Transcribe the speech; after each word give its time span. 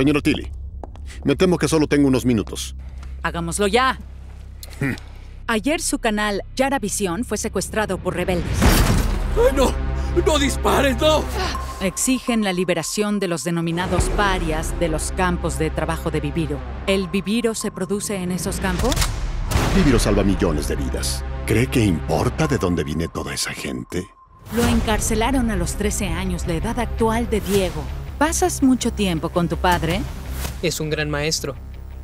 Señora 0.00 0.22
Tilly, 0.22 0.50
me 1.24 1.36
temo 1.36 1.58
que 1.58 1.68
solo 1.68 1.86
tengo 1.86 2.08
unos 2.08 2.24
minutos. 2.24 2.74
Hagámoslo 3.22 3.66
ya. 3.66 3.98
Ayer 5.46 5.82
su 5.82 5.98
canal 5.98 6.42
Yara 6.56 6.78
Visión 6.78 7.22
fue 7.22 7.36
secuestrado 7.36 7.98
por 7.98 8.16
rebeldes. 8.16 8.50
¡Ay, 9.36 9.54
no! 9.54 9.74
¡No 10.24 10.38
dispares, 10.38 10.98
no! 11.02 11.22
Exigen 11.82 12.42
la 12.44 12.54
liberación 12.54 13.20
de 13.20 13.28
los 13.28 13.44
denominados 13.44 14.04
parias 14.16 14.72
de 14.80 14.88
los 14.88 15.12
campos 15.12 15.58
de 15.58 15.68
trabajo 15.68 16.10
de 16.10 16.20
Viviro. 16.20 16.58
¿El 16.86 17.08
Viviro 17.08 17.54
se 17.54 17.70
produce 17.70 18.16
en 18.16 18.32
esos 18.32 18.58
campos? 18.58 18.94
Viviro 19.76 19.98
salva 19.98 20.22
millones 20.22 20.66
de 20.68 20.76
vidas. 20.76 21.22
¿Cree 21.44 21.66
que 21.66 21.84
importa 21.84 22.46
de 22.46 22.56
dónde 22.56 22.84
viene 22.84 23.08
toda 23.08 23.34
esa 23.34 23.52
gente? 23.52 24.06
Lo 24.56 24.64
encarcelaron 24.66 25.50
a 25.50 25.56
los 25.56 25.74
13 25.74 26.08
años, 26.08 26.46
la 26.46 26.54
edad 26.54 26.78
actual 26.78 27.28
de 27.28 27.42
Diego. 27.42 27.84
¿Pasas 28.20 28.62
mucho 28.62 28.92
tiempo 28.92 29.30
con 29.30 29.48
tu 29.48 29.56
padre? 29.56 30.02
Es 30.60 30.78
un 30.78 30.90
gran 30.90 31.08
maestro. 31.08 31.54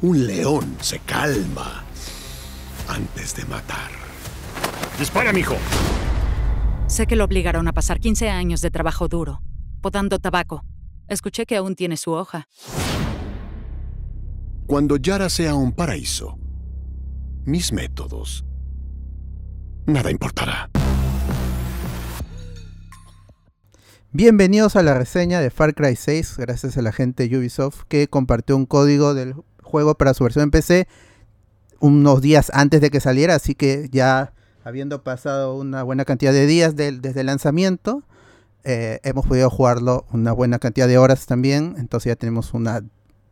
Un 0.00 0.26
león 0.26 0.78
se 0.80 0.98
calma 1.00 1.84
antes 2.88 3.36
de 3.36 3.44
matar. 3.44 3.90
¡Dispara, 4.98 5.30
mijo! 5.34 5.56
Sé 6.86 7.06
que 7.06 7.16
lo 7.16 7.24
obligaron 7.24 7.68
a 7.68 7.74
pasar 7.74 8.00
15 8.00 8.30
años 8.30 8.62
de 8.62 8.70
trabajo 8.70 9.08
duro, 9.08 9.42
podando 9.82 10.18
tabaco. 10.18 10.64
Escuché 11.06 11.44
que 11.44 11.56
aún 11.56 11.74
tiene 11.74 11.98
su 11.98 12.12
hoja. 12.12 12.48
Cuando 14.66 14.96
Yara 14.96 15.28
sea 15.28 15.54
un 15.54 15.72
paraíso, 15.72 16.38
mis 17.44 17.74
métodos, 17.74 18.42
nada 19.84 20.10
importará. 20.10 20.70
Bienvenidos 24.18 24.76
a 24.76 24.82
la 24.82 24.94
reseña 24.94 25.42
de 25.42 25.50
Far 25.50 25.74
Cry 25.74 25.94
6, 25.94 26.36
gracias 26.38 26.78
a 26.78 26.80
la 26.80 26.90
gente 26.90 27.28
de 27.28 27.36
Ubisoft 27.36 27.82
que 27.86 28.08
compartió 28.08 28.56
un 28.56 28.64
código 28.64 29.12
del 29.12 29.34
juego 29.62 29.94
para 29.94 30.14
su 30.14 30.24
versión 30.24 30.44
en 30.44 30.50
PC 30.52 30.88
unos 31.80 32.22
días 32.22 32.50
antes 32.54 32.80
de 32.80 32.88
que 32.88 33.00
saliera, 33.00 33.34
así 33.34 33.54
que 33.54 33.90
ya 33.92 34.32
habiendo 34.64 35.02
pasado 35.02 35.54
una 35.54 35.82
buena 35.82 36.06
cantidad 36.06 36.32
de 36.32 36.46
días 36.46 36.76
desde 36.76 37.20
el 37.20 37.26
lanzamiento, 37.26 38.04
eh, 38.64 39.00
hemos 39.02 39.26
podido 39.26 39.50
jugarlo 39.50 40.06
una 40.10 40.32
buena 40.32 40.58
cantidad 40.58 40.88
de 40.88 40.96
horas 40.96 41.26
también, 41.26 41.74
entonces 41.76 42.12
ya 42.12 42.16
tenemos 42.16 42.54
una, 42.54 42.82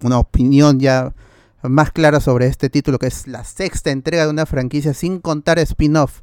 una 0.02 0.18
opinión 0.18 0.80
ya 0.80 1.14
más 1.62 1.92
clara 1.92 2.20
sobre 2.20 2.46
este 2.46 2.68
título 2.68 2.98
que 2.98 3.06
es 3.06 3.26
la 3.26 3.44
sexta 3.44 3.90
entrega 3.90 4.24
de 4.24 4.30
una 4.32 4.44
franquicia 4.44 4.92
sin 4.92 5.20
contar 5.20 5.58
spin-off 5.60 6.20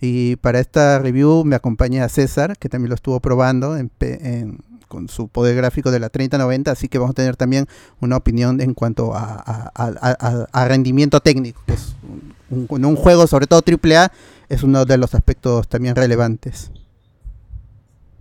y 0.00 0.36
para 0.36 0.60
esta 0.60 0.98
review 0.98 1.44
me 1.44 1.56
acompaña 1.56 2.08
César, 2.08 2.56
que 2.58 2.68
también 2.68 2.88
lo 2.88 2.94
estuvo 2.94 3.20
probando 3.20 3.76
con 4.88 5.08
su 5.08 5.28
poder 5.28 5.54
gráfico 5.56 5.90
de 5.90 6.00
la 6.00 6.08
3090, 6.08 6.70
así 6.70 6.88
que 6.88 6.98
vamos 6.98 7.12
a 7.12 7.14
tener 7.14 7.36
también 7.36 7.66
una 8.00 8.16
opinión 8.16 8.60
en 8.60 8.74
cuanto 8.74 9.12
a, 9.14 10.66
rendimiento 10.66 11.20
técnico, 11.20 11.62
que 11.66 11.74
es 11.74 11.94
un, 12.50 12.84
un, 12.84 12.96
juego, 12.96 13.26
sobre 13.26 13.46
todo 13.46 13.62
AAA, 13.64 14.10
es 14.48 14.62
uno 14.62 14.84
de 14.84 14.96
los 14.96 15.14
aspectos 15.14 15.68
también 15.68 15.94
relevantes. 15.94 16.72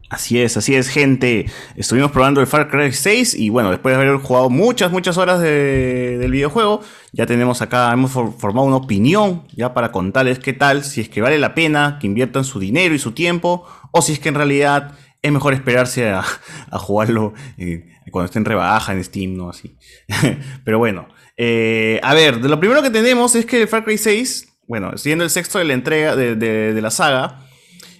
Así 0.09 0.41
es, 0.41 0.57
así 0.57 0.73
es, 0.73 0.89
gente. 0.89 1.45
Estuvimos 1.75 2.11
probando 2.11 2.41
el 2.41 2.47
Far 2.47 2.67
Cry 2.67 2.91
6 2.91 3.35
y 3.35 3.49
bueno, 3.49 3.69
después 3.69 3.95
de 3.95 4.01
haber 4.01 4.17
jugado 4.17 4.49
muchas, 4.49 4.91
muchas 4.91 5.17
horas 5.19 5.39
del 5.39 6.31
videojuego, 6.31 6.81
ya 7.11 7.27
tenemos 7.27 7.61
acá, 7.61 7.93
hemos 7.93 8.11
formado 8.11 8.63
una 8.65 8.77
opinión 8.77 9.43
ya 9.55 9.75
para 9.75 9.91
contarles 9.91 10.39
qué 10.39 10.53
tal, 10.53 10.83
si 10.83 11.01
es 11.01 11.09
que 11.09 11.21
vale 11.21 11.37
la 11.37 11.53
pena 11.53 11.99
que 12.01 12.07
inviertan 12.07 12.43
su 12.43 12.59
dinero 12.59 12.95
y 12.95 12.99
su 12.99 13.11
tiempo, 13.11 13.67
o 13.91 14.01
si 14.01 14.13
es 14.13 14.19
que 14.19 14.29
en 14.29 14.35
realidad 14.35 14.93
es 15.21 15.31
mejor 15.31 15.53
esperarse 15.53 16.09
a, 16.09 16.23
jugarlo 16.71 17.35
eh, 17.59 17.87
cuando 18.09 18.25
esté 18.25 18.39
en 18.39 18.45
rebaja 18.45 18.93
en 18.93 19.03
Steam, 19.03 19.35
¿no? 19.35 19.51
Así. 19.51 19.77
Pero 20.63 20.79
bueno, 20.79 21.07
eh, 21.37 21.99
a 22.01 22.15
ver, 22.15 22.39
de 22.39 22.49
lo 22.49 22.59
primero 22.59 22.81
que 22.81 22.89
tenemos 22.89 23.35
es 23.35 23.45
que 23.45 23.61
el 23.61 23.67
Far 23.67 23.83
Cry 23.83 23.99
6, 23.99 24.57
bueno, 24.67 24.97
siendo 24.97 25.23
el 25.23 25.29
sexto 25.29 25.59
de 25.59 25.65
la 25.65 25.73
entrega 25.73 26.15
de 26.15 26.81
la 26.81 26.89
saga, 26.89 27.45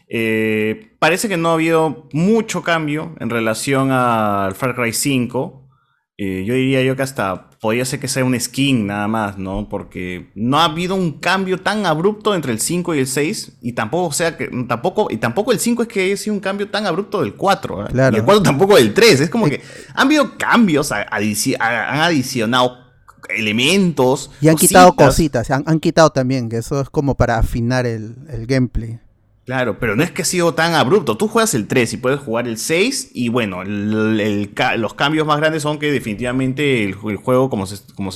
eh, 0.09 0.95
parece 0.97 1.29
que 1.29 1.37
no 1.37 1.49
ha 1.49 1.53
habido 1.53 2.07
mucho 2.11 2.63
cambio 2.63 3.15
en 3.19 3.29
relación 3.29 3.91
al 3.91 4.55
Far 4.55 4.75
Cry 4.75 4.91
5. 4.91 5.67
Eh, 6.17 6.43
yo 6.45 6.53
diría 6.55 6.81
yo 6.81 6.97
que 6.97 7.03
hasta 7.03 7.49
podría 7.61 7.85
ser 7.85 7.99
que 7.99 8.07
sea 8.07 8.25
un 8.25 8.37
skin 8.37 8.87
nada 8.87 9.07
más, 9.07 9.37
¿no? 9.37 9.69
Porque 9.69 10.31
no 10.35 10.59
ha 10.59 10.65
habido 10.65 10.95
un 10.95 11.19
cambio 11.19 11.59
tan 11.59 11.85
abrupto 11.85 12.33
entre 12.35 12.51
el 12.51 12.59
5 12.59 12.95
y 12.95 12.99
el 12.99 13.07
6. 13.07 13.59
Y 13.61 13.73
tampoco, 13.73 14.11
sea 14.11 14.35
que, 14.35 14.49
tampoco, 14.67 15.07
y 15.11 15.17
tampoco 15.17 15.51
el 15.51 15.59
5 15.59 15.83
es 15.83 15.87
que 15.87 16.03
haya 16.05 16.17
sido 16.17 16.33
un 16.33 16.41
cambio 16.41 16.69
tan 16.69 16.87
abrupto 16.87 17.21
del 17.21 17.35
4. 17.35 17.85
¿eh? 17.85 17.89
Y 17.93 18.15
el 18.15 18.23
4 18.23 18.41
tampoco 18.41 18.75
del 18.75 18.93
3. 18.93 19.21
Es 19.21 19.29
como 19.29 19.45
que 19.45 19.61
han 19.93 20.07
habido 20.07 20.37
cambios, 20.37 20.91
han 20.91 21.05
adicionado 21.61 22.77
elementos. 23.29 24.31
Y 24.41 24.47
han 24.47 24.55
quitado 24.55 24.95
cositas, 24.95 25.51
han, 25.51 25.63
han, 25.67 25.79
quitado 25.79 26.09
también, 26.09 26.49
que 26.49 26.57
eso 26.57 26.81
es 26.81 26.89
como 26.89 27.15
para 27.15 27.37
afinar 27.37 27.85
el, 27.85 28.15
el 28.29 28.47
gameplay. 28.47 28.99
Claro, 29.49 29.79
pero 29.79 29.95
no 29.95 30.03
es 30.03 30.11
que 30.11 30.21
ha 30.21 30.25
sido 30.25 30.53
tan 30.53 30.75
abrupto. 30.75 31.17
Tú 31.17 31.27
juegas 31.27 31.55
el 31.55 31.65
3 31.65 31.93
y 31.93 31.97
puedes 31.97 32.19
jugar 32.19 32.47
el 32.47 32.59
6 32.59 33.09
y 33.15 33.29
bueno, 33.29 33.63
los 33.63 34.93
cambios 34.93 35.25
más 35.25 35.39
grandes 35.39 35.63
son 35.63 35.79
que 35.79 35.91
definitivamente 35.91 36.83
el, 36.83 36.93
juego, 36.93 37.49
como, 37.49 37.65
como, 37.95 38.11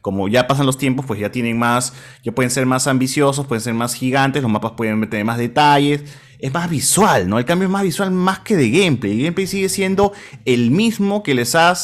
como 0.00 0.28
ya 0.28 0.46
pasan 0.46 0.64
los 0.64 0.78
tiempos, 0.78 1.04
pues 1.04 1.20
ya 1.20 1.30
tienen 1.30 1.58
más, 1.58 1.92
ya 2.24 2.32
pueden 2.32 2.50
ser 2.50 2.64
más 2.64 2.86
ambiciosos, 2.86 3.44
pueden 3.44 3.60
ser 3.60 3.74
más 3.74 3.92
gigantes, 3.92 4.40
los 4.40 4.50
mapas 4.50 4.72
pueden 4.72 5.06
tener 5.10 5.26
más 5.26 5.36
detalles. 5.36 6.02
Es 6.38 6.50
más 6.50 6.70
visual, 6.70 7.28
¿no? 7.28 7.38
El 7.38 7.44
cambio 7.44 7.66
es 7.66 7.72
más 7.72 7.82
visual 7.82 8.10
más 8.10 8.38
que 8.38 8.56
de 8.56 8.70
gameplay. 8.70 9.12
El 9.12 9.18
gameplay 9.24 9.46
sigue 9.46 9.68
siendo 9.68 10.14
el 10.46 10.70
mismo 10.70 11.22
que 11.22 11.34
les 11.34 11.54
ha, 11.56 11.74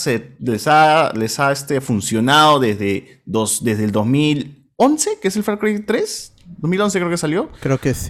les 0.41 0.67
ha, 0.69 1.13
les 1.13 1.39
ha 1.39 1.53
este, 1.53 1.83
funcionado 1.83 2.61
desde, 2.61 3.21
dos, 3.27 3.63
desde 3.63 3.85
el 3.85 3.93
2011, 3.93 5.19
que 5.21 5.29
es 5.29 5.37
el 5.37 5.43
Far 5.43 5.59
Cry 5.59 5.81
3. 5.81 6.33
2011 6.61 6.99
creo 6.99 7.11
que 7.11 7.19
salió. 7.19 7.51
Creo 7.61 7.77
que 7.77 7.93
sí. 7.93 8.09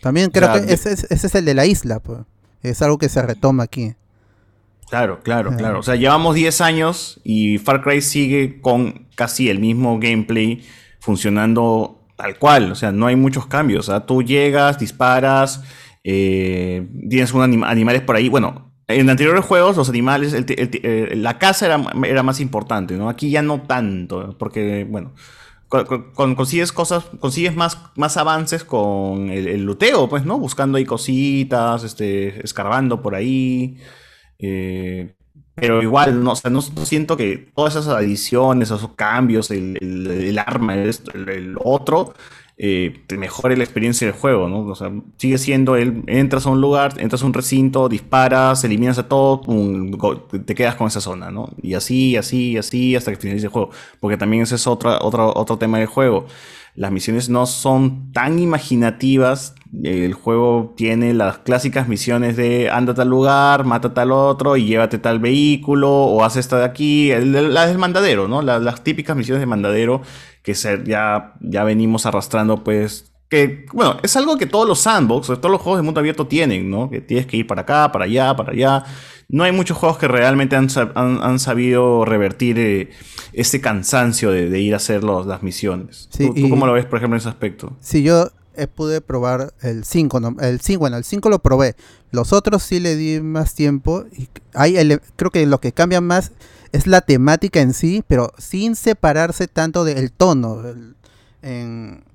También 0.00 0.30
creo 0.30 0.52
que 0.52 0.72
ese, 0.72 0.92
es 0.92 1.34
el 1.34 1.44
de 1.44 1.54
la 1.54 1.66
isla, 1.66 2.00
pues. 2.00 2.20
Es 2.62 2.82
algo 2.82 2.98
que 2.98 3.08
se 3.08 3.22
retoma 3.22 3.64
aquí. 3.64 3.94
Claro, 4.88 5.20
claro, 5.22 5.56
claro. 5.56 5.78
O 5.78 5.82
sea, 5.82 5.94
llevamos 5.94 6.34
10 6.34 6.60
años 6.60 7.20
y 7.22 7.58
Far 7.58 7.82
Cry 7.82 8.02
sigue 8.02 8.60
con 8.60 9.06
casi 9.14 9.48
el 9.48 9.60
mismo 9.60 9.98
gameplay 10.00 10.64
funcionando 10.98 12.04
tal 12.16 12.38
cual. 12.38 12.72
O 12.72 12.74
sea, 12.74 12.92
no 12.92 13.06
hay 13.06 13.16
muchos 13.16 13.46
cambios. 13.46 13.88
O 13.88 13.92
sea, 13.92 14.04
tú 14.04 14.22
llegas, 14.22 14.78
disparas, 14.78 15.62
eh, 16.02 16.88
tienes 17.08 17.32
unos 17.32 17.44
animales 17.66 18.02
por 18.02 18.16
ahí. 18.16 18.28
Bueno, 18.28 18.72
en 18.88 19.08
anteriores 19.08 19.44
juegos 19.44 19.76
los 19.76 19.88
animales, 19.88 20.34
eh, 20.34 21.12
la 21.14 21.38
casa 21.38 21.66
era, 21.66 21.80
era, 22.04 22.22
más 22.22 22.40
importante, 22.40 22.96
¿no? 22.96 23.08
Aquí 23.08 23.30
ya 23.30 23.42
no 23.42 23.62
tanto, 23.62 24.36
porque, 24.38 24.84
bueno, 24.88 25.12
consigues 25.70 26.72
cosas, 26.72 27.04
consigues 27.20 27.54
más, 27.54 27.78
más 27.96 28.16
avances 28.16 28.64
con 28.64 29.30
el, 29.30 29.62
luteo, 29.64 30.08
pues, 30.08 30.24
¿no? 30.24 30.38
Buscando 30.38 30.78
ahí 30.78 30.84
cositas, 30.84 31.84
este, 31.84 32.44
escarbando 32.44 33.00
por 33.00 33.14
ahí. 33.14 33.78
Eh, 34.38 35.14
pero 35.54 35.82
igual, 35.82 36.24
no, 36.24 36.34
no, 36.50 36.62
siento 36.62 37.16
que 37.16 37.50
todas 37.54 37.76
esas 37.76 37.88
adiciones, 37.88 38.70
esos 38.70 38.94
cambios, 38.94 39.50
el, 39.50 39.76
el, 39.80 40.38
arma, 40.38 40.74
el, 40.74 40.94
el, 41.28 41.56
otro, 41.62 42.14
eh, 42.62 43.04
te 43.06 43.16
mejore 43.16 43.56
la 43.56 43.64
experiencia 43.64 44.06
del 44.06 44.14
juego, 44.14 44.46
¿no? 44.46 44.66
O 44.66 44.74
sea, 44.74 44.92
sigue 45.16 45.38
siendo 45.38 45.76
el, 45.76 46.04
entras 46.06 46.44
a 46.44 46.50
un 46.50 46.60
lugar, 46.60 46.92
entras 46.98 47.22
a 47.22 47.24
un 47.24 47.32
recinto, 47.32 47.88
disparas, 47.88 48.62
eliminas 48.64 48.98
a 48.98 49.08
todo, 49.08 49.40
te 50.44 50.54
quedas 50.54 50.74
con 50.74 50.86
esa 50.86 51.00
zona, 51.00 51.30
¿no? 51.30 51.48
Y 51.62 51.72
así, 51.72 52.18
así, 52.18 52.58
así, 52.58 52.94
hasta 52.96 53.12
que 53.12 53.16
finalice 53.16 53.46
el 53.46 53.52
juego. 53.52 53.70
Porque 53.98 54.18
también 54.18 54.42
ese 54.42 54.56
es 54.56 54.66
otro, 54.66 54.98
otro, 55.00 55.32
otro 55.34 55.56
tema 55.56 55.78
del 55.78 55.86
juego. 55.86 56.26
Las 56.74 56.92
misiones 56.92 57.28
no 57.28 57.46
son 57.46 58.12
tan 58.12 58.38
imaginativas. 58.38 59.54
El 59.82 60.14
juego 60.14 60.72
tiene 60.76 61.14
las 61.14 61.38
clásicas 61.38 61.88
misiones 61.88 62.36
de 62.36 62.70
ándate 62.70 63.02
al 63.02 63.08
lugar, 63.08 63.64
mata 63.64 63.94
tal 63.94 64.12
otro 64.12 64.56
y 64.56 64.66
llévate 64.66 64.98
tal 64.98 65.18
vehículo 65.18 65.90
o 65.90 66.24
haz 66.24 66.36
esta 66.36 66.58
de 66.58 66.64
aquí. 66.64 67.10
La 67.12 67.66
del 67.66 67.78
mandadero, 67.78 68.28
¿no? 68.28 68.42
las 68.42 68.82
típicas 68.82 69.16
misiones 69.16 69.40
de 69.40 69.46
mandadero 69.46 70.02
que 70.42 70.54
ya, 70.54 71.34
ya 71.40 71.64
venimos 71.64 72.06
arrastrando, 72.06 72.64
pues, 72.64 73.09
que, 73.30 73.64
bueno, 73.72 73.96
es 74.02 74.16
algo 74.16 74.36
que 74.36 74.46
todos 74.46 74.66
los 74.66 74.80
sandbox, 74.80 75.28
todos 75.28 75.50
los 75.50 75.60
juegos 75.60 75.78
de 75.78 75.84
mundo 75.84 76.00
abierto 76.00 76.26
tienen, 76.26 76.68
¿no? 76.68 76.90
Que 76.90 77.00
tienes 77.00 77.26
que 77.26 77.36
ir 77.36 77.46
para 77.46 77.62
acá, 77.62 77.90
para 77.92 78.04
allá, 78.04 78.34
para 78.34 78.52
allá. 78.52 78.84
No 79.28 79.44
hay 79.44 79.52
muchos 79.52 79.78
juegos 79.78 79.98
que 79.98 80.08
realmente 80.08 80.56
han, 80.56 80.68
han, 80.96 81.38
sabido 81.38 82.04
revertir 82.04 82.58
eh, 82.58 82.90
ese 83.32 83.60
cansancio 83.60 84.32
de, 84.32 84.60
ir 84.60 84.74
a 84.74 84.78
hacer 84.78 85.04
las 85.04 85.44
misiones. 85.44 86.08
¿Tú, 86.10 86.34
cómo 86.50 86.66
lo 86.66 86.72
ves, 86.72 86.86
por 86.86 86.98
ejemplo, 86.98 87.14
en 87.16 87.20
ese 87.20 87.28
aspecto? 87.28 87.76
Sí, 87.80 88.02
yo 88.02 88.30
eh, 88.56 88.66
pude 88.66 89.00
probar 89.00 89.54
el 89.62 89.84
5, 89.84 90.36
el 90.40 90.60
5, 90.60 90.80
bueno, 90.80 90.96
el 90.96 91.04
5 91.04 91.30
lo 91.30 91.38
probé. 91.38 91.76
Los 92.10 92.32
otros 92.32 92.64
sí 92.64 92.80
le 92.80 92.96
di 92.96 93.20
más 93.20 93.54
tiempo 93.54 94.06
y 94.10 94.28
hay 94.54 94.74
creo 95.14 95.30
que 95.30 95.46
lo 95.46 95.60
que 95.60 95.70
cambia 95.70 96.00
más 96.00 96.32
es 96.72 96.88
la 96.88 97.00
temática 97.00 97.60
en 97.60 97.74
sí, 97.74 98.02
pero 98.08 98.32
sin 98.38 98.74
separarse 98.74 99.46
tanto 99.46 99.84
del 99.84 100.10
tono. 100.10 100.64
En, 101.42 102.09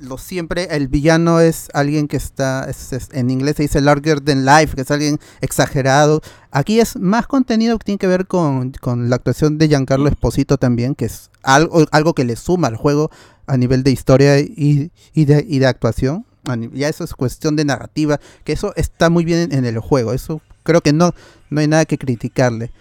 lo 0.00 0.18
siempre, 0.18 0.68
el 0.70 0.88
villano 0.88 1.40
es 1.40 1.68
alguien 1.74 2.08
que 2.08 2.16
está, 2.16 2.68
en 3.12 3.30
inglés 3.30 3.56
se 3.56 3.64
dice 3.64 3.80
larger 3.80 4.20
than 4.20 4.44
life, 4.44 4.74
que 4.74 4.82
es 4.82 4.90
alguien 4.90 5.18
exagerado. 5.40 6.22
Aquí 6.50 6.80
es 6.80 6.96
más 6.96 7.26
contenido 7.26 7.78
que 7.78 7.84
tiene 7.84 7.98
que 7.98 8.06
ver 8.06 8.26
con, 8.26 8.72
la 8.82 9.16
actuación 9.16 9.58
de 9.58 9.68
Giancarlo 9.68 10.08
Esposito 10.08 10.56
también, 10.56 10.94
que 10.94 11.04
es 11.04 11.30
algo, 11.42 11.84
algo 11.92 12.14
que 12.14 12.24
le 12.24 12.36
suma 12.36 12.68
al 12.68 12.76
juego 12.76 13.10
a 13.46 13.56
nivel 13.56 13.82
de 13.82 13.90
historia 13.90 14.38
y, 14.38 14.90
de, 15.14 15.44
y 15.46 15.58
de 15.58 15.66
actuación. 15.66 16.24
Ya 16.72 16.88
eso 16.88 17.04
es 17.04 17.14
cuestión 17.14 17.54
de 17.56 17.64
narrativa, 17.64 18.18
que 18.44 18.52
eso 18.52 18.72
está 18.76 19.10
muy 19.10 19.24
bien 19.24 19.52
en 19.52 19.64
el 19.64 19.78
juego, 19.78 20.12
eso 20.12 20.40
creo 20.62 20.80
que 20.80 20.92
no, 20.92 21.14
no 21.50 21.60
hay 21.60 21.68
nada 21.68 21.84
que 21.84 21.98
criticarle. 21.98 22.72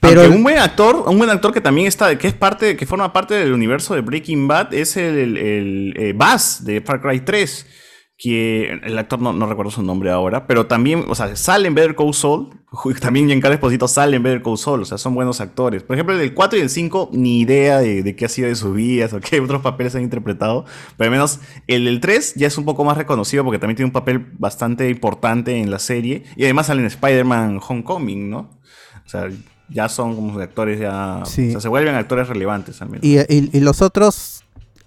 Pero 0.00 0.30
un 0.30 0.42
buen 0.42 0.58
actor, 0.58 1.04
un 1.06 1.18
buen 1.18 1.30
actor 1.30 1.52
que 1.52 1.60
también 1.60 1.86
está, 1.86 2.16
que 2.16 2.26
es 2.26 2.34
parte, 2.34 2.76
que 2.76 2.86
forma 2.86 3.12
parte 3.12 3.34
del 3.34 3.52
universo 3.52 3.94
de 3.94 4.00
Breaking 4.00 4.48
Bad, 4.48 4.72
es 4.72 4.96
el, 4.96 5.36
el, 5.36 5.94
eh, 5.96 6.14
Bass 6.16 6.64
de 6.64 6.80
Far 6.80 7.00
Cry 7.00 7.20
3. 7.20 7.66
Que 8.16 8.78
el 8.82 8.98
actor 8.98 9.18
no, 9.18 9.46
recuerdo 9.46 9.70
su 9.70 9.82
nombre 9.82 10.10
ahora, 10.10 10.46
pero 10.46 10.66
también, 10.66 11.06
o 11.08 11.14
sea, 11.14 11.34
sale 11.36 11.68
en 11.68 11.74
Better 11.74 11.94
Call 11.94 12.12
Saul. 12.12 12.50
También 13.00 13.26
Giancarlo 13.26 13.54
Esposito 13.54 13.88
sale 13.88 14.16
en 14.16 14.22
Better 14.22 14.42
Call 14.42 14.58
Saul, 14.58 14.82
o 14.82 14.84
sea, 14.84 14.98
son 14.98 15.14
buenos 15.14 15.40
actores. 15.40 15.82
Por 15.82 15.96
ejemplo, 15.96 16.14
el 16.14 16.20
del 16.20 16.34
4 16.34 16.58
y 16.58 16.62
el 16.62 16.68
5, 16.68 17.10
ni 17.14 17.40
idea 17.40 17.78
de, 17.78 18.14
qué 18.14 18.26
ha 18.26 18.28
sido 18.28 18.48
de 18.48 18.56
sus 18.56 18.74
vidas 18.74 19.14
o 19.14 19.20
qué 19.20 19.40
otros 19.40 19.62
papeles 19.62 19.94
han 19.94 20.02
interpretado. 20.02 20.66
Pero 20.98 21.08
al 21.08 21.12
menos 21.12 21.40
el 21.66 21.86
del 21.86 22.00
3 22.00 22.34
ya 22.34 22.46
es 22.46 22.58
un 22.58 22.66
poco 22.66 22.84
más 22.84 22.98
reconocido 22.98 23.42
porque 23.42 23.58
también 23.58 23.76
tiene 23.76 23.86
un 23.86 23.94
papel 23.94 24.26
bastante 24.38 24.90
importante 24.90 25.56
en 25.56 25.70
la 25.70 25.78
serie. 25.78 26.24
Y 26.36 26.44
además 26.44 26.66
sale 26.66 26.82
en 26.82 26.88
Spider-Man 26.88 27.58
Homecoming, 27.66 28.28
¿no? 28.28 28.60
O 29.06 29.08
sea, 29.08 29.30
ya 29.70 29.88
son 29.88 30.16
como 30.16 30.38
actores 30.40 30.80
ya... 30.80 31.20
O 31.22 31.26
sea, 31.26 31.60
se 31.60 31.68
vuelven 31.68 31.94
actores 31.94 32.28
relevantes 32.28 32.78
también. 32.78 33.00
Y, 33.02 33.60
los 33.60 33.82
otros, 33.82 34.44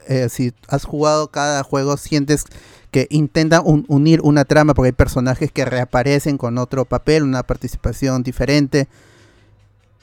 eh, 0.07 0.27
si 0.29 0.53
has 0.67 0.85
jugado 0.85 1.29
cada 1.29 1.63
juego, 1.63 1.97
sientes 1.97 2.45
que 2.91 3.07
intentan 3.09 3.63
unir 3.65 4.21
una 4.21 4.45
trama 4.45 4.73
porque 4.73 4.89
hay 4.89 4.93
personajes 4.93 5.51
que 5.51 5.65
reaparecen 5.65 6.37
con 6.37 6.57
otro 6.57 6.85
papel, 6.85 7.23
una 7.23 7.43
participación 7.43 8.21
diferente. 8.23 8.87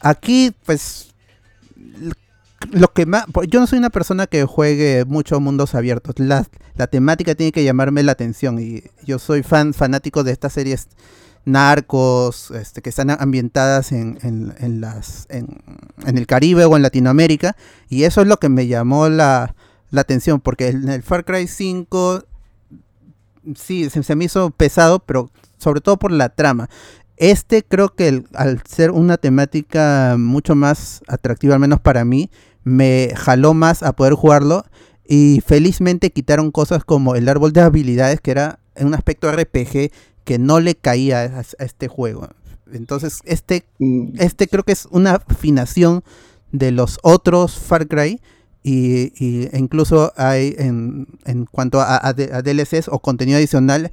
Aquí, 0.00 0.52
pues, 0.64 1.14
lo 2.72 2.88
que 2.88 3.06
más... 3.06 3.26
Yo 3.48 3.60
no 3.60 3.66
soy 3.66 3.78
una 3.78 3.90
persona 3.90 4.26
que 4.26 4.44
juegue 4.44 5.04
mucho 5.04 5.38
mundos 5.40 5.74
abiertos. 5.74 6.18
La, 6.18 6.46
la 6.74 6.86
temática 6.86 7.34
tiene 7.34 7.52
que 7.52 7.64
llamarme 7.64 8.02
la 8.02 8.12
atención 8.12 8.58
y 8.58 8.82
yo 9.04 9.18
soy 9.18 9.42
fan 9.42 9.74
fanático 9.74 10.24
de 10.24 10.32
estas 10.32 10.54
series 10.54 10.88
narcos, 11.44 12.50
este, 12.50 12.82
que 12.82 12.90
están 12.90 13.10
ambientadas 13.10 13.92
en, 13.92 14.18
en, 14.22 14.80
las, 14.80 15.26
en, 15.30 15.48
el 16.06 16.26
Caribe 16.26 16.64
o 16.64 16.76
en 16.76 16.82
Latinoamérica. 16.82 17.56
Y 17.88 18.04
eso 18.04 18.20
es 18.20 18.26
lo 18.26 18.38
que 18.38 18.48
me 18.48 18.66
llamó 18.66 19.08
la, 19.08 19.54
atención, 19.94 20.40
porque 20.40 20.68
en 20.68 20.88
el 20.88 21.02
Far 21.02 21.24
Cry 21.24 21.46
5 21.46 22.24
sí, 23.56 23.90
se, 23.90 24.16
me 24.16 24.24
hizo 24.24 24.50
pesado, 24.50 25.00
pero 25.00 25.30
sobre 25.58 25.80
todo 25.80 25.98
por 25.98 26.12
la 26.12 26.28
trama. 26.28 26.68
Este 27.16 27.62
creo 27.62 27.94
que 27.94 28.24
al 28.34 28.62
ser 28.66 28.92
una 28.92 29.18
temática 29.18 30.16
mucho 30.18 30.54
más 30.54 31.02
atractiva, 31.06 31.54
al 31.54 31.60
menos 31.60 31.80
para 31.80 32.04
mí, 32.04 32.30
me 32.64 33.12
jaló 33.16 33.52
más 33.52 33.82
a 33.82 33.92
poder 33.92 34.14
jugarlo. 34.14 34.64
Y 35.06 35.42
felizmente 35.44 36.10
quitaron 36.10 36.52
cosas 36.52 36.84
como 36.84 37.16
el 37.16 37.28
árbol 37.28 37.52
de 37.52 37.62
habilidades, 37.62 38.20
que 38.20 38.30
era 38.30 38.60
en 38.76 38.86
un 38.86 38.94
aspecto 38.94 39.30
RPG 39.30 39.90
que 40.24 40.38
no 40.38 40.60
le 40.60 40.74
caía 40.74 41.22
a, 41.22 41.64
este 41.64 41.88
juego. 41.88 42.28
Entonces, 42.72 43.20
este, 43.24 43.64
mm. 43.78 44.14
este 44.18 44.48
creo 44.48 44.64
que 44.64 44.72
es 44.72 44.86
una 44.90 45.14
afinación 45.14 46.02
de 46.52 46.70
los 46.70 46.98
otros 47.02 47.58
Far 47.58 47.86
Cry. 47.86 48.20
Y, 48.62 49.12
e 49.24 49.58
incluso 49.58 50.12
hay 50.16 50.54
en, 50.58 51.06
en 51.24 51.46
cuanto 51.46 51.80
a, 51.80 52.12
DLCs 52.12 52.88
o 52.88 52.98
contenido 52.98 53.38
adicional, 53.38 53.90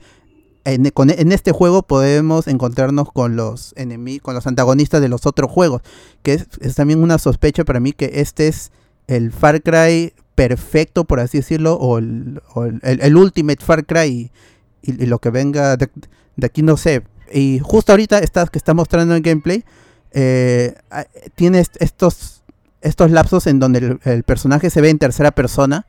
en, 0.65 0.85
en, 0.85 1.31
este 1.31 1.53
juego 1.53 1.83
podemos 1.83 2.47
encontrarnos 2.47 3.09
con 3.13 3.37
los 3.37 3.73
enemigos, 3.77 4.23
con 4.23 4.35
los 4.35 4.45
antagonistas 4.45 4.99
de 4.99 5.07
los 5.07 5.25
otros 5.25 5.49
juegos. 5.49 5.81
Que 6.21 6.33
es, 6.33 6.75
también 6.75 7.01
una 7.01 7.17
sospecha 7.17 7.63
para 7.63 7.79
mí 7.79 7.93
que 7.93 8.11
este 8.15 8.49
es 8.49 8.71
el 9.07 9.31
Far 9.31 9.63
Cry 9.63 10.13
perfecto, 10.35 11.05
por 11.05 11.21
así 11.21 11.37
decirlo, 11.37 11.75
o 11.75 11.97
el, 11.97 12.41
el, 12.83 13.15
Ultimate 13.15 13.63
Far 13.63 13.85
Cry. 13.85 14.07
Y, 14.07 14.31
lo 14.93 15.19
que 15.19 15.29
venga 15.29 15.77
de, 15.77 15.89
de 16.35 16.45
aquí 16.45 16.61
no 16.61 16.77
sé. 16.77 17.03
Y 17.31 17.59
justo 17.61 17.91
ahorita 17.91 18.19
estás 18.19 18.49
que 18.49 18.57
está 18.57 18.73
mostrando 18.73 19.15
en 19.15 19.21
gameplay, 19.21 19.63
eh, 20.11 20.73
tiene 21.35 21.59
estos, 21.59 22.41
estos 22.81 23.11
lapsos 23.11 23.47
en 23.47 23.59
donde 23.59 23.97
el, 24.03 24.23
personaje 24.23 24.69
se 24.69 24.81
ve 24.81 24.89
en 24.89 24.97
tercera 24.97 25.31
persona. 25.31 25.85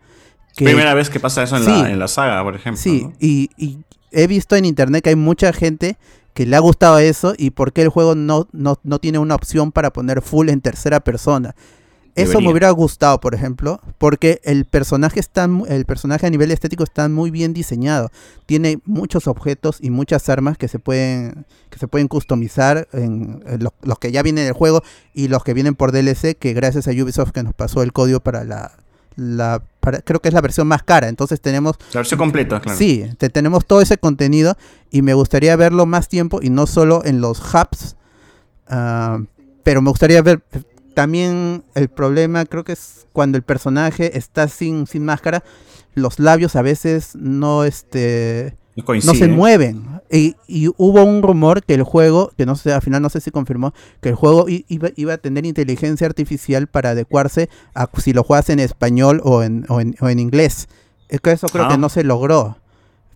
Primera 0.57 0.95
vez 0.95 1.09
que 1.09 1.21
pasa 1.21 1.43
eso 1.45 1.57
en, 1.57 1.99
la, 1.99 2.09
saga, 2.09 2.43
por 2.43 2.57
ejemplo. 2.57 2.83
Sí, 2.83 3.09
y, 3.21 3.79
he 4.11 4.27
visto 4.27 4.57
en 4.57 4.65
internet 4.65 5.05
que 5.05 5.11
hay 5.11 5.17
mucha 5.17 5.53
gente 5.53 5.99
que 6.35 6.47
le 6.47 6.57
ha 6.57 6.61
gustado 6.61 6.99
eso 6.99 7.35
y 7.37 7.51
por 7.51 7.73
qué 7.73 7.83
el 7.83 7.91
juego 7.91 8.15
no, 8.15 8.49
no, 8.53 8.79
no 8.83 8.99
tiene 8.99 9.19
una 9.19 9.35
opción 9.35 9.71
para 9.71 9.93
poner 9.93 10.23
full 10.23 10.49
en 10.49 10.61
tercera 10.61 11.01
persona. 11.01 11.55
Eso 12.23 12.41
me 12.41 12.51
hubiera 12.51 12.71
gustado, 12.71 13.21
por 13.21 13.35
ejemplo, 13.35 13.81
porque 13.99 14.41
el 14.45 14.65
personaje 14.65 15.21
está, 15.21 15.49
el 15.69 15.85
personaje 15.85 16.27
a 16.27 16.31
nivel 16.31 16.51
estético 16.51 16.85
está 16.85 17.09
muy 17.09 17.31
bien 17.31 17.53
diseñado. 17.55 18.11
Tiene 18.47 18.81
muchos 18.85 19.27
objetos 19.27 19.79
y 19.81 19.91
muchas 19.91 20.29
armas 20.29 20.59
que 20.59 20.69
se 20.69 20.79
pueden, 20.79 21.47
que 21.71 21.79
se 21.79 21.89
pueden 21.89 22.09
customizar 22.09 22.89
en, 22.93 23.43
los 23.83 23.99
que 23.99 24.13
ya 24.13 24.23
vienen 24.23 24.45
del 24.45 24.55
juego 24.55 24.83
y 25.15 25.29
los 25.29 25.45
que 25.45 25.55
vienen 25.55 25.75
por 25.75 25.93
DLC, 25.93 26.37
que 26.37 26.53
gracias 26.53 26.89
a 26.89 26.91
Ubisoft 26.91 27.33
que 27.33 27.43
nos 27.43 27.55
pasó 27.55 27.83
el 27.83 27.93
código 27.93 28.21
para 28.21 28.45
la, 28.45 28.73
la 29.17 29.63
creo 30.05 30.21
que 30.21 30.29
es 30.29 30.35
la 30.35 30.41
versión 30.41 30.67
más 30.67 30.83
cara. 30.83 31.09
Entonces 31.09 31.41
tenemos 31.41 31.77
la 31.93 32.01
versión 32.01 32.19
completa, 32.19 32.61
claro. 32.61 32.79
Sí, 32.79 33.05
tenemos 33.33 33.67
todo 33.67 33.81
ese 33.81 33.99
contenido 33.99 34.57
y 34.91 35.03
me 35.03 35.15
gustaría 35.15 35.55
verlo 35.57 35.87
más 35.87 36.09
tiempo 36.09 36.41
y 36.43 36.51
no 36.51 36.67
solo 36.67 37.05
en 37.05 37.21
los 37.21 37.41
hubs. 37.41 37.97
Ah, 38.69 39.21
pero 39.63 39.83
me 39.83 39.91
gustaría 39.91 40.23
ver 40.23 40.43
también 40.99 41.63
el 41.77 41.89
problema 41.89 42.45
creo 42.45 42.65
que 42.65 42.73
es 42.73 43.07
cuando 43.13 43.39
el 43.39 43.45
personaje 43.45 44.19
está 44.19 44.49
sin, 44.49 44.89
sin 44.89 45.05
máscara, 45.05 45.45
los 45.95 46.19
labios 46.19 46.57
a 46.57 46.63
veces 46.63 47.15
no 47.15 47.63
este 47.63 48.57
no 48.75 49.15
se 49.15 49.29
mueven. 49.29 50.01
Y, 50.11 50.35
hubo 50.77 51.05
un 51.05 51.23
rumor 51.23 51.63
que 51.63 51.75
el 51.75 51.85
juego, 51.85 52.33
que 52.37 52.47
no 52.47 52.57
sé, 52.57 52.73
al 52.73 52.83
final 52.83 53.01
no 53.01 53.11
sé 53.11 53.21
si 53.21 53.31
confirmó, 53.31 53.75
que 54.01 54.09
el 54.09 54.17
juego 54.17 54.47
iba, 54.49 54.89
iba 54.97 55.13
a 55.15 55.19
tener 55.19 55.47
inteligencia 55.47 56.05
artificial 56.05 56.67
para 56.67 56.91
adecuarse 56.91 57.49
a 57.75 57.89
si 57.99 58.13
lo 58.13 58.25
juegas 58.25 58.51
en 58.51 58.59
español 58.59 59.21
o 59.23 59.45
en, 59.45 59.67
o 59.69 59.79
en, 59.81 60.19
inglés. 60.19 60.67
Es 61.09 61.21
que 61.21 61.31
eso 61.31 61.47
creo 61.47 61.69
que 61.69 61.75
ah. 61.75 61.79
no 61.79 61.91
se 61.91 62.03
logró. 62.03 62.57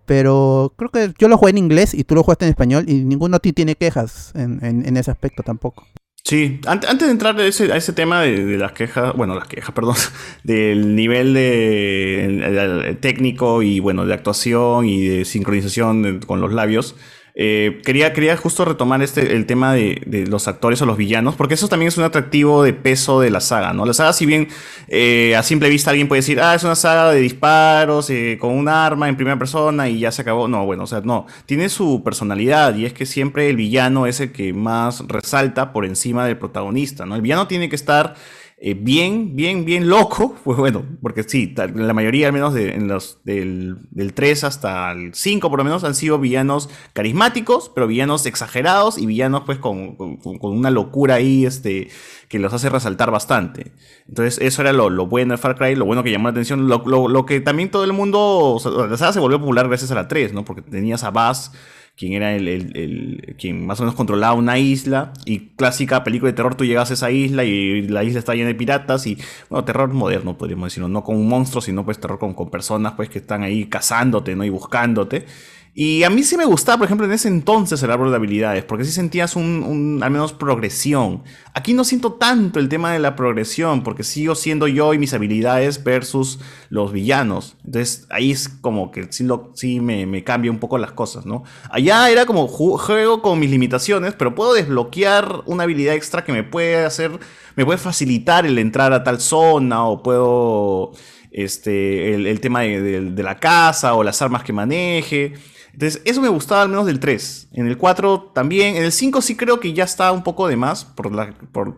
Pero 0.07 0.73
creo 0.77 0.91
que 0.93 1.13
yo 1.19 1.27
lo 1.27 1.37
jugué 1.37 1.51
en 1.51 1.59
inglés 1.59 1.95
y 1.95 2.05
tú 2.05 2.15
lo 2.15 2.23
jugaste 2.23 2.45
en 2.45 2.51
español 2.51 2.85
y 2.87 3.03
ninguno 3.03 3.41
tiene 3.41 3.75
quejas 3.75 4.31
en, 4.37 4.61
en 4.63 4.97
ese 4.97 5.11
aspecto 5.11 5.43
tampoco. 5.43 5.85
Sí, 6.25 6.61
antes 6.67 7.01
de 7.01 7.11
entrar 7.11 7.39
a 7.39 7.45
ese, 7.47 7.73
a 7.73 7.77
ese 7.77 7.93
tema 7.93 8.23
de, 8.23 8.57
las 8.57 8.73
quejas, 8.73 9.13
bueno, 9.15 9.35
las 9.35 9.49
quejas, 9.49 9.71
perdón, 9.75 9.97
del 10.45 10.95
nivel 10.95 11.35
de, 11.35 12.97
técnico 13.01 13.63
y 13.63 13.81
bueno, 13.81 14.07
de 14.07 14.15
actuación 14.15 14.87
y 14.87 15.07
de 15.07 15.25
sincronización 15.25 16.21
con 16.21 16.41
los 16.41 16.53
labios, 16.53 16.97
eh, 17.35 17.81
quería, 17.85 18.13
quería 18.13 18.37
justo 18.37 18.65
retomar 18.67 19.03
este, 19.03 19.35
el 19.35 19.47
tema 19.47 19.73
de, 19.73 20.27
los 20.29 20.49
actores 20.49 20.83
o 20.83 20.87
los 20.87 20.99
villanos, 20.99 21.35
porque 21.35 21.55
eso 21.55 21.67
también 21.67 21.89
es 21.89 21.97
un 21.97 22.05
atractivo 22.05 22.63
de 22.63 22.75
peso 22.75 23.21
de 23.21 23.31
la 23.31 23.41
saga, 23.41 23.73
¿no? 23.73 23.87
La 23.87 23.95
saga, 23.95 24.13
si 24.13 24.27
bien 24.27 24.49
eh, 24.89 25.35
a 25.35 25.43
simple 25.43 25.71
vista 25.71 25.91
alguien 25.91 26.09
puede 26.09 26.21
decir, 26.21 26.41
ah, 26.41 26.55
es 26.55 26.63
una 26.63 26.75
saga 26.75 27.11
de 27.11 27.21
disparos 27.21 28.11
eh, 28.11 28.37
con 28.39 28.53
un 28.53 28.69
arma 28.69 29.09
en 29.09 29.17
primera 29.17 29.39
persona 29.39 29.89
y 29.89 30.01
ya 30.01 30.13
se 30.13 30.23
acabó. 30.23 30.47
No, 30.47 30.67
bueno, 30.67 30.85
o 30.85 30.87
sea, 30.87 31.01
no. 31.01 31.27
Tiene 31.47 31.71
su 31.71 32.03
personalidad 32.05 32.75
y 32.77 32.85
es 32.85 32.93
que 32.93 33.07
siempre 33.07 33.49
el 33.49 33.57
villano 33.57 34.07
es 34.07 34.21
el 34.21 34.33
que 34.33 34.53
más 34.53 35.07
resalta 35.09 35.73
por 35.73 35.87
encima 35.87 36.27
del 36.27 36.37
protagonista, 36.37 37.07
¿no? 37.07 37.17
El 37.17 37.23
villano 37.23 37.47
tiene 37.47 37.71
que 37.71 37.77
estar 37.77 38.15
eh, 38.65 38.75
bien, 38.75 39.35
bien, 39.35 39.65
bien 39.65 39.89
loco, 39.89 40.37
pues 40.45 40.57
bueno, 40.57 40.87
porque 41.03 41.25
sí, 41.25 41.53
la 41.75 41.93
mayoría 41.95 42.29
al 42.29 42.33
menos 42.33 42.55
de, 42.55 42.75
en 42.75 42.87
los, 42.87 43.19
del, 43.25 43.79
del, 43.91 44.15
3 44.15 44.45
hasta 44.45 44.93
el 44.93 45.15
5 45.15 45.51
por 45.51 45.59
lo 45.59 45.65
menos 45.65 45.83
han 45.83 45.97
sido 45.97 46.21
villanos 46.21 46.71
carismáticos, 46.93 47.73
pero 47.75 47.89
villanos 47.89 48.25
exagerados 48.25 48.99
y 48.99 49.07
villanos 49.07 49.43
pues 49.47 49.59
con, 49.59 49.97
con, 49.97 50.39
una 50.43 50.71
locura 50.71 51.17
ahí 51.17 51.45
este, 51.45 51.89
que 52.29 52.39
los 52.39 52.53
hace 52.53 52.71
resaltar 52.71 53.11
bastante. 53.11 53.73
Entonces 54.07 54.39
eso 54.41 54.63
era 54.63 54.73
lo, 54.73 54.91
lo 54.91 55.09
bueno 55.09 55.35
de 55.35 55.39
Far 55.39 55.57
Cry, 55.57 55.75
lo 55.75 55.85
bueno 55.85 56.05
que 56.05 56.13
llamó 56.13 56.29
la 56.29 56.31
atención, 56.31 56.69
lo, 56.69 56.85
lo, 56.87 57.27
que 57.27 57.41
también 57.41 57.69
todo 57.69 57.83
el 57.83 57.93
mundo, 57.93 58.61
la 58.89 59.13
se 59.13 59.19
volvió 59.19 59.41
popular 59.41 59.67
gracias 59.67 59.91
a 59.91 59.97
la 59.97 60.07
3, 60.07 60.35
¿no? 60.35 60.45
Porque 60.45 60.63
tenías 60.63 61.03
a 61.03 61.11
Bass 61.11 61.51
quien 61.97 62.15
era 62.15 62.35
el, 62.35 63.35
quien 63.39 63.67
más 63.67 63.79
o 63.81 63.85
menos 63.85 63.95
controlaba 63.95 64.35
una 64.35 64.59
isla. 64.59 65.13
Y 65.25 65.51
clásica 65.57 66.05
película 66.05 66.31
de 66.31 66.37
terror, 66.37 66.55
tú 66.55 66.65
llegas 66.65 66.91
a 66.91 66.95
esa 66.95 67.11
isla 67.11 67.45
y 67.45 67.83
la 67.83 68.05
isla 68.05 68.19
está 68.19 68.35
llena 68.35 68.49
de 68.49 68.55
piratas. 68.55 69.07
Y 69.07 69.19
bueno, 69.49 69.65
terror 69.65 69.93
moderno, 69.93 70.37
podríamos 70.37 70.67
decirlo. 70.67 70.89
No 70.89 71.05
con 71.05 71.17
un 71.17 71.29
monstruo, 71.29 71.61
sino 71.61 71.85
pues 71.85 72.01
terror 72.01 72.19
con, 72.19 72.35
con 72.35 72.51
personas 72.51 72.95
pues 72.95 73.09
que 73.09 73.19
están 73.19 73.43
ahí 73.43 73.67
cazándote 73.67 74.35
¿no? 74.35 74.45
y 74.45 74.51
buscándote. 74.51 75.27
Y 75.75 76.03
a 76.03 76.11
mí 76.11 76.23
sí 76.23 76.37
me 76.37 76.45
gustaba, 76.45 76.79
por 76.79 76.85
ejemplo, 76.85 77.07
en 77.07 77.13
ese 77.13 77.29
entonces 77.29 77.83
el 77.83 77.91
árbol 77.91 78.11
de 78.11 78.17
habilidades, 78.17 78.63
porque 78.63 78.85
sí 78.85 78.93
sentías 78.93 79.37
un, 79.37 80.01
al 80.03 80.11
menos 80.11 80.35
progresión. 80.35 81.23
Aquí 81.55 81.73
no 81.73 81.85
siento 81.85 82.13
tanto 82.13 82.61
el 82.61 82.69
tema 82.69 82.93
de 82.93 82.99
la 82.99 83.17
progresión, 83.17 83.83
porque 83.83 84.03
sigo 84.03 84.35
siendo 84.35 84.69
yo 84.69 84.93
y 84.93 84.99
mis 84.99 85.15
habilidades 85.15 85.83
versus 85.83 86.41
los 86.69 86.93
villanos. 86.93 87.57
Entonces 87.65 88.07
ahí 88.11 88.33
es 88.33 88.51
como 88.51 88.91
que 88.91 89.11
sí, 89.13 89.25
lo, 89.25 89.51
sí 89.55 89.81
me, 89.81 90.05
me 90.05 90.23
cambia 90.23 90.51
un 90.51 90.59
poco 90.59 90.77
las 90.77 90.93
cosas, 90.93 91.25
¿no? 91.25 91.43
Allá 91.71 92.11
era 92.11 92.27
como 92.27 92.49
juego 92.49 93.23
con 93.23 93.39
mis 93.39 93.51
limitaciones, 93.51 94.13
pero 94.13 94.35
puedo 94.35 94.53
desbloquear 94.53 95.43
una 95.47 95.63
habilidad 95.63 95.95
extra 95.95 96.23
que 96.23 96.33
me 96.33 96.43
puede 96.43 96.85
hacer, 96.85 97.19
me 97.57 97.65
puede 97.65 97.79
facilitar 97.79 98.45
el 98.45 98.59
entrar 98.59 98.93
a 98.93 99.05
tal 99.05 99.23
zona 99.23 99.87
o 99.87 100.03
puedo 100.03 100.93
este, 101.31 102.15
el, 102.15 102.41
tema 102.41 102.61
de, 102.61 103.11
de, 103.11 103.23
la 103.23 103.39
casa 103.39 103.95
o 103.95 104.05
las 104.05 104.21
armas 104.21 104.45
que 104.45 104.53
maneje. 104.53 105.33
Entonces, 105.73 106.03
eso 106.05 106.21
me 106.21 106.29
gustaba 106.29 106.63
al 106.63 106.69
menos 106.69 106.87
del 106.87 107.01
3. 107.01 107.49
En 107.53 107.67
el 107.67 107.79
4 107.79 108.33
también. 108.35 108.77
En 108.77 108.85
el 108.85 108.93
5 108.93 109.23
sí 109.23 109.37
creo 109.37 109.59
que 109.59 109.73
ya 109.73 109.85
está 109.85 110.13
un 110.13 110.23
poco 110.23 110.47
de 110.49 110.57
más 110.57 110.85
por, 110.85 111.11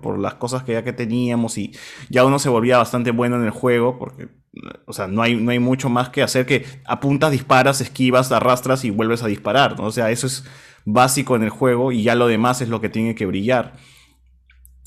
por, 0.00 0.18
las 0.18 0.34
cosas 0.34 0.64
que 0.64 0.72
ya 0.72 0.82
que 0.82 0.92
teníamos 0.92 1.58
y 1.58 1.72
ya 2.10 2.24
uno 2.24 2.38
se 2.38 2.48
volvía 2.48 2.78
bastante 2.78 3.12
bueno 3.12 3.36
en 3.36 3.44
el 3.44 3.50
juego 3.50 3.98
porque, 3.98 4.28
o 4.86 4.92
sea, 4.92 5.06
no 5.06 5.22
hay, 5.22 5.36
no 5.36 5.52
hay 5.52 5.60
mucho 5.60 5.88
más 5.88 6.08
que 6.08 6.22
hacer 6.22 6.44
que 6.44 6.64
apuntas, 6.84 7.30
disparas, 7.30 7.80
esquivas, 7.80 8.32
arrastras 8.32 8.84
y 8.84 8.90
vuelves 8.90 9.22
a 9.22 9.28
disparar. 9.28 9.76
O 9.80 9.92
sea, 9.92 10.10
eso 10.10 10.26
es 10.26 10.44
básico 10.84 11.36
en 11.36 11.44
el 11.44 11.50
juego 11.50 11.92
y 11.92 12.02
ya 12.02 12.14
lo 12.14 12.26
demás 12.26 12.60
es 12.60 12.68
lo 12.68 12.80
que 12.80 12.88
tiene 12.88 13.14
que 13.14 13.26
brillar. 13.26 13.74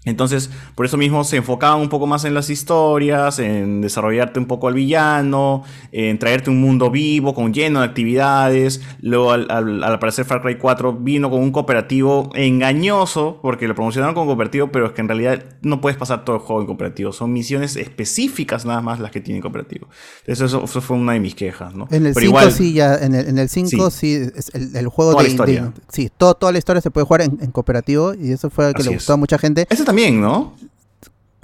Entonces, 0.08 0.50
por 0.76 0.86
eso 0.86 0.98
mismo 0.98 1.24
se 1.24 1.38
enfocaban 1.38 1.82
un 1.82 1.90
poco 1.90 2.08
más 2.08 2.24
en 2.26 2.34
las 2.34 2.50
historias, 2.50 3.40
en 3.40 3.82
desarrollarte 3.82 4.40
un 4.40 4.46
poco 4.46 4.68
al 4.68 4.74
villano, 4.74 5.64
en 5.92 6.18
traerte 6.18 6.50
un 6.50 6.62
mundo 6.62 6.90
vivo, 6.90 7.34
con 7.34 7.54
lleno 7.54 7.80
de 7.82 7.86
actividades. 7.86 8.82
Luego, 9.02 9.34
al, 9.34 9.84
aparecer 9.84 10.26
Far 10.26 10.42
Cry 10.42 10.58
4, 10.58 10.94
vino 10.94 11.30
con 11.30 11.42
un 11.42 11.52
cooperativo 11.52 12.30
engañoso, 12.36 13.40
porque 13.42 13.68
lo 13.68 13.76
promocionaron 13.76 14.16
como 14.16 14.28
cooperativo, 14.28 14.72
pero 14.72 14.88
es 14.88 14.92
que 14.94 15.02
en 15.02 15.10
realidad 15.10 15.44
no 15.62 15.82
puedes 15.82 15.98
pasar 15.98 16.24
todo 16.24 16.38
el 16.38 16.42
juego 16.42 16.62
en 16.62 16.68
cooperativo. 16.68 17.12
Son 17.12 17.34
misiones 17.34 17.76
específicas 17.76 18.66
nada 18.66 18.82
más 18.82 19.00
las 19.00 19.12
que 19.12 19.20
tienen 19.20 19.42
cooperativo. 19.42 19.88
Eso, 20.26 20.68
fue 20.68 20.96
una 20.96 21.14
de 21.14 21.20
mis 21.20 21.36
quejas, 21.36 21.76
¿no? 21.76 21.88
En 21.92 22.06
el 22.06 22.16
5 22.16 22.52
sí, 22.52 22.74
ya, 22.74 22.96
en 22.96 23.14
el, 23.14 23.50
5 23.50 23.90
sí, 23.90 24.30
el, 24.74 24.88
juego 24.88 25.16
de, 25.16 25.24
la 25.24 25.30
historia. 25.30 25.74
sí, 25.90 26.10
toda 26.16 26.52
la 26.52 26.58
historia 26.58 26.82
se 26.82 26.92
puede 26.92 27.06
jugar 27.06 27.22
en, 27.22 27.52
cooperativo 27.52 28.14
y 28.14 28.32
eso 28.32 28.50
fue 28.50 28.68
lo 28.68 28.74
que 28.74 28.84
le 28.84 28.94
gustó 28.94 29.14
a 29.14 29.18
mucha 29.18 29.38
gente. 29.38 29.66
Eso 29.70 29.84
también, 29.84 29.97
¿no? 30.22 30.54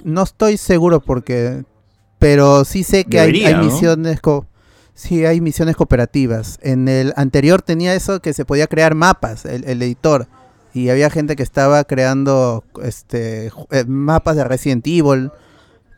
No 0.04 0.22
estoy 0.22 0.56
seguro 0.56 1.00
porque. 1.00 1.64
Pero 2.18 2.64
sí 2.64 2.84
sé 2.84 3.04
que 3.04 3.20
hay, 3.20 3.54
misiones. 3.56 4.20
sí, 4.94 5.26
hay 5.26 5.40
misiones 5.40 5.76
cooperativas. 5.76 6.58
En 6.62 6.88
el 6.88 7.12
anterior 7.16 7.60
tenía 7.60 7.94
eso 7.94 8.20
que 8.20 8.32
se 8.32 8.44
podía 8.44 8.66
crear 8.66 8.94
mapas, 8.94 9.44
el, 9.44 9.82
editor. 9.82 10.28
Y 10.72 10.88
había 10.88 11.10
gente 11.10 11.36
que 11.36 11.42
estaba 11.42 11.84
creando 11.84 12.64
este 12.82 13.52
eh, 13.70 13.84
mapas 13.86 14.36
de 14.36 14.44
Resident 14.44 14.86
Evil 14.86 15.30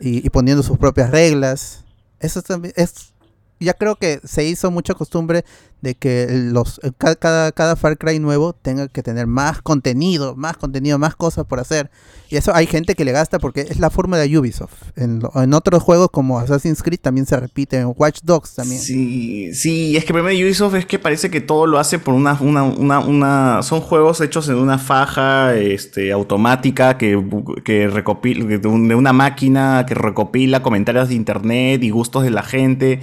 y, 0.00 0.26
y 0.26 0.30
poniendo 0.30 0.62
sus 0.62 0.78
propias 0.78 1.10
reglas. 1.10 1.84
Eso 2.18 2.42
también 2.42 2.74
es 2.76 3.12
ya 3.60 3.74
creo 3.74 3.96
que 3.96 4.20
se 4.24 4.44
hizo 4.44 4.70
mucha 4.70 4.94
costumbre 4.94 5.44
de 5.82 5.94
que 5.94 6.26
los 6.30 6.80
cada, 6.98 7.52
cada, 7.52 7.76
Far 7.76 7.98
Cry 7.98 8.18
nuevo 8.18 8.54
tenga 8.54 8.88
que 8.88 9.02
tener 9.02 9.26
más 9.26 9.62
contenido, 9.62 10.34
más 10.34 10.56
contenido, 10.56 10.98
más 10.98 11.14
cosas 11.14 11.44
por 11.46 11.60
hacer. 11.60 11.90
Y 12.28 12.36
eso 12.36 12.52
hay 12.54 12.66
gente 12.66 12.96
que 12.96 13.04
le 13.04 13.12
gasta 13.12 13.38
porque 13.38 13.60
es 13.60 13.78
la 13.78 13.88
forma 13.88 14.18
de 14.18 14.36
Ubisoft. 14.36 14.72
En, 14.96 15.22
en 15.34 15.54
otros 15.54 15.82
juegos 15.82 16.08
como 16.10 16.40
Assassin's 16.40 16.82
Creed 16.82 16.98
también 17.00 17.24
se 17.24 17.38
repite, 17.38 17.78
en 17.78 17.92
Watch 17.96 18.20
Dogs 18.24 18.54
también. 18.54 18.80
Sí, 18.80 19.54
sí, 19.54 19.96
es 19.96 20.04
que 20.04 20.12
el 20.12 20.14
problema 20.14 20.44
Ubisoft 20.44 20.74
es 20.74 20.86
que 20.86 20.98
parece 20.98 21.30
que 21.30 21.40
todo 21.40 21.66
lo 21.66 21.78
hace 21.78 22.00
por 22.00 22.14
una, 22.14 22.36
una, 22.40 22.64
una, 22.64 22.98
una 22.98 23.62
son 23.62 23.80
juegos 23.80 24.20
hechos 24.20 24.48
en 24.48 24.56
una 24.56 24.78
faja 24.78 25.54
este, 25.54 26.10
automática 26.10 26.98
que, 26.98 27.22
que 27.64 27.86
recopila, 27.86 28.58
de 28.58 28.68
una 28.68 29.12
máquina 29.12 29.84
que 29.86 29.94
recopila 29.94 30.62
comentarios 30.62 31.10
de 31.10 31.14
internet 31.14 31.84
y 31.84 31.90
gustos 31.90 32.24
de 32.24 32.30
la 32.30 32.42
gente 32.42 33.00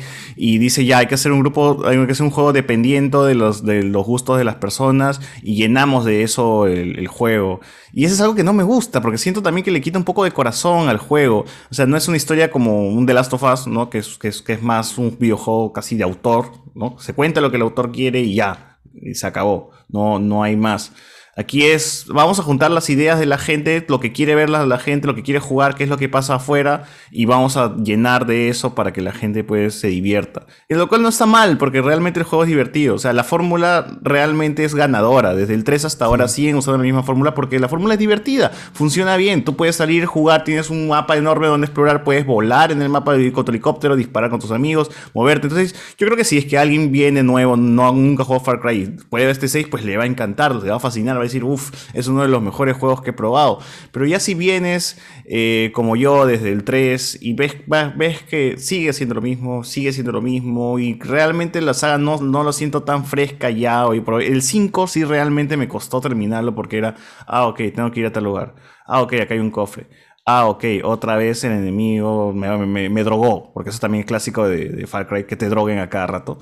dice 0.57 0.85
ya 0.85 0.97
hay 0.97 1.07
que 1.07 1.15
hacer 1.15 1.31
un 1.31 1.39
grupo, 1.39 1.85
hay 1.85 2.03
que 2.05 2.11
hacer 2.11 2.25
un 2.25 2.31
juego 2.31 2.51
de 2.51 2.63
dependiendo 2.63 3.25
de 3.25 3.35
los, 3.35 3.65
de 3.65 3.83
los 3.83 4.05
gustos 4.05 4.37
de 4.37 4.45
las 4.45 4.55
personas 4.55 5.19
y 5.41 5.55
llenamos 5.55 6.05
de 6.05 6.23
eso 6.23 6.65
el, 6.65 7.07
juego. 7.07 7.59
Y 7.91 8.05
eso 8.05 8.15
es 8.15 8.21
algo 8.21 8.35
que 8.35 8.43
no 8.43 8.53
me 8.53 8.63
gusta, 8.63 9.01
porque 9.01 9.17
siento 9.17 9.43
también 9.43 9.65
que 9.65 9.71
le 9.71 9.81
quita 9.81 9.99
un 9.99 10.05
poco 10.05 10.23
de 10.23 10.31
corazón 10.31 10.87
al 10.87 10.97
juego. 10.97 11.43
O 11.69 11.73
sea, 11.73 11.85
no 11.85 11.97
es 11.97 12.07
una 12.07 12.17
historia 12.17 12.49
como 12.49 12.87
un 12.87 13.05
The 13.05 13.13
Last 13.13 13.33
of 13.33 13.43
Us, 13.43 13.67
¿no? 13.67 13.89
Que 13.89 13.97
es, 13.97 14.17
que 14.17 14.29
es, 14.29 14.41
que 14.41 14.53
es 14.53 14.63
más 14.63 14.97
un 14.97 15.17
videojuego 15.19 15.73
casi 15.73 15.97
de 15.97 16.03
autor, 16.03 16.51
¿no? 16.73 16.97
Se 16.99 17.13
cuenta 17.13 17.41
lo 17.41 17.51
que 17.51 17.57
el 17.57 17.63
autor 17.63 17.91
quiere 17.91 18.21
y 18.21 18.35
ya, 18.35 18.79
y 18.93 19.13
se 19.13 19.27
acabó. 19.27 19.71
No, 19.89 20.19
no 20.19 20.41
hay 20.41 20.55
más. 20.55 20.93
Aquí 21.35 21.63
es, 21.63 22.05
vamos 22.09 22.39
a 22.39 22.43
juntar 22.43 22.69
las 22.69 22.91
ideas 22.91 23.17
de 23.19 23.25
la 23.25 23.39
gente, 23.39 23.83
lo 23.89 23.99
que 23.99 24.11
quiere 24.11 24.35
ver 24.35 24.51
la, 24.51 24.67
la, 24.67 24.77
gente, 24.77 25.07
lo 25.07 25.15
que 25.15 25.23
quiere 25.23 25.39
jugar, 25.39 25.73
qué 25.73 25.83
es 25.83 25.89
lo 25.89 25.97
que 25.97 26.07
pasa 26.07 26.35
afuera, 26.35 26.83
y 27.09 27.25
vamos 27.25 27.57
a 27.57 27.75
llenar 27.77 28.27
de 28.27 28.49
eso 28.49 28.75
para 28.75 28.93
que 28.93 29.01
la 29.01 29.13
gente 29.13 29.43
pues 29.43 29.73
se 29.73 29.87
divierta. 29.87 30.45
Y 30.69 30.75
lo 30.75 30.87
cual 30.87 31.01
no 31.01 31.09
está 31.09 31.25
mal, 31.25 31.57
porque 31.57 31.81
realmente 31.81 32.19
el 32.19 32.25
juego 32.27 32.43
es 32.43 32.49
divertido. 32.49 32.93
O 32.93 32.99
sea, 32.99 33.13
la 33.13 33.23
fórmula 33.23 33.97
realmente 34.03 34.63
es 34.63 34.75
ganadora. 34.75 35.33
Desde 35.33 35.55
el 35.55 35.63
3 35.63 35.85
hasta 35.85 36.05
ahora 36.05 36.27
siguen 36.27 36.55
usando 36.55 36.77
la 36.77 36.83
misma 36.83 37.01
fórmula 37.01 37.33
porque 37.33 37.59
la 37.59 37.67
fórmula 37.67 37.95
es 37.95 37.99
divertida, 37.99 38.51
funciona 38.73 39.17
bien. 39.17 39.43
Tú 39.43 39.55
puedes 39.55 39.75
salir, 39.75 40.05
jugar, 40.05 40.43
tienes 40.43 40.69
un 40.69 40.87
mapa 40.87 41.17
enorme 41.17 41.47
donde 41.47 41.65
explorar, 41.65 42.03
puedes 42.03 42.27
volar 42.27 42.71
en 42.71 42.79
el 42.83 42.89
mapa 42.89 43.13
de 43.13 43.33
con 43.33 43.43
tu 43.43 43.51
helicóptero, 43.51 43.95
disparar 43.95 44.29
con 44.29 44.39
tus 44.39 44.51
amigos, 44.51 44.91
moverte. 45.15 45.47
Entonces, 45.47 45.73
yo 45.97 46.05
creo 46.05 46.15
que 46.15 46.25
si 46.25 46.37
es 46.37 46.45
que 46.45 46.59
alguien 46.59 46.91
viene 46.91 47.23
nuevo, 47.23 47.57
no 47.57 47.91
nunca 47.91 48.23
jugó 48.23 48.39
Far 48.39 48.59
Cry, 48.59 48.97
puede 49.09 49.25
ver 49.25 49.31
este 49.31 49.47
6, 49.47 49.67
pues 49.71 49.83
le 49.83 49.97
va 49.97 50.03
a 50.03 50.05
encantar, 50.05 50.53
le 50.55 50.69
va 50.69 50.75
a 50.75 50.79
fascinar 50.79 51.22
decir, 51.23 51.43
uff, 51.43 51.71
es 51.93 52.07
uno 52.07 52.21
de 52.21 52.27
los 52.27 52.41
mejores 52.41 52.77
juegos 52.77 53.01
que 53.01 53.11
he 53.11 53.13
probado. 53.13 53.59
Pero 53.91 54.05
ya 54.05 54.19
si 54.19 54.33
vienes 54.33 54.99
eh, 55.25 55.71
como 55.73 55.95
yo 55.95 56.25
desde 56.25 56.51
el 56.51 56.63
3 56.63 57.19
y 57.21 57.33
ves, 57.33 57.55
ves 57.67 58.21
que 58.23 58.57
sigue 58.57 58.93
siendo 58.93 59.15
lo 59.15 59.21
mismo, 59.21 59.63
sigue 59.63 59.93
siendo 59.93 60.11
lo 60.11 60.21
mismo 60.21 60.79
y 60.79 60.99
realmente 60.99 61.61
la 61.61 61.73
saga 61.73 61.97
no, 61.97 62.17
no 62.21 62.43
lo 62.43 62.53
siento 62.53 62.83
tan 62.83 63.05
fresca 63.05 63.49
ya 63.49 63.87
hoy 63.87 64.03
El 64.21 64.41
5 64.41 64.87
sí 64.87 65.03
realmente 65.03 65.57
me 65.57 65.67
costó 65.67 66.01
terminarlo 66.01 66.55
porque 66.55 66.77
era, 66.77 66.95
ah, 67.27 67.47
ok, 67.47 67.61
tengo 67.73 67.91
que 67.91 68.01
ir 68.01 68.05
a 68.07 68.11
tal 68.11 68.23
lugar. 68.25 68.55
Ah, 68.85 69.01
ok, 69.01 69.13
acá 69.21 69.33
hay 69.33 69.39
un 69.39 69.51
cofre. 69.51 69.87
Ah, 70.25 70.47
ok, 70.47 70.63
otra 70.83 71.17
vez 71.17 71.43
el 71.43 71.51
enemigo 71.51 72.31
me, 72.33 73.03
drogó, 73.03 73.51
porque 73.53 73.71
eso 73.71 73.79
también 73.79 74.01
es 74.01 74.07
clásico 74.07 74.47
de, 74.47 74.69
de, 74.69 74.87
Far 74.87 75.07
Cry, 75.07 75.25
que 75.25 75.35
te 75.35 75.49
droguen 75.49 75.79
a 75.79 75.89
cada 75.89 76.07
rato. 76.07 76.39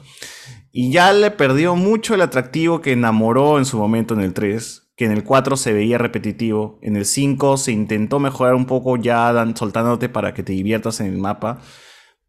Y 0.71 0.91
ya 0.91 1.11
le 1.13 1.31
perdió 1.31 1.75
mucho 1.75 2.15
el 2.15 2.21
atractivo 2.21 2.81
que 2.81 2.93
enamoró 2.93 3.57
en 3.57 3.65
su 3.65 3.77
momento 3.77 4.13
en 4.13 4.21
el 4.21 4.33
3 4.33 4.81
que 5.01 5.05
en 5.05 5.13
el 5.13 5.23
4 5.23 5.57
se 5.57 5.73
veía 5.73 5.97
repetitivo, 5.97 6.77
en 6.83 6.95
el 6.95 7.05
5 7.05 7.57
se 7.57 7.71
intentó 7.71 8.19
mejorar 8.19 8.53
un 8.53 8.67
poco 8.67 8.97
ya 8.97 9.33
soltándote 9.55 10.09
para 10.09 10.35
que 10.35 10.43
te 10.43 10.53
diviertas 10.53 10.99
en 10.99 11.07
el 11.07 11.17
mapa, 11.17 11.59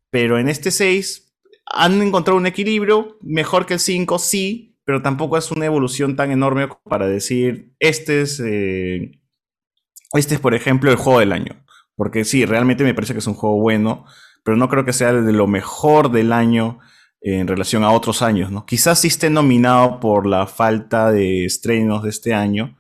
pero 0.08 0.38
en 0.38 0.48
este 0.48 0.70
6 0.70 1.34
han 1.66 2.00
encontrado 2.00 2.38
un 2.38 2.46
equilibrio, 2.46 3.18
mejor 3.20 3.66
que 3.66 3.74
el 3.74 3.78
5, 3.78 4.18
sí, 4.18 4.78
pero 4.86 5.02
tampoco 5.02 5.36
es 5.36 5.50
una 5.50 5.66
evolución 5.66 6.16
tan 6.16 6.30
enorme 6.30 6.66
para 6.84 7.06
decir, 7.06 7.74
este 7.78 8.22
es, 8.22 8.40
eh, 8.40 9.20
este 10.14 10.36
es 10.36 10.40
por 10.40 10.54
ejemplo 10.54 10.90
el 10.90 10.96
juego 10.96 11.20
del 11.20 11.32
año, 11.32 11.66
porque 11.94 12.24
sí, 12.24 12.46
realmente 12.46 12.84
me 12.84 12.94
parece 12.94 13.12
que 13.12 13.18
es 13.18 13.26
un 13.26 13.34
juego 13.34 13.60
bueno, 13.60 14.06
pero 14.44 14.56
no 14.56 14.70
creo 14.70 14.86
que 14.86 14.94
sea 14.94 15.12
de 15.12 15.32
lo 15.34 15.46
mejor 15.46 16.10
del 16.10 16.32
año 16.32 16.78
en 17.22 17.46
relación 17.46 17.84
a 17.84 17.92
otros 17.92 18.20
años, 18.20 18.50
¿no? 18.50 18.66
Quizás 18.66 19.00
sí 19.00 19.08
esté 19.08 19.30
nominado 19.30 20.00
por 20.00 20.26
la 20.26 20.46
falta 20.46 21.12
de 21.12 21.44
estrenos 21.44 22.02
de 22.02 22.10
este 22.10 22.34
año, 22.34 22.76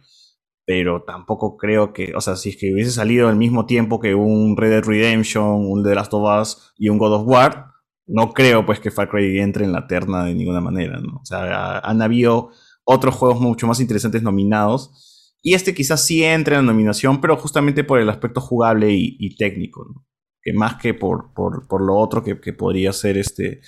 pero 0.66 1.04
tampoco 1.04 1.56
creo 1.56 1.92
que, 1.92 2.12
o 2.16 2.20
sea, 2.20 2.36
si 2.36 2.50
es 2.50 2.56
que 2.56 2.72
hubiese 2.72 2.90
salido 2.90 3.28
al 3.28 3.36
mismo 3.36 3.66
tiempo 3.66 4.00
que 4.00 4.14
un 4.14 4.56
Red 4.56 4.70
Dead 4.70 4.84
Redemption, 4.84 5.44
un 5.44 5.84
The 5.84 5.94
Last 5.94 6.12
of 6.14 6.40
Us 6.40 6.72
y 6.76 6.88
un 6.88 6.98
God 6.98 7.14
of 7.14 7.26
War, 7.26 7.66
no 8.06 8.32
creo 8.32 8.66
pues 8.66 8.80
que 8.80 8.90
Far 8.90 9.08
Cry 9.08 9.38
entre 9.38 9.64
en 9.64 9.72
la 9.72 9.86
terna 9.86 10.24
de 10.24 10.34
ninguna 10.34 10.60
manera, 10.60 10.98
¿no? 11.00 11.20
O 11.22 11.24
sea, 11.24 11.78
han 11.78 12.02
habido 12.02 12.50
otros 12.84 13.14
juegos 13.14 13.40
mucho 13.40 13.68
más 13.68 13.78
interesantes 13.80 14.22
nominados 14.22 15.36
y 15.40 15.54
este 15.54 15.72
quizás 15.72 16.04
sí 16.04 16.24
entre 16.24 16.56
en 16.56 16.66
la 16.66 16.72
nominación, 16.72 17.20
pero 17.20 17.36
justamente 17.36 17.84
por 17.84 18.00
el 18.00 18.10
aspecto 18.10 18.40
jugable 18.40 18.92
y, 18.92 19.36
técnico, 19.36 19.84
¿no? 19.84 20.04
Que 20.42 20.52
más 20.52 20.76
que 20.82 20.94
por, 20.94 21.32
por, 21.32 21.68
por 21.68 21.82
lo 21.82 21.96
otro 21.96 22.24
que, 22.24 22.40
que 22.40 22.52
podría 22.52 22.92
ser 22.92 23.18
este 23.18 23.60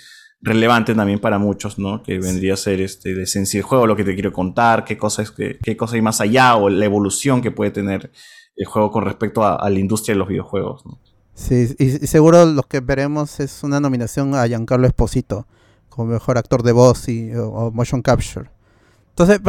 relevante 0.45 0.95
también 0.95 1.19
para 1.19 1.39
muchos, 1.39 1.79
¿no? 1.79 2.03
Que 2.03 2.19
vendría 2.19 2.55
a 2.55 2.57
ser 2.59 2.81
este, 2.83 3.15
de 3.15 3.23
esencia 3.23 3.59
el 3.59 3.65
juego, 3.65 3.87
lo 3.87 3.97
que 3.97 4.05
te 4.05 4.13
quiero 4.13 4.33
contar, 4.33 4.85
qué 4.85 4.99
cosas 4.99 5.31
qué, 5.31 5.59
qué 5.63 5.77
cosa 5.77 5.97
hay 5.97 6.03
más 6.03 6.21
allá 6.21 6.57
o 6.57 6.69
la 6.69 6.85
evolución 6.85 7.41
que 7.41 7.51
puede 7.51 7.71
tener 7.71 8.13
el 8.55 8.67
juego 8.67 8.91
con 8.91 9.05
respecto 9.05 9.43
a, 9.43 9.69
la 9.69 9.79
industria 9.79 10.15
de 10.15 10.19
los 10.19 10.29
videojuegos, 10.29 10.85
¿no? 10.85 10.99
Sí, 11.35 11.75
y, 11.79 12.07
seguro 12.07 12.45
lo 12.45 12.63
que 12.63 12.81
veremos 12.81 13.41
es 13.41 13.65
una 13.65 13.81
nominación 13.81 14.35
a 14.35 14.47
Giancarlo 14.47 14.87
Esposito 14.87 15.47
como 15.89 16.13
mejor 16.13 16.39
actor 16.39 16.63
de 16.63 16.73
voz 16.73 17.09
y, 17.09 17.33
o, 17.35 17.73
motion 17.73 18.03
capture. 18.03 18.51
Entonces, 19.11 19.41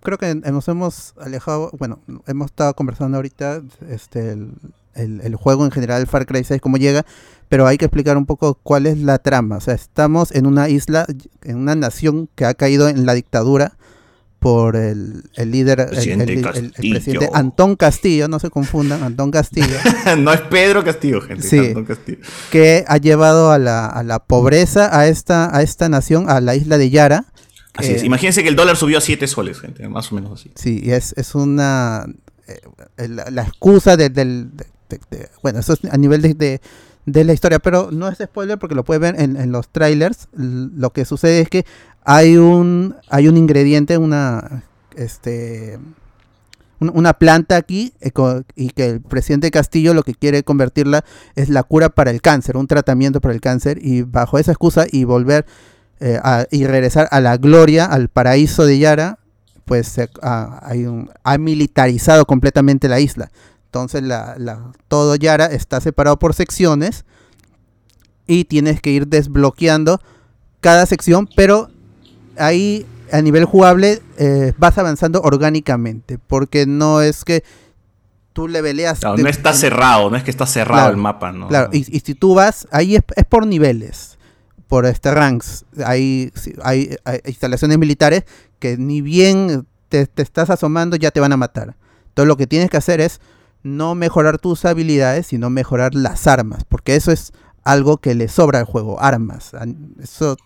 creo 0.00 0.18
que 0.18 0.34
nos 0.34 0.66
hemos 0.68 1.14
alejado, 1.18 1.70
bueno, 1.78 2.00
hemos 2.26 2.46
estado 2.46 2.74
conversando 2.74 3.18
ahorita 3.18 3.62
este, 3.88 4.32
el, 4.32 4.52
el, 4.94 5.20
el 5.20 5.36
juego 5.36 5.64
en 5.66 5.70
general, 5.70 6.06
Far 6.06 6.26
Cry 6.26 6.44
6, 6.44 6.60
cómo 6.60 6.78
llega, 6.78 7.04
pero 7.50 7.66
hay 7.66 7.76
que 7.76 7.84
explicar 7.84 8.16
un 8.16 8.24
poco 8.24 8.54
cuál 8.62 8.86
es 8.86 8.96
la 8.98 9.18
trama. 9.18 9.56
O 9.58 9.60
sea, 9.60 9.74
estamos 9.74 10.32
en 10.32 10.46
una 10.46 10.70
isla, 10.70 11.04
en 11.42 11.56
una 11.58 11.74
nación 11.74 12.30
que 12.34 12.46
ha 12.46 12.54
caído 12.54 12.88
en 12.88 13.04
la 13.04 13.12
dictadura 13.12 13.76
por 14.38 14.74
el, 14.76 15.24
el 15.34 15.50
líder, 15.50 15.80
el, 15.80 15.86
Presidente 15.88 16.32
el- 16.32 16.38
el- 16.78 16.92
presidente 16.92 17.28
Antón 17.34 17.76
Castillo, 17.76 18.26
no 18.28 18.38
se 18.38 18.48
confundan, 18.48 19.02
Antón 19.02 19.30
Castillo, 19.30 19.76
no 20.18 20.32
es 20.32 20.40
Pedro 20.42 20.82
Castillo, 20.82 21.20
gente. 21.20 21.42
Sí. 21.46 21.58
es 21.58 21.68
Antón 21.68 21.84
Castillo. 21.84 22.18
que 22.50 22.84
ha 22.88 22.96
llevado 22.96 23.50
a 23.52 23.58
la, 23.58 23.84
a 23.86 24.02
la 24.02 24.20
pobreza 24.20 24.98
a 24.98 25.08
esta, 25.08 25.54
a 25.54 25.60
esta 25.62 25.90
nación, 25.90 26.30
a 26.30 26.40
la 26.40 26.54
isla 26.56 26.78
de 26.78 26.88
Yara. 26.88 27.26
Así 27.74 27.92
es. 27.92 28.02
Eh, 28.02 28.06
Imagínense 28.06 28.42
que 28.42 28.48
el 28.48 28.56
dólar 28.56 28.76
subió 28.76 28.96
a 28.96 29.00
7 29.02 29.26
soles, 29.26 29.60
gente. 29.60 29.86
Más 29.88 30.10
o 30.10 30.14
menos 30.14 30.40
así. 30.40 30.50
Sí, 30.54 30.80
y 30.82 30.92
es, 30.92 31.12
es 31.18 31.34
una... 31.34 32.06
eh, 32.96 33.08
la, 33.08 33.28
la 33.30 33.42
excusa 33.42 33.96
de, 33.98 34.08
del... 34.08 34.56
de- 34.56 34.66
de- 34.88 35.00
de- 35.18 35.28
bueno, 35.42 35.60
eso 35.60 35.74
es 35.74 35.80
a 35.92 35.96
nivel 35.98 36.22
de, 36.22 36.60
de, 37.12 37.24
la 37.24 37.32
historia, 37.32 37.58
pero 37.58 37.90
no 37.90 38.08
es 38.08 38.18
spoiler 38.18 38.58
porque 38.58 38.74
lo 38.74 38.84
puedes 38.84 39.00
ver 39.00 39.20
en, 39.20 39.50
los 39.52 39.68
trailers. 39.68 40.28
Lo 40.32 40.90
que 40.90 41.04
sucede 41.04 41.40
es 41.40 41.48
que 41.48 41.64
hay 42.04 42.36
un, 42.36 42.96
hay 43.08 43.28
un 43.28 43.36
ingrediente, 43.36 43.98
una... 43.98 44.62
Este, 44.96 45.78
un- 46.80 46.90
una 46.94 47.12
planta 47.14 47.56
aquí 47.56 47.92
eh, 48.00 48.10
y 48.56 48.70
que 48.70 48.86
el 48.86 49.00
presidente 49.00 49.50
Castillo 49.50 49.92
lo 49.94 50.02
que 50.02 50.14
quiere 50.14 50.42
convertirla 50.42 51.04
es 51.36 51.48
la 51.50 51.62
cura 51.62 51.90
para 51.90 52.10
el 52.10 52.20
cáncer, 52.22 52.56
un 52.56 52.66
tratamiento 52.66 53.20
para 53.20 53.34
el 53.34 53.40
cáncer 53.40 53.78
y 53.82 54.02
bajo 54.02 54.38
esa 54.38 54.52
excusa 54.52 54.86
y 54.90 55.04
volver 55.04 55.44
eh, 56.00 56.18
a- 56.22 56.46
y 56.50 56.66
regresar 56.66 57.06
a 57.10 57.20
la 57.20 57.36
gloria, 57.36 57.84
al 57.84 58.08
paraíso 58.08 58.64
de 58.64 58.78
Yara, 58.78 59.18
pues 59.66 59.98
ha, 60.22 60.58
hay 60.66 60.86
un- 60.86 61.10
ha 61.22 61.36
militarizado 61.38 62.24
completamente 62.24 62.88
la 62.88 62.98
isla. 63.00 63.30
Entonces 63.70 64.02
la, 64.02 64.34
la- 64.36 64.72
todo 64.88 65.14
Yara 65.14 65.46
está 65.46 65.80
separado 65.80 66.18
por 66.18 66.34
secciones 66.34 67.04
y 68.26 68.44
tienes 68.46 68.80
que 68.80 68.90
ir 68.90 69.06
desbloqueando 69.06 70.00
cada 70.60 70.86
sección, 70.86 71.28
pero 71.36 71.68
ahí 72.36 72.84
a 73.12 73.22
nivel 73.22 73.44
jugable 73.44 74.02
eh, 74.18 74.54
vas 74.58 74.76
avanzando 74.76 75.20
orgánicamente, 75.22 76.18
porque 76.18 76.66
no 76.66 77.00
es 77.00 77.24
que 77.24 77.44
tú 78.32 78.48
le 78.48 78.60
peleas... 78.60 78.98
Claro, 79.00 79.16
no 79.18 79.28
está 79.28 79.52
cerrado, 79.52 80.10
no 80.10 80.16
es 80.16 80.24
que 80.24 80.30
está 80.32 80.46
cerrado 80.46 80.80
Claro, 80.82 80.94
el 80.94 81.00
mapa, 81.00 81.30
¿no? 81.30 81.46
Claro, 81.46 81.70
y, 81.72 81.78
y 81.96 82.00
si 82.00 82.14
tú 82.14 82.34
vas, 82.34 82.66
ahí 82.72 82.96
es, 82.96 83.02
es 83.14 83.24
por 83.24 83.46
niveles, 83.46 84.18
por 84.66 84.84
este 84.84 85.12
ranks. 85.12 85.64
Hay, 85.84 86.32
hay 86.64 86.96
instalaciones 87.24 87.78
militares 87.78 88.24
que 88.58 88.76
ni 88.76 89.00
bien 89.00 89.64
te, 89.88 90.06
te 90.06 90.22
estás 90.22 90.50
asomando 90.50 90.96
ya 90.96 91.10
te 91.12 91.20
van 91.20 91.32
a 91.32 91.36
matar. 91.36 91.76
Entonces 92.08 92.26
lo 92.28 92.36
que 92.36 92.46
tienes 92.48 92.68
que 92.70 92.76
hacer 92.76 93.00
es 93.00 93.20
no 93.62 93.94
mejorar 93.94 94.38
tus 94.38 94.64
habilidades, 94.64 95.26
sino 95.28 95.50
mejorar 95.50 95.94
las 95.94 96.26
armas, 96.26 96.64
porque 96.64 96.96
eso 96.96 97.12
es 97.12 97.32
algo 97.64 97.98
que 97.98 98.14
le 98.14 98.28
sobra 98.28 98.58
al 98.60 98.64
juego, 98.64 99.00
armas. 99.00 99.52
Eso, 100.02 100.36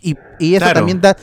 y, 0.00 0.16
y 0.38 0.54
eso 0.54 0.64
Claro. 0.64 0.80
también 0.80 1.00
da, 1.00 1.16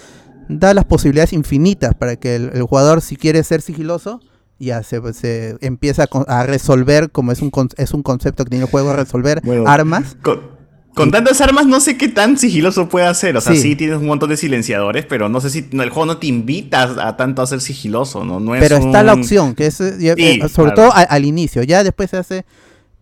da 0.48 0.74
las 0.74 0.86
posibilidades 0.86 1.34
infinitas 1.34 1.96
para 1.96 2.16
que 2.18 2.36
el, 2.36 2.52
el 2.54 2.64
jugador, 2.64 3.02
si 3.02 3.16
quiere 3.16 3.44
ser 3.44 3.62
sigiloso, 3.62 4.20
ya 4.60 4.82
se, 4.84 5.14
se 5.14 5.58
empieza 5.62 6.04
a, 6.04 6.08
con- 6.08 6.26
a 6.28 6.44
resolver, 6.44 7.12
como 7.12 7.32
es 7.32 7.42
un, 7.42 7.52
es 7.78 7.94
un 7.94 8.04
concepto 8.04 8.44
que 8.44 8.50
tiene 8.52 8.66
el 8.66 8.72
juego, 8.72 8.90
a 8.92 8.96
resolver 8.96 9.42
Bueno, 9.44 9.64
armas. 9.68 10.18
Con, 10.24 10.57
con 10.98 11.12
tantas 11.12 11.40
armas 11.40 11.66
no 11.66 11.80
sé 11.80 11.96
qué 11.98 12.10
tan 12.10 12.38
sigiloso 12.38 12.90
puede 12.90 13.06
hacer. 13.06 13.38
O 13.38 13.42
sea, 13.42 13.54
Sí. 13.54 13.62
sí, 13.62 13.76
tienes 13.78 13.98
un 14.00 14.08
montón 14.08 14.30
de 14.30 14.36
silenciadores, 14.38 15.06
pero 15.06 15.30
no 15.30 15.40
sé 15.40 15.50
si 15.50 15.66
no, 15.72 15.84
el 15.84 15.90
juego 15.92 16.08
no 16.08 16.18
te 16.18 16.28
invita 16.28 16.84
a, 16.84 17.08
a 17.10 17.16
tanto 17.18 17.42
a 17.42 17.48
ser 17.48 17.62
sigiloso, 17.62 18.26
¿no? 18.26 18.40
no 18.42 18.54
es 18.56 18.62
Pero 18.62 18.78
está 18.78 19.04
la 19.04 19.14
opción, 19.14 19.56
que 19.56 19.68
es, 19.68 19.80
eh, 19.80 19.96
Sí, 20.00 20.08
eh, 20.10 20.40
sobre 20.50 20.74
claro. 20.74 20.90
todo 20.92 20.94
al 21.10 21.24
inicio, 21.26 21.64
ya 21.64 21.84
después 21.84 22.10
se 22.10 22.18
hace, 22.18 22.46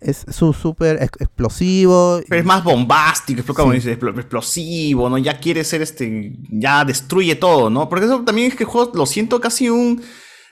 es 0.02 0.26
su 0.30 0.54
súper 0.54 0.98
ex- 1.02 1.20
explosivo. 1.22 2.22
Pero 2.28 2.40
es 2.42 2.46
más 2.46 2.64
bombástico, 2.64 3.40
es 3.42 3.48
como 3.48 3.72
Sí. 3.74 3.90
explosivo, 3.90 5.10
¿no? 5.10 5.18
Ya 5.18 5.40
quiere 5.40 5.64
ser 5.64 5.82
este. 5.82 6.34
Ya 6.52 6.84
destruye 6.86 7.36
todo, 7.36 7.70
¿no? 7.70 7.88
Porque 7.90 8.06
eso 8.06 8.22
también 8.22 8.50
es 8.50 8.56
que 8.56 8.64
el 8.64 8.70
juego 8.70 8.92
lo 8.94 9.06
siento 9.06 9.40
casi 9.40 9.70
un. 9.70 10.02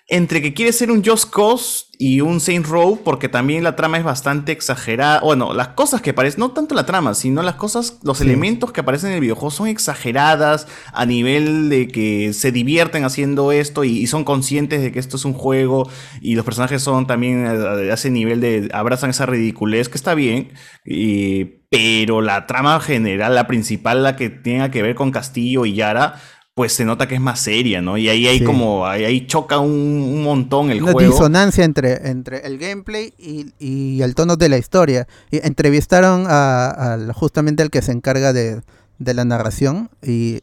Entre 0.09 0.41
que 0.41 0.53
quiere 0.53 0.73
ser 0.73 0.91
un 0.91 1.03
Just 1.03 1.29
Cause 1.33 1.85
y 1.97 2.19
un 2.19 2.41
Saint 2.41 2.65
Row, 2.67 2.99
porque 3.05 3.29
también 3.29 3.63
la 3.63 3.77
trama 3.77 3.97
es 3.97 4.03
bastante 4.03 4.51
exagerada. 4.51 5.21
Bueno, 5.21 5.53
las 5.53 5.69
cosas 5.69 6.01
que 6.01 6.09
aparecen, 6.09 6.41
no 6.41 6.51
tanto 6.51 6.75
la 6.75 6.85
trama, 6.85 7.13
sino 7.13 7.41
las 7.41 7.55
cosas, 7.55 7.99
los 8.03 8.17
Sí. 8.17 8.25
elementos 8.25 8.73
que 8.73 8.81
aparecen 8.81 9.09
en 9.11 9.15
el 9.15 9.21
videojuego 9.21 9.51
son 9.51 9.67
exageradas 9.69 10.67
a 10.91 11.05
nivel 11.05 11.69
de 11.69 11.87
que 11.87 12.33
se 12.33 12.51
divierten 12.51 13.05
haciendo 13.05 13.53
esto 13.53 13.85
y, 13.85 13.97
y 13.99 14.07
son 14.07 14.25
conscientes 14.25 14.81
de 14.81 14.91
que 14.91 14.99
esto 14.99 15.15
es 15.15 15.23
un 15.23 15.33
juego 15.33 15.89
y 16.21 16.35
los 16.35 16.43
personajes 16.43 16.81
son 16.83 17.07
también 17.07 17.45
a 17.45 17.93
ese 17.93 18.09
nivel 18.11 18.41
de 18.41 18.69
abrazan 18.73 19.11
esa 19.11 19.25
ridiculez 19.25 19.87
que 19.87 19.97
está 19.97 20.15
bien. 20.15 20.51
y- 20.85 21.61
pero 21.73 22.21
la 22.21 22.45
trama 22.45 22.79
general, 22.79 23.33
la 23.33 23.47
principal, 23.47 24.03
la 24.03 24.15
que 24.15 24.29
tenga 24.29 24.69
que 24.69 24.83
ver 24.83 24.93
con 24.93 25.09
Castillo 25.09 25.65
y 25.65 25.73
Yara, 25.73 26.21
pues 26.55 26.73
se 26.73 26.85
nota 26.85 27.07
que 27.07 27.15
es 27.15 27.21
más 27.21 27.39
seria, 27.39 27.81
¿no? 27.81 27.97
Y 27.97 28.09
ahí 28.09 28.27
hay 28.27 28.39
Sí. 28.39 28.45
como, 28.45 28.85
ahí, 28.85 29.03
ahí 29.05 29.25
choca 29.25 29.57
un, 29.57 29.71
un 29.71 30.23
montón 30.23 30.69
el 30.69 30.83
una 30.83 30.91
juego. 30.91 31.11
disonancia 31.11 31.63
entre, 31.63 32.09
entre 32.09 32.45
el 32.45 32.59
gameplay 32.59 33.11
y, 33.17 33.47
y 33.57 34.01
el 34.03 34.13
tono 34.13 34.35
de 34.35 34.49
la 34.49 34.57
historia. 34.59 35.07
Y 35.31 35.45
entrevistaron 35.45 36.25
a, 36.27 36.97
justamente 37.15 37.63
al 37.63 37.71
que 37.71 37.81
se 37.81 37.91
encarga 37.91 38.33
de, 38.33 38.61
de 38.99 39.13
la 39.15 39.25
narración 39.25 39.89
y, 40.03 40.41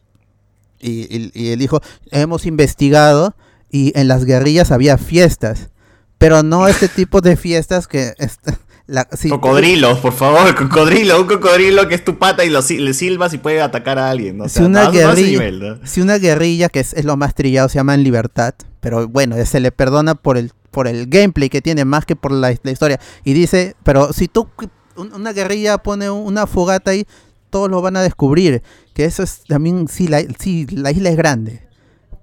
y, 0.81 1.15
y- 1.15 1.31
y 1.33 1.49
él 1.51 1.59
dijo, 1.59 1.79
hemos 2.11 2.45
investigado 2.45 3.35
y 3.71 3.97
en 3.97 4.09
las 4.09 4.25
guerrillas 4.25 4.71
había 4.71 4.97
fiestas, 4.97 5.69
pero 6.17 6.43
no 6.43 6.67
este 6.67 6.89
tipo 6.89 7.21
de 7.21 7.37
fiestas 7.37 7.87
que... 7.87 8.13
est- 8.17 8.49
la- 8.87 9.07
sí, 9.15 9.29
Cocodrilos, 9.29 9.99
por 9.99 10.13
favor, 10.13 10.53
cocodrilo, 10.69 11.21
un 11.21 11.27
cocodrilo 11.27 11.87
que 11.87 11.95
es 11.95 12.03
tu 12.03 12.17
pata 12.17 12.43
y 12.45 12.49
lo, 12.49 12.59
le 12.61 12.93
silbas 12.93 13.33
y 13.33 13.37
puede 13.37 13.61
atacar 13.61 13.97
a 13.99 14.09
alguien, 14.09 14.37
¿no? 14.37 14.45
O 14.45 14.49
Si 14.49 14.61
una 14.61 14.89
guerrilla, 14.89 15.29
nivel, 15.29 15.59
¿no? 15.59 15.87
si 15.87 16.01
una 16.01 16.17
guerrilla 16.17 16.69
que 16.69 16.79
es, 16.81 16.93
es 16.93 17.05
lo 17.05 17.15
más 17.17 17.35
trillado 17.35 17.69
se 17.69 17.75
llama 17.75 17.93
en 17.93 18.03
libertad, 18.03 18.53
pero 18.79 19.07
bueno, 19.07 19.35
se 19.45 19.59
le 19.59 19.71
perdona 19.71 20.15
por 20.15 20.37
el 20.37 20.51
por 20.71 20.87
el 20.87 21.07
gameplay 21.07 21.49
que 21.49 21.61
tiene 21.61 21.83
más 21.83 22.05
que 22.05 22.15
por 22.15 22.31
la, 22.31 22.53
la 22.63 22.71
historia 22.71 22.97
y 23.25 23.33
dice, 23.33 23.75
pero 23.83 24.13
si 24.13 24.27
tú 24.29 24.47
un- 24.95 25.13
una 25.13 25.33
guerrilla 25.33 25.77
pone 25.79 26.09
una 26.09 26.47
fogata 26.47 26.91
ahí, 26.91 27.05
todos 27.49 27.69
lo 27.69 27.81
van 27.81 27.97
a 27.97 28.01
descubrir, 28.01 28.63
que 28.93 29.03
eso 29.03 29.21
es 29.23 29.41
también 29.47 29.87
sí 29.89 30.07
la 30.07 30.21
sí 30.39 30.65
la 30.71 30.91
isla 30.91 31.09
es 31.09 31.17
grande, 31.17 31.67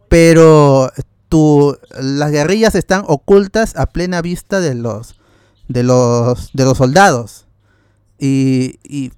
pero 0.09 0.91
tú 1.29 1.77
las 2.01 2.31
guerrillas 2.31 2.75
están 2.75 3.03
ocultas 3.07 3.77
a 3.77 3.87
plena 3.87 4.23
vista 4.23 4.61
de 4.61 4.75
los 4.75 5.18
de 5.69 5.83
los 5.83 6.51
de 6.53 6.65
los 6.65 6.77
soldados. 6.79 7.47
Y, 8.19 8.79
y 8.83 9.13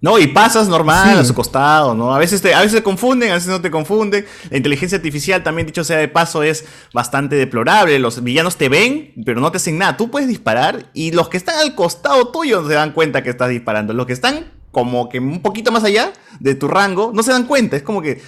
No, 0.00 0.18
y 0.18 0.28
pasas 0.28 0.68
normal 0.68 1.14
Sí. 1.14 1.20
a 1.20 1.24
su 1.24 1.34
costado, 1.34 1.94
¿no? 1.94 2.14
A 2.14 2.18
veces, 2.18 2.40
te, 2.42 2.54
a 2.54 2.60
veces 2.60 2.74
te 2.74 2.82
confunden, 2.82 3.30
a 3.30 3.34
veces 3.34 3.48
no 3.48 3.60
te 3.60 3.70
confunden. 3.70 4.24
La 4.50 4.56
inteligencia 4.58 4.96
artificial 4.96 5.42
también, 5.42 5.66
dicho 5.66 5.82
sea 5.82 5.96
de 5.98 6.06
paso, 6.06 6.42
es 6.44 6.64
bastante 6.92 7.34
deplorable. 7.34 7.98
Los 7.98 8.22
villanos 8.22 8.56
te 8.56 8.68
ven, 8.68 9.12
pero 9.24 9.40
no 9.40 9.50
te 9.50 9.56
hacen 9.56 9.78
nada. 9.78 9.96
Tú 9.96 10.10
puedes 10.10 10.28
disparar 10.28 10.90
y 10.94 11.10
los 11.12 11.28
que 11.28 11.38
están 11.38 11.58
al 11.58 11.74
costado 11.74 12.28
tuyo 12.28 12.60
no 12.62 12.68
se 12.68 12.74
dan 12.74 12.92
cuenta 12.92 13.22
que 13.24 13.30
estás 13.30 13.48
disparando. 13.48 13.94
Los 13.94 14.06
que 14.06 14.12
están 14.12 14.52
como 14.70 15.08
que 15.08 15.18
un 15.18 15.40
poquito 15.40 15.72
más 15.72 15.82
allá 15.82 16.12
de 16.38 16.54
tu 16.54 16.68
rango 16.68 17.10
no 17.14 17.22
se 17.22 17.32
dan 17.32 17.46
cuenta. 17.46 17.76
Es 17.76 17.82
como 17.82 18.02
que 18.02 18.20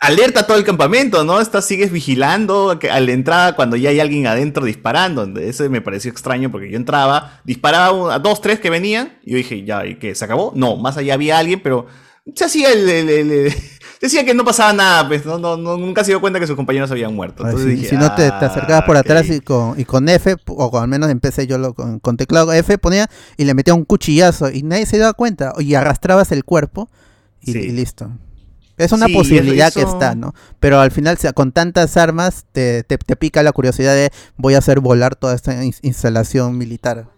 alerta 0.00 0.40
a 0.40 0.46
todo 0.46 0.56
el 0.56 0.64
campamento, 0.64 1.24
¿no? 1.24 1.40
Estás, 1.40 1.66
sigues 1.66 1.92
vigilando 1.92 2.78
a 2.90 3.00
la 3.00 3.12
entrada 3.12 3.54
cuando 3.54 3.76
ya 3.76 3.90
hay 3.90 4.00
alguien 4.00 4.26
adentro 4.26 4.64
disparando. 4.64 5.24
Eso 5.38 5.68
me 5.70 5.80
pareció 5.82 6.10
extraño 6.10 6.50
porque 6.50 6.70
yo 6.70 6.76
entraba, 6.76 7.40
disparaba 7.44 8.14
a 8.14 8.18
dos, 8.18 8.40
tres 8.40 8.60
que 8.60 8.70
venían 8.70 9.18
y 9.22 9.32
yo 9.32 9.36
dije, 9.36 9.64
ya, 9.64 9.84
¿y 9.86 9.96
qué? 9.96 10.14
¿Se 10.14 10.24
acabó? 10.24 10.52
No, 10.56 10.76
más 10.76 10.96
allá 10.96 11.14
había 11.14 11.38
alguien, 11.38 11.60
pero 11.62 11.86
se 12.34 12.44
hacía 12.44 12.72
el... 12.72 12.88
el- 12.88 13.10
el- 13.10 13.30
el- 13.30 13.54
decía 14.00 14.24
que 14.24 14.32
no 14.32 14.46
pasaba 14.46 14.72
nada, 14.72 15.06
pues, 15.06 15.26
no, 15.26 15.38
no, 15.38 15.58
no- 15.58 15.76
nunca 15.76 16.02
se 16.02 16.12
dio 16.12 16.20
cuenta 16.22 16.40
que 16.40 16.46
sus 16.46 16.56
compañeros 16.56 16.90
habían 16.90 17.14
muerto. 17.14 17.42
Ay, 17.44 17.50
Entonces 17.50 17.70
si, 17.70 17.76
dije, 17.76 17.88
si 17.90 17.96
no 17.96 18.14
te, 18.14 18.22
te 18.22 18.28
"Ah, 18.32 18.38
acercabas 18.46 18.84
por 18.84 18.96
ok". 18.96 19.00
atrás 19.00 19.28
y 19.28 19.40
con, 19.40 19.78
y 19.78 19.84
con 19.84 20.08
F, 20.08 20.36
o 20.46 20.70
con- 20.70 20.82
al 20.82 20.88
menos 20.88 21.10
empecé 21.10 21.46
yo 21.46 21.58
lo, 21.58 21.74
con, 21.74 21.98
con 22.00 22.16
teclado 22.16 22.50
F, 22.54 22.78
ponía 22.78 23.10
y 23.36 23.44
le 23.44 23.52
metía 23.52 23.74
un 23.74 23.84
cuchillazo 23.84 24.50
y 24.50 24.62
nadie 24.62 24.86
se 24.86 24.96
daba 24.96 25.12
cuenta. 25.12 25.52
Y 25.58 25.74
arrastrabas 25.74 26.32
el 26.32 26.44
cuerpo 26.46 26.88
y, 27.42 27.52
Sí. 27.52 27.58
y 27.58 27.68
listo. 27.72 28.10
Es 28.84 28.92
una 28.92 29.08
Sí, 29.08 29.10
posibilidad 29.10 29.72
que 29.72 29.82
está, 29.82 30.14
¿no? 30.14 30.34
Pero 30.60 30.80
al 30.80 30.90
final, 30.90 31.18
con 31.34 31.52
tantas 31.52 31.96
armas, 31.96 32.46
te, 32.52 32.82
te, 32.84 32.98
te 32.98 33.16
pica 33.16 33.42
la 33.42 33.52
curiosidad 33.52 33.94
de 33.94 34.10
voy 34.36 34.54
a 34.54 34.58
hacer 34.58 34.80
volar 34.80 35.16
toda 35.16 35.34
esta 35.34 35.62
ins- 35.64 35.80
instalación 35.82 36.58
militar. 36.58 37.08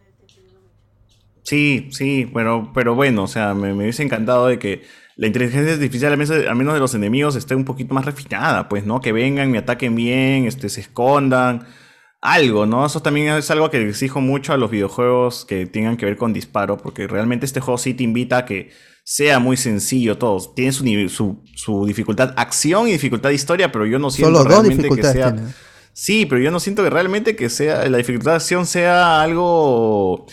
Sí, 1.45 1.89
sí, 1.93 2.25
bueno, 2.25 2.71
pero 2.75 2.95
bueno, 2.95 3.25
o 3.25 3.27
sea, 3.27 3.53
me, 3.55 3.75
me 3.75 3.83
hubiese 3.85 4.03
encantado 4.03 4.47
de 4.47 4.59
que 4.59 4.83
la 5.17 5.27
inteligencia 5.27 5.73
artificial, 5.75 6.13
al 6.13 6.19
menos, 6.19 6.31
al 6.47 6.57
menos 6.57 6.75
de 6.75 6.81
los 6.81 6.95
enemigos, 6.95 7.35
esté 7.37 7.55
un 7.55 7.65
poquito 7.65 7.95
más 7.95 8.05
refinada, 8.05 8.69
pues, 8.69 8.87
¿no? 8.87 9.01
Que 9.01 9.13
vengan, 9.13 9.51
me 9.51 9.59
ataquen 9.59 9.95
bien, 9.97 10.47
este, 10.47 10.69
se 10.69 10.81
escondan, 10.81 11.67
algo, 12.21 12.67
¿no? 12.67 12.87
Eso 12.87 13.03
también 13.03 13.29
es 13.35 13.51
algo 13.51 13.71
que 13.71 13.89
exijo 13.89 14.21
mucho 14.21 14.53
a 14.53 14.57
los 14.57 14.71
videojuegos 14.71 15.45
que 15.45 15.67
tengan 15.67 15.97
que 15.97 16.07
ver 16.07 16.17
con 16.17 16.33
disparo, 16.33 16.77
porque 16.79 17.09
realmente 17.09 17.45
este 17.47 17.61
juego 17.61 17.79
sí 17.79 17.95
te 17.95 18.05
invita 18.05 18.39
a 18.39 18.45
que 18.47 18.71
sea 19.05 19.39
muy 19.39 19.57
sencillo 19.57 20.19
todo. 20.19 20.53
Tiene 20.55 20.73
su, 20.73 20.85
nivel- 20.85 21.09
su, 21.09 21.43
su 21.55 21.85
dificultad 21.87 22.35
acción 22.37 22.89
y 22.89 22.93
dificultad 22.93 23.31
historia, 23.31 23.73
pero 23.73 23.87
yo 23.87 23.99
no 23.99 24.11
siento 24.11 24.39
Solo 24.39 24.49
dos 24.49 24.65
realmente 24.67 24.89
que 24.89 25.03
sea... 25.03 25.33
tiene. 25.35 25.53
Sí, 25.95 26.25
pero 26.25 26.41
yo 26.41 26.51
no 26.51 26.59
siento 26.59 26.83
que 26.83 26.89
realmente 26.89 27.37
que 27.37 27.51
sea 27.51 27.87
la 27.89 27.99
dificultad 27.99 28.31
de 28.31 28.37
acción 28.37 28.65
sea 28.65 29.21
algo 29.21 30.25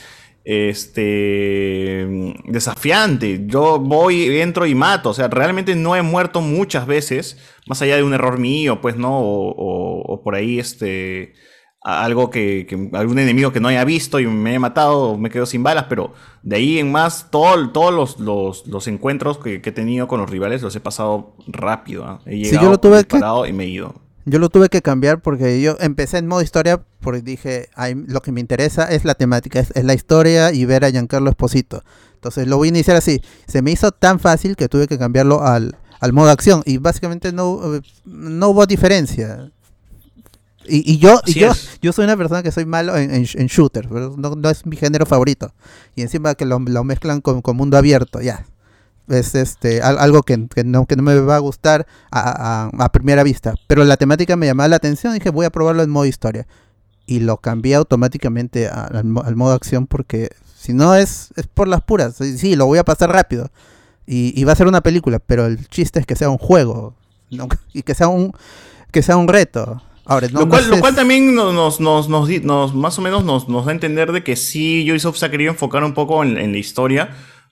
este 0.46 2.08
desafiante. 2.46 3.44
Yo 3.46 3.78
voy, 3.78 4.40
entro 4.40 4.66
y 4.66 4.74
mato. 4.74 5.10
O 5.10 5.14
sea, 5.14 5.28
realmente 5.28 5.76
no 5.76 5.96
he 5.96 6.02
muerto 6.02 6.42
muchas 6.42 6.88
veces, 6.88 7.38
más 7.68 7.82
allá 7.82 7.98
de 7.98 8.04
un 8.04 8.14
error 8.14 8.40
mío, 8.40 8.80
pues, 8.82 8.96
¿no? 8.96 9.20
O, 9.20 10.22
por 10.24 10.36
ahí, 10.36 10.60
este. 10.60 11.34
Algo 11.82 12.30
que, 12.30 12.68
algún 12.94 13.20
enemigo 13.20 13.54
que 13.54 13.62
no 13.62 13.70
haya 13.70 13.86
visto 13.86 14.20
y 14.20 14.28
me 14.28 14.50
haya 14.50 14.60
matado, 14.60 15.18
me 15.18 15.30
quedo 15.30 15.46
sin 15.46 15.64
balas, 15.64 15.86
pero 15.88 16.14
de 16.44 16.58
ahí 16.58 16.78
en 16.78 16.92
más, 16.92 17.28
todos 17.32 18.20
los, 18.20 18.66
los, 18.68 18.88
encuentros 18.88 19.38
que, 19.38 19.56
he 19.64 19.72
tenido 19.72 20.08
con 20.08 20.20
los 20.20 20.30
rivales 20.30 20.62
los 20.62 20.76
he 20.76 20.82
pasado 20.82 21.36
rápido. 21.48 22.04
¿ah? 22.04 22.20
He 22.26 22.38
llegado, 22.38 22.66
yo 22.66 22.72
lo 22.72 22.80
tuve 22.80 23.06
y 23.48 23.54
me 23.54 23.64
he 23.64 23.68
ido. 23.68 23.96
Yo 24.26 24.38
lo 24.38 24.50
tuve 24.50 24.70
que 24.70 24.82
cambiar 24.82 25.22
porque 25.22 25.62
yo 25.62 25.76
empecé 25.80 26.18
en 26.18 26.28
modo 26.28 26.42
historia 26.42 26.84
porque 27.00 27.22
dije, 27.22 27.70
lo 28.08 28.22
que 28.22 28.32
me 28.32 28.42
interesa 28.42 28.86
es 28.86 29.06
la 29.06 29.16
temática, 29.16 29.60
es, 29.60 29.84
la 29.84 29.94
historia 29.94 30.52
y 30.52 30.66
ver 30.66 30.86
a 30.86 30.92
Giancarlo 30.92 31.30
Esposito. 31.30 31.84
Entonces 32.14 32.48
lo 32.48 32.58
voy 32.58 32.68
a 32.68 32.70
iniciar 32.70 32.98
así. 32.98 33.22
Se 33.48 33.62
me 33.62 33.72
hizo 33.72 33.92
tan 33.92 34.20
fácil 34.20 34.56
que 34.56 34.68
tuve 34.68 34.88
que 34.88 34.98
cambiarlo 34.98 35.42
al, 35.42 35.76
modo 36.12 36.30
acción 36.30 36.62
y 36.66 36.78
básicamente 36.78 37.32
no, 37.32 37.82
no 38.06 38.50
hubo 38.50 38.66
diferencia. 38.66 39.52
Y, 40.70 40.98
yo, 41.00 41.20
yo, 41.26 41.52
yo 41.82 41.92
soy 41.92 42.06
una 42.06 42.16
persona 42.16 42.44
que 42.44 42.52
soy 42.52 42.66
malo 42.66 42.96
en, 42.96 43.12
en, 43.12 43.24
shooter, 43.24 43.90
no, 43.92 44.50
es 44.50 44.66
mi 44.66 44.76
género 44.76 45.06
favorito. 45.06 45.54
Y 45.96 46.02
encima 46.02 46.36
que 46.36 46.46
lo, 46.46 46.60
mezclan 46.60 47.22
con, 47.22 47.42
con 47.42 47.58
mundo 47.58 47.78
abierto, 47.78 48.22
ya 48.22 48.46
es 49.10 49.36
este 49.36 49.82
algo 49.82 50.24
que, 50.24 50.38
no, 50.38 50.86
que 50.86 50.96
no 50.96 51.04
me 51.04 51.20
va 51.20 51.36
a 51.36 51.40
gustar 51.40 51.88
a, 52.12 52.90
primera 52.92 53.24
vista. 53.24 53.56
Pero 53.68 53.84
la 53.84 53.98
temática 53.98 54.36
me 54.36 54.46
llamaba 54.46 54.68
la 54.68 54.76
atención 54.76 55.14
y 55.14 55.20
dije, 55.20 55.30
voy 55.30 55.46
a 55.46 55.50
probarlo 55.50 55.84
en 55.84 55.90
modo 55.90 56.06
historia. 56.06 56.48
Y 57.06 57.20
lo 57.20 57.38
cambié 57.38 57.76
automáticamente 57.76 58.68
al, 58.68 59.06
modo 59.06 59.54
acción 59.54 59.88
porque 59.88 60.30
si 60.56 60.74
no 60.74 60.96
es, 60.96 61.30
es 61.36 61.48
por 61.48 61.68
las 61.68 61.82
puras. 61.82 62.16
Sí, 62.16 62.56
lo 62.56 62.66
voy 62.68 62.78
a 62.78 62.86
pasar 62.86 63.12
rápido. 63.12 63.50
Y, 64.06 64.44
va 64.44 64.54
a 64.54 64.56
ser 64.56 64.68
una 64.68 64.82
película, 64.82 65.20
pero 65.20 65.46
el 65.46 65.68
chiste 65.68 66.00
es 66.00 66.06
que 66.06 66.16
sea 66.16 66.30
un 66.30 66.38
juego. 66.38 66.96
Y 67.74 67.84
que 67.84 67.94
sea 67.94 68.08
un, 68.08 68.34
que 68.92 69.04
sea 69.04 69.18
un 69.18 69.28
reto. 69.28 69.84
Ahora, 70.10 70.28
lo, 70.32 70.50
cual, 70.50 70.70
lo 70.70 70.80
cual 70.80 70.96
también 70.96 71.36
nos, 71.36 71.80
nos, 71.80 72.10
nos, 72.10 72.74
más 72.76 73.00
o 73.00 73.02
menos 73.02 73.24
nos, 73.24 73.48
da 73.48 73.72
a 73.72 73.74
entender 73.74 74.12
de 74.12 74.24
que 74.24 74.36
sí, 74.36 74.90
Ubisoft 74.92 75.18
se 75.18 75.26
ha 75.26 75.32
querido 75.32 75.52
enfocar 75.52 75.84
un 75.84 75.94
poco 75.94 76.24
en, 76.24 76.38
en 76.38 76.52
la 76.52 76.58
historia 76.58 77.10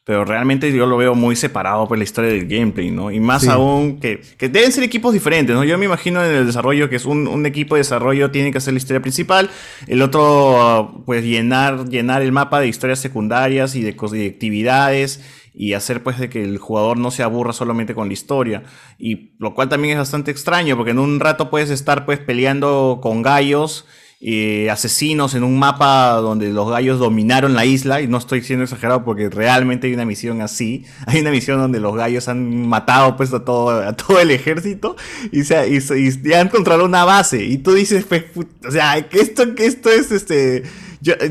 pero 0.08 0.24
realmente 0.24 0.72
yo 0.72 0.86
lo 0.86 0.96
veo 0.96 1.16
muy 1.16 1.36
separado 1.36 1.86
por 1.86 1.98
la 1.98 2.06
historia 2.06 2.32
del 2.32 2.48
gameplay, 2.48 2.92
¿no? 2.92 3.12
Y 3.12 3.20
más 3.20 3.46
aún 3.50 4.00
que, 4.00 4.22
que, 4.38 4.48
deben 4.48 4.72
ser 4.72 4.86
equipos 4.86 5.12
diferentes, 5.12 5.54
¿no? 5.54 5.66
Yo 5.66 5.78
me 5.78 5.84
imagino 5.84 6.24
en 6.24 6.34
el 6.34 6.46
desarrollo 6.46 6.90
que 6.90 6.96
es 6.96 7.04
un, 7.04 7.28
un, 7.28 7.46
equipo 7.46 7.76
de 7.76 7.82
desarrollo 7.82 8.32
tiene 8.32 8.54
que 8.54 8.58
hacer 8.58 8.72
la 8.74 8.78
historia 8.78 9.02
principal, 9.02 9.50
el 9.86 10.02
otro 10.02 11.04
pues 11.06 11.26
llenar, 11.26 11.90
llenar 11.90 12.22
el 12.22 12.32
mapa 12.32 12.62
de 12.62 12.70
historias 12.70 13.00
secundarias 13.00 13.76
y 13.76 13.82
de, 13.82 13.92
de 13.92 14.28
actividades 14.28 15.20
y 15.58 15.74
hacer 15.74 16.04
pues 16.04 16.20
de 16.20 16.30
que 16.30 16.44
el 16.44 16.60
jugador 16.60 16.98
no 16.98 17.10
se 17.10 17.24
aburra 17.24 17.52
solamente 17.52 17.96
con 17.96 18.08
la 18.08 18.14
historia. 18.14 18.64
Y 19.00 19.32
lo 19.40 19.56
cual 19.56 19.70
también 19.70 19.94
es 19.94 20.00
bastante 20.00 20.32
extraño 20.32 20.78
porque 20.78 20.92
en 20.92 21.00
un 21.00 21.20
rato 21.20 21.50
puedes 21.50 21.72
estar 21.72 22.06
pues 22.06 22.20
peleando 22.20 23.00
con 23.02 23.24
gallos 23.24 23.86
eh, 24.20 24.72
asesinos 24.72 25.36
en 25.36 25.44
un 25.44 25.60
mapa 25.60 26.14
donde 26.14 26.52
los 26.52 26.68
gallos 26.72 26.98
dominaron 26.98 27.54
la 27.54 27.66
isla, 27.66 28.02
y 28.02 28.08
no 28.08 28.18
estoy 28.18 28.42
siendo 28.42 28.64
exagerado 28.64 29.06
porque 29.06 29.30
realmente 29.30 29.86
hay 29.86 29.94
una 29.94 30.06
misión 30.06 30.42
así, 30.42 30.86
hay 31.06 31.22
una 31.22 31.30
misión 31.30 31.60
donde 31.60 31.80
los 31.80 31.96
gallos 31.96 32.28
han 32.28 32.68
matado 32.68 33.16
pues 33.16 33.32
a 33.34 33.46
todo, 33.46 33.70
a 33.70 33.94
todo 33.94 34.20
el 34.20 34.32
ejército 34.32 34.96
y, 35.32 35.44
se, 35.44 35.70
y, 35.70 36.34
han 36.34 36.50
controlado 36.50 36.86
una 36.86 37.06
base, 37.06 37.46
y 37.46 37.60
tú 37.60 37.74
dices, 37.74 38.06
pues, 38.06 38.26
o 38.68 38.72
sea, 38.72 39.08
que 39.08 39.20
esto, 39.20 39.54
que 39.56 39.66
esto 39.66 39.90
es 39.90 40.12
este... 40.12 40.64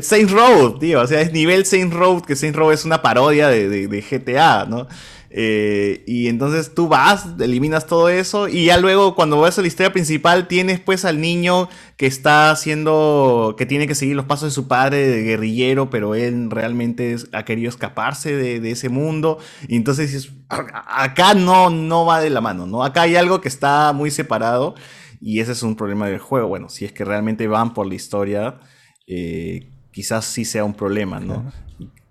Saints 0.01 0.31
Row, 0.31 0.79
tío, 0.79 1.01
o 1.01 1.07
sea, 1.07 1.21
es 1.21 1.31
nivel 1.31 1.65
Saints 1.65 1.95
Row, 1.95 2.21
que 2.21 2.35
Saints 2.35 2.57
Row 2.57 2.71
es 2.71 2.85
una 2.85 3.01
parodia 3.01 3.47
de, 3.49 3.87
de 3.87 4.01
GTA, 4.01 4.65
¿no? 4.65 4.87
Eh, 5.29 6.03
y 6.07 6.29
entonces 6.29 6.73
tú 6.73 6.87
vas, 6.87 7.25
eliminas 7.39 7.85
todo 7.85 8.07
eso 8.07 8.47
y 8.47 8.65
ya 8.65 8.77
luego 8.77 9.13
cuando 9.13 9.41
vas 9.41 9.59
a 9.59 9.61
la 9.61 9.67
historia 9.67 9.91
principal 9.91 10.47
tienes 10.47 10.79
pues 10.79 11.03
al 11.03 11.19
niño 11.19 11.67
que 11.97 12.07
está 12.07 12.49
haciendo, 12.49 13.55
que 13.57 13.65
tiene 13.65 13.87
que 13.87 13.95
seguir 13.95 14.15
los 14.15 14.25
pasos 14.25 14.49
de 14.49 14.55
su 14.55 14.69
padre 14.69 15.05
de 15.05 15.23
guerrillero, 15.23 15.89
pero 15.89 16.15
él 16.15 16.49
realmente 16.49 17.17
ha 17.33 17.43
querido 17.43 17.69
escaparse 17.69 18.35
de, 18.35 18.71
ese 18.71 18.89
mundo. 18.89 19.39
Y 19.67 19.75
entonces 19.75 20.31
acá 20.49 21.33
no, 21.33 21.69
no 21.69 22.05
va 22.05 22.21
de 22.21 22.29
la 22.29 22.41
mano, 22.41 22.65
¿no? 22.65 22.83
Acá 22.83 23.01
hay 23.01 23.15
algo 23.15 23.41
que 23.41 23.49
está 23.49 23.91
muy 23.93 24.11
separado 24.11 24.75
y 25.19 25.41
ese 25.41 25.51
es 25.51 25.63
un 25.63 25.75
problema 25.75 26.07
del 26.07 26.19
juego. 26.19 26.47
Bueno, 26.47 26.69
si 26.69 26.85
es 26.85 26.93
que 26.93 27.03
realmente 27.03 27.47
van 27.47 27.73
por 27.73 27.85
la 27.87 27.95
historia, 27.95 28.59
eh, 29.07 29.69
quizás 29.91 30.25
sí 30.25 30.45
sea 30.45 30.63
un 30.63 30.73
problema, 30.73 31.19
¿no? 31.19 31.51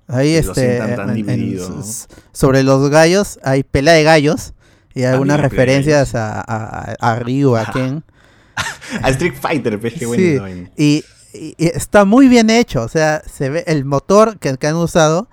Ahí 0.09 0.35
este, 0.35 0.81
sobre 2.33 2.63
los 2.63 2.91
gallos, 2.91 3.39
hay 3.43 3.65
pelea 3.65 3.95
de 3.95 4.03
gallos 4.03 4.55
y 4.95 5.03
algunas 5.03 5.41
referencias 5.41 6.15
a, 6.15 6.41
a, 6.41 7.19
Ryu, 7.19 7.57
a 7.57 7.67
Ken. 7.73 8.03
a 9.03 9.11
Street 9.11 9.35
Fighter, 9.39 9.79
pues, 9.81 9.95
sí. 9.95 10.39
y, 10.77 11.05
está 11.59 12.05
muy 12.05 12.29
bien 12.29 12.49
hecho, 12.49 12.83
o 12.83 12.89
sea, 12.89 13.23
se 13.31 13.51
ve 13.51 13.65
el 13.67 13.85
motor 13.85 14.39
que, 14.39 14.57
han 14.67 14.77
usado 14.77 15.29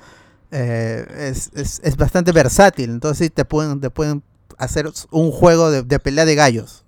eh, 0.51 1.05
es, 1.31 1.49
es, 1.55 1.79
es, 1.83 1.95
bastante 1.95 2.33
versátil, 2.33 2.89
entonces 2.89 3.27
sí 3.27 3.29
te 3.29 3.45
pueden, 3.45 3.79
te 3.79 3.89
pueden 3.89 4.21
hacer 4.57 4.91
un 5.11 5.31
juego 5.31 5.71
de, 5.71 5.83
de 5.83 5.99
pelea 5.99 6.25
de 6.25 6.35
gallos 6.35 6.82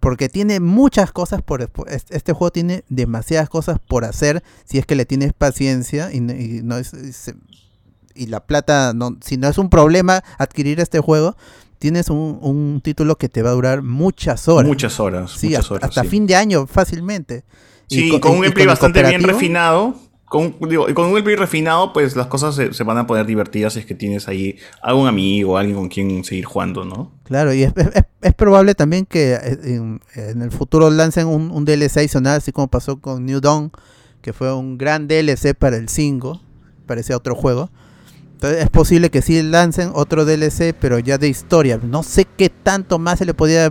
porque 0.00 0.28
tiene 0.28 0.60
muchas 0.60 1.12
cosas 1.12 1.42
por, 1.42 1.68
este 1.88 2.32
juego 2.32 2.50
tiene 2.50 2.84
demasiadas 2.88 3.48
cosas 3.48 3.78
por 3.78 4.04
hacer 4.04 4.42
si 4.64 4.78
es 4.78 4.86
que 4.86 4.94
le 4.94 5.06
tienes 5.06 5.32
paciencia 5.32 6.12
y, 6.12 6.20
no 6.20 6.76
es, 6.76 6.92
y 8.14 8.26
la 8.26 8.40
plata 8.40 8.92
no 8.94 9.16
si 9.20 9.36
no 9.36 9.48
es 9.48 9.58
un 9.58 9.70
problema 9.70 10.22
adquirir 10.38 10.80
este 10.80 11.00
juego 11.00 11.36
tienes 11.78 12.10
un, 12.10 12.80
título 12.82 13.16
que 13.16 13.28
te 13.28 13.42
va 13.42 13.50
a 13.50 13.52
durar 13.52 13.82
muchas 13.82 14.48
horas. 14.48 14.66
Muchas 14.66 14.98
horas 14.98 15.32
sí 15.32 15.48
muchas 15.48 15.70
hasta, 15.70 15.86
hasta 15.86 16.04
fin 16.04 16.26
de 16.26 16.34
año 16.34 16.66
fácilmente. 16.66 17.44
Sí 17.88 18.12
y 18.12 18.20
con, 18.20 18.32
un 18.32 18.40
gameplay 18.40 18.66
bastante 18.66 19.02
bien 19.02 19.22
refinado 19.22 19.94
con, 20.28 20.52
con 20.52 21.06
un 21.06 21.12
gameplay 21.12 21.36
refinado, 21.36 21.92
pues 21.92 22.14
las 22.14 22.26
cosas 22.26 22.54
se, 22.54 22.84
van 22.84 22.98
a 22.98 23.06
poner 23.06 23.26
divertidas 23.26 23.72
si 23.72 23.80
es 23.80 23.86
que 23.86 23.94
tienes 23.94 24.28
ahí 24.28 24.56
algún 24.82 25.08
amigo, 25.08 25.56
alguien 25.56 25.76
con 25.76 25.88
quien 25.88 26.24
seguir 26.24 26.44
jugando, 26.44 26.84
¿no? 26.84 27.12
Claro, 27.24 27.52
y 27.54 27.62
es, 27.62 27.72
probable 28.34 28.74
también 28.74 29.06
que 29.06 29.32
eh, 29.34 29.80
en, 30.14 30.42
el 30.42 30.50
futuro 30.50 30.90
lancen 30.90 31.26
un, 31.26 31.64
DLC 31.64 31.98
adicional, 31.98 32.36
así 32.36 32.52
como 32.52 32.68
pasó 32.68 33.00
con 33.00 33.24
New 33.24 33.40
Dawn, 33.40 33.72
que 34.20 34.32
fue 34.32 34.52
un 34.54 34.76
gran 34.76 35.08
DLC 35.08 35.54
para 35.54 35.76
el 35.76 35.88
5, 35.88 36.40
parecía 36.86 37.16
otro 37.16 37.34
juego. 37.34 37.70
Entonces 38.34 38.62
es 38.62 38.70
posible 38.70 39.10
que 39.10 39.22
sí 39.22 39.42
lancen 39.42 39.90
otro 39.94 40.24
DLC, 40.24 40.74
pero 40.78 40.98
ya 41.00 41.18
de 41.18 41.28
historia. 41.28 41.80
No 41.82 42.04
sé 42.04 42.24
qué 42.24 42.50
tanto 42.50 42.98
más 43.00 43.18
se 43.18 43.24
le 43.24 43.34
podía 43.34 43.68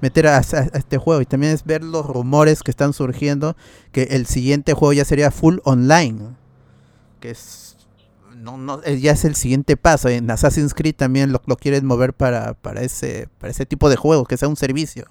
meter 0.00 0.24
meter 0.24 0.26
a, 0.28 0.38
este 0.38 0.98
juego. 0.98 1.20
Y 1.20 1.26
también 1.26 1.52
es 1.52 1.64
ver 1.64 1.82
los 1.82 2.06
rumores 2.06 2.62
que 2.62 2.70
están 2.70 2.92
surgiendo 2.92 3.56
que 3.92 4.04
el 4.04 4.26
siguiente 4.26 4.74
juego 4.74 4.92
ya 4.92 5.04
sería 5.04 5.30
full 5.30 5.58
online. 5.64 6.36
Que 7.20 7.30
es 7.30 7.70
no, 8.40 8.56
no, 8.56 8.80
eh, 8.84 8.98
ya 8.98 9.12
es 9.12 9.24
el 9.24 9.34
siguiente 9.34 9.76
paso. 9.76 10.08
En 10.08 10.30
Assassin's 10.30 10.74
Creed 10.74 10.94
también 10.96 11.32
lo, 11.32 11.42
lo 11.46 11.56
quieren 11.56 11.86
mover 11.86 12.14
para, 12.14 12.54
para, 12.54 12.82
ese, 12.82 13.28
para 13.38 13.50
ese 13.50 13.66
tipo 13.66 13.88
de 13.88 13.96
juego, 13.96 14.24
que 14.24 14.36
sea 14.36 14.48
un 14.48 14.56
servicio. 14.56 15.06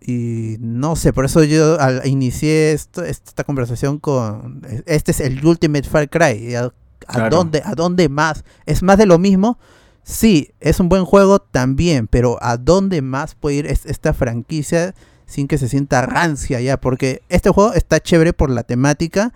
Y 0.00 0.56
no 0.60 0.96
sé, 0.96 1.12
por 1.12 1.24
eso 1.24 1.42
yo 1.44 1.80
al, 1.80 2.06
inicié 2.06 2.72
esto, 2.72 3.02
esta 3.04 3.44
conversación 3.44 3.98
con... 3.98 4.62
Este 4.86 5.12
es 5.12 5.20
el 5.20 5.44
Ultimate 5.44 5.88
Far 5.88 6.10
Cry. 6.10 6.54
¿A, 6.56 7.28
dónde, 7.30 7.62
¿A 7.64 7.74
dónde 7.74 8.08
más? 8.08 8.44
¿Es 8.66 8.82
más 8.82 8.98
de 8.98 9.06
lo 9.06 9.18
mismo? 9.18 9.58
Sí, 10.04 10.50
es 10.60 10.80
un 10.80 10.90
buen 10.90 11.06
juego 11.06 11.38
también, 11.38 12.08
pero 12.08 12.36
¿a 12.42 12.58
dónde 12.58 13.00
más 13.00 13.34
puede 13.34 13.56
ir 13.56 13.66
esta 13.66 14.12
franquicia 14.12 14.94
sin 15.24 15.48
que 15.48 15.56
se 15.56 15.66
sienta 15.66 16.02
rancia 16.04 16.60
ya? 16.60 16.78
Porque 16.78 17.22
este 17.30 17.48
juego 17.48 17.72
está 17.72 18.00
chévere 18.00 18.34
por 18.34 18.50
la 18.50 18.64
temática 18.64 19.32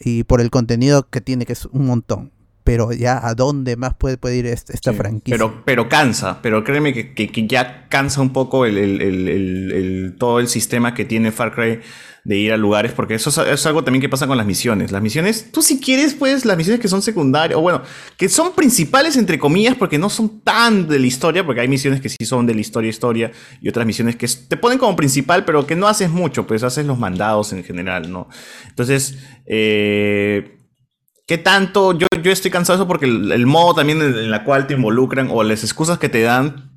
y 0.00 0.24
por 0.24 0.40
el 0.40 0.50
contenido 0.50 1.08
que 1.08 1.20
tiene, 1.20 1.46
que 1.46 1.52
es 1.52 1.66
un 1.66 1.86
montón. 1.86 2.32
Pero 2.64 2.92
ya, 2.92 3.26
¿a 3.26 3.34
dónde 3.34 3.76
más 3.76 3.94
puede, 3.94 4.18
puede 4.18 4.36
ir 4.36 4.46
esta, 4.46 4.92
franquicia? 4.92 5.36
Pero, 5.36 5.62
pero 5.64 5.88
cansa, 5.88 6.42
pero 6.42 6.64
créeme 6.64 6.92
que, 6.92 7.46
ya 7.48 7.88
cansa 7.88 8.20
un 8.20 8.32
poco 8.32 8.66
el, 8.66 10.16
todo 10.18 10.40
el 10.40 10.48
sistema 10.48 10.94
que 10.94 11.04
tiene 11.04 11.32
Far 11.32 11.54
Cry 11.54 11.80
de 12.28 12.36
ir 12.36 12.52
a 12.52 12.58
lugares, 12.58 12.92
porque 12.92 13.14
eso 13.14 13.30
es, 13.42 13.64
algo 13.64 13.82
también 13.82 14.02
que 14.02 14.08
pasa 14.10 14.26
con 14.26 14.36
las 14.36 14.44
misiones. 14.44 14.92
Las 14.92 15.00
misiones, 15.00 15.50
tú 15.50 15.62
si 15.62 15.80
quieres, 15.80 16.12
pues 16.12 16.44
las 16.44 16.58
misiones 16.58 16.78
que 16.78 16.86
son 16.86 17.00
secundarias, 17.00 17.58
o 17.58 17.62
bueno, 17.62 17.80
que 18.18 18.28
son 18.28 18.52
principales 18.52 19.16
entre 19.16 19.38
comillas, 19.38 19.76
porque 19.76 19.96
no 19.96 20.10
son 20.10 20.40
tan 20.40 20.86
de 20.88 20.98
la 20.98 21.06
historia, 21.06 21.46
porque 21.46 21.62
hay 21.62 21.68
misiones 21.68 22.02
que 22.02 22.10
sí 22.10 22.26
son 22.26 22.44
de 22.44 22.54
la 22.54 22.60
historia, 22.60 22.90
historia, 22.90 23.32
y 23.62 23.70
otras 23.70 23.86
misiones 23.86 24.16
que 24.16 24.28
te 24.46 24.58
ponen 24.58 24.78
como 24.78 24.94
principal, 24.94 25.46
pero 25.46 25.66
que 25.66 25.74
no 25.74 25.88
haces 25.88 26.10
mucho, 26.10 26.46
pues 26.46 26.62
haces 26.62 26.84
los 26.84 26.98
mandados 26.98 27.54
en 27.54 27.64
general, 27.64 28.12
¿no? 28.12 28.28
Entonces, 28.68 29.16
eh, 29.46 30.58
¿qué 31.26 31.38
tanto? 31.38 31.96
Yo, 31.96 32.08
yo 32.22 32.30
estoy 32.30 32.50
cansado 32.50 32.76
de 32.76 32.82
eso 32.82 32.88
porque 32.88 33.06
el, 33.06 33.46
modo 33.46 33.72
también 33.72 34.02
en 34.02 34.30
la 34.30 34.44
cual 34.44 34.66
te 34.66 34.74
involucran 34.74 35.28
o 35.30 35.42
las 35.44 35.64
excusas 35.64 35.98
que 35.98 36.10
te 36.10 36.20
dan 36.20 36.72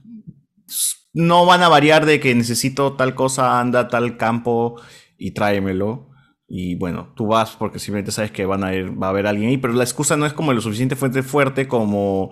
no 1.13 1.45
van 1.45 1.61
a 1.61 1.67
variar 1.67 2.05
de 2.05 2.21
que 2.21 2.33
necesito 2.35 2.93
tal 2.93 3.15
cosa, 3.15 3.59
anda 3.59 3.89
tal 3.89 4.15
campo 4.15 4.79
y 5.21 5.31
tráemelo. 5.31 6.09
Y 6.47 6.75
bueno, 6.75 7.13
tú 7.15 7.27
vas 7.27 7.51
porque 7.51 7.79
simplemente 7.79 8.11
sabes 8.11 8.31
que 8.31 8.45
van 8.45 8.63
a 8.65 8.73
ir, 8.73 9.01
va 9.01 9.07
a 9.07 9.09
haber 9.11 9.27
alguien 9.27 9.49
ahí, 9.49 9.57
pero 9.57 9.71
la 9.73 9.83
excusa 9.83 10.17
no 10.17 10.25
es 10.25 10.33
como 10.33 10.51
lo 10.51 10.59
suficiente 10.59 10.97
fuerte, 10.97 11.23
fuerte 11.23 11.67
como 11.67 12.31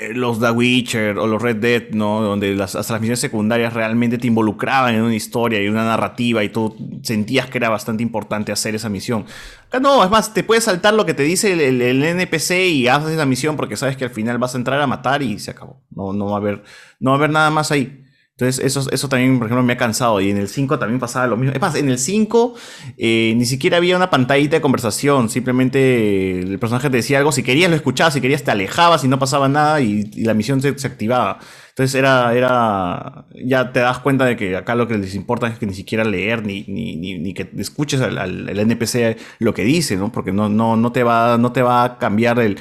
eh, 0.00 0.12
los 0.12 0.38
The 0.38 0.50
Witcher 0.50 1.18
o 1.18 1.26
los 1.26 1.40
Red 1.40 1.56
Dead, 1.56 1.90
¿no? 1.92 2.20
Donde 2.20 2.54
las, 2.54 2.72
transmisiones 2.72 3.20
secundarias 3.20 3.72
realmente 3.72 4.18
te 4.18 4.26
involucraban 4.26 4.96
en 4.96 5.02
una 5.02 5.14
historia 5.14 5.62
y 5.62 5.68
una 5.68 5.84
narrativa 5.84 6.44
y 6.44 6.50
tú 6.50 6.76
sentías 7.02 7.46
que 7.48 7.56
era 7.56 7.70
bastante 7.70 8.02
importante 8.02 8.52
hacer 8.52 8.74
esa 8.74 8.90
misión. 8.90 9.24
Acá 9.68 9.80
no, 9.80 10.04
es 10.04 10.10
más, 10.10 10.34
te 10.34 10.42
puedes 10.42 10.64
saltar 10.64 10.92
lo 10.92 11.06
que 11.06 11.14
te 11.14 11.22
dice 11.22 11.52
el, 11.52 11.80
el, 11.80 12.02
NPC 12.02 12.50
y 12.70 12.88
haces 12.88 13.16
la 13.16 13.24
misión 13.24 13.56
porque 13.56 13.76
sabes 13.76 13.96
que 13.96 14.04
al 14.04 14.10
final 14.10 14.36
vas 14.38 14.54
a 14.54 14.58
entrar 14.58 14.80
a 14.80 14.86
matar 14.86 15.22
y 15.22 15.38
se 15.38 15.52
acabó. 15.52 15.80
No, 15.90 16.12
no, 16.12 16.26
va, 16.26 16.34
a 16.34 16.36
haber, 16.36 16.64
no 17.00 17.12
va 17.12 17.16
a 17.16 17.18
haber 17.18 17.30
nada 17.30 17.50
más 17.50 17.70
ahí. 17.70 18.04
Entonces, 18.38 18.64
eso, 18.64 18.88
eso 18.92 19.08
también, 19.08 19.36
por 19.40 19.48
ejemplo, 19.48 19.64
me 19.64 19.72
ha 19.72 19.76
cansado. 19.76 20.20
Y 20.20 20.30
en 20.30 20.36
el 20.36 20.46
5 20.46 20.78
también 20.78 21.00
pasaba 21.00 21.26
lo 21.26 21.36
mismo. 21.36 21.54
Es 21.54 21.60
más, 21.60 21.74
en 21.74 21.88
el 21.88 21.98
5 21.98 22.54
eh, 22.96 23.34
ni 23.36 23.44
siquiera 23.44 23.78
había 23.78 23.96
una 23.96 24.10
pantallita 24.10 24.54
de 24.54 24.60
conversación. 24.60 25.28
Simplemente 25.28 26.38
el 26.38 26.56
personaje 26.60 26.88
te 26.88 26.98
decía 26.98 27.18
algo. 27.18 27.32
Si 27.32 27.42
querías, 27.42 27.68
lo 27.68 27.74
escuchabas. 27.74 28.14
Si 28.14 28.20
querías, 28.20 28.44
te 28.44 28.52
alejabas 28.52 29.02
y 29.02 29.08
no 29.08 29.18
pasaba 29.18 29.48
nada 29.48 29.80
y, 29.80 30.04
la 30.22 30.34
misión 30.34 30.62
se, 30.62 30.78
se 30.78 30.86
activaba. 30.86 31.40
Entonces 31.78 31.94
era, 31.94 32.34
era, 32.34 33.24
ya 33.36 33.70
te 33.72 33.78
das 33.78 34.00
cuenta 34.00 34.24
de 34.24 34.34
que 34.34 34.56
acá 34.56 34.74
lo 34.74 34.88
que 34.88 34.98
les 34.98 35.14
importa 35.14 35.46
es 35.46 35.60
que 35.60 35.66
ni 35.66 35.74
siquiera 35.74 36.02
leer 36.02 36.44
ni, 36.44 36.64
ni, 36.66 36.96
ni, 36.96 37.32
que 37.32 37.48
escuches 37.56 38.00
al, 38.00 38.48
NPC 38.48 39.16
lo 39.38 39.54
que 39.54 39.62
dice, 39.62 39.96
¿no? 39.96 40.10
Porque 40.10 40.32
no, 40.32 40.48
no, 40.48 40.76
no, 40.76 40.90
te, 40.90 41.04
va, 41.04 41.38
no 41.38 41.52
te 41.52 41.62
va 41.62 41.84
a 41.84 41.98
cambiar 41.98 42.40
el, 42.40 42.56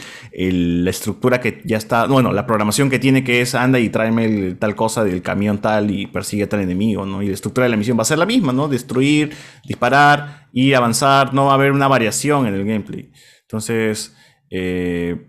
la 0.85 0.91
estructura 0.91 1.41
que 1.41 1.63
ya 1.65 1.77
está, 1.77 2.05
bueno, 2.05 2.31
la 2.31 2.45
programación 2.45 2.91
que 2.91 2.99
tiene 2.99 3.23
que 3.23 3.41
es 3.41 3.55
anda 3.55 3.79
y 3.79 3.89
tráeme 3.89 4.53
tal 4.53 4.75
cosa 4.75 5.03
del 5.03 5.23
camión 5.23 5.57
tal 5.61 5.89
y 5.89 6.05
persigue 6.05 6.45
tal 6.45 6.61
enemigo, 6.61 7.07
¿no? 7.07 7.23
Y 7.23 7.29
la 7.29 7.33
estructura 7.33 7.65
de 7.65 7.71
la 7.71 7.77
misión 7.77 7.97
va 7.97 8.03
a 8.03 8.05
ser 8.05 8.19
la 8.19 8.27
misma, 8.27 8.53
¿no? 8.53 8.67
Destruir, 8.67 9.31
disparar 9.65 10.47
y 10.53 10.73
avanzar, 10.73 11.33
no 11.33 11.45
va 11.45 11.53
a 11.53 11.55
haber 11.55 11.71
una 11.71 11.87
variación 11.87 12.45
en 12.45 12.53
el 12.53 12.65
gameplay. 12.65 13.11
Entonces, 13.41 14.15
eh, 14.51 15.27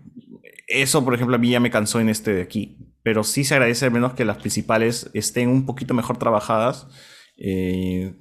eso, 0.67 1.03
por 1.03 1.15
ejemplo, 1.15 1.37
a 1.37 1.39
mí 1.39 1.49
ya 1.49 1.59
me 1.59 1.71
cansó 1.71 1.99
en 1.99 2.09
este 2.09 2.35
de 2.35 2.43
aquí 2.43 2.77
pero 3.09 3.23
sí 3.23 3.43
se 3.43 3.55
agradece 3.55 3.85
al 3.85 3.91
menos 3.91 4.13
que 4.13 4.23
las 4.23 4.37
principales 4.37 5.09
estén 5.15 5.49
un 5.49 5.65
poquito 5.65 5.95
mejor 5.95 6.17
trabajadas. 6.17 6.85
Eh, 7.37 8.13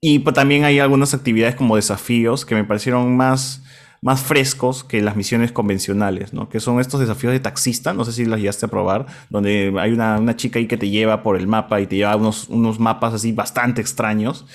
y 0.00 0.20
pues, 0.20 0.36
también 0.36 0.62
hay 0.62 0.78
algunas 0.78 1.14
actividades 1.14 1.56
como 1.56 1.74
desafíos 1.74 2.46
que 2.46 2.54
me 2.54 2.62
parecieron 2.62 3.16
más, 3.16 3.64
más 4.02 4.20
frescos 4.20 4.84
que 4.84 5.02
las 5.02 5.16
misiones 5.16 5.50
convencionales, 5.50 6.32
¿no? 6.32 6.48
Que 6.48 6.60
son 6.60 6.78
estos 6.78 7.00
desafíos 7.00 7.32
de 7.32 7.40
taxista, 7.40 7.92
no 7.92 8.04
sé 8.04 8.12
si 8.12 8.24
las 8.24 8.38
llegaste 8.38 8.66
a 8.66 8.68
probar, 8.68 9.06
donde 9.30 9.74
hay 9.80 9.90
una, 9.90 10.16
una 10.20 10.36
chica 10.36 10.60
ahí 10.60 10.68
que 10.68 10.76
te 10.76 10.90
lleva 10.90 11.24
por 11.24 11.36
el 11.36 11.48
mapa 11.48 11.80
y 11.80 11.88
te 11.88 11.96
lleva 11.96 12.14
unos, 12.14 12.48
unos 12.48 12.78
mapas 12.78 13.14
así 13.14 13.32
bastante 13.32 13.80
extraños. 13.80 14.46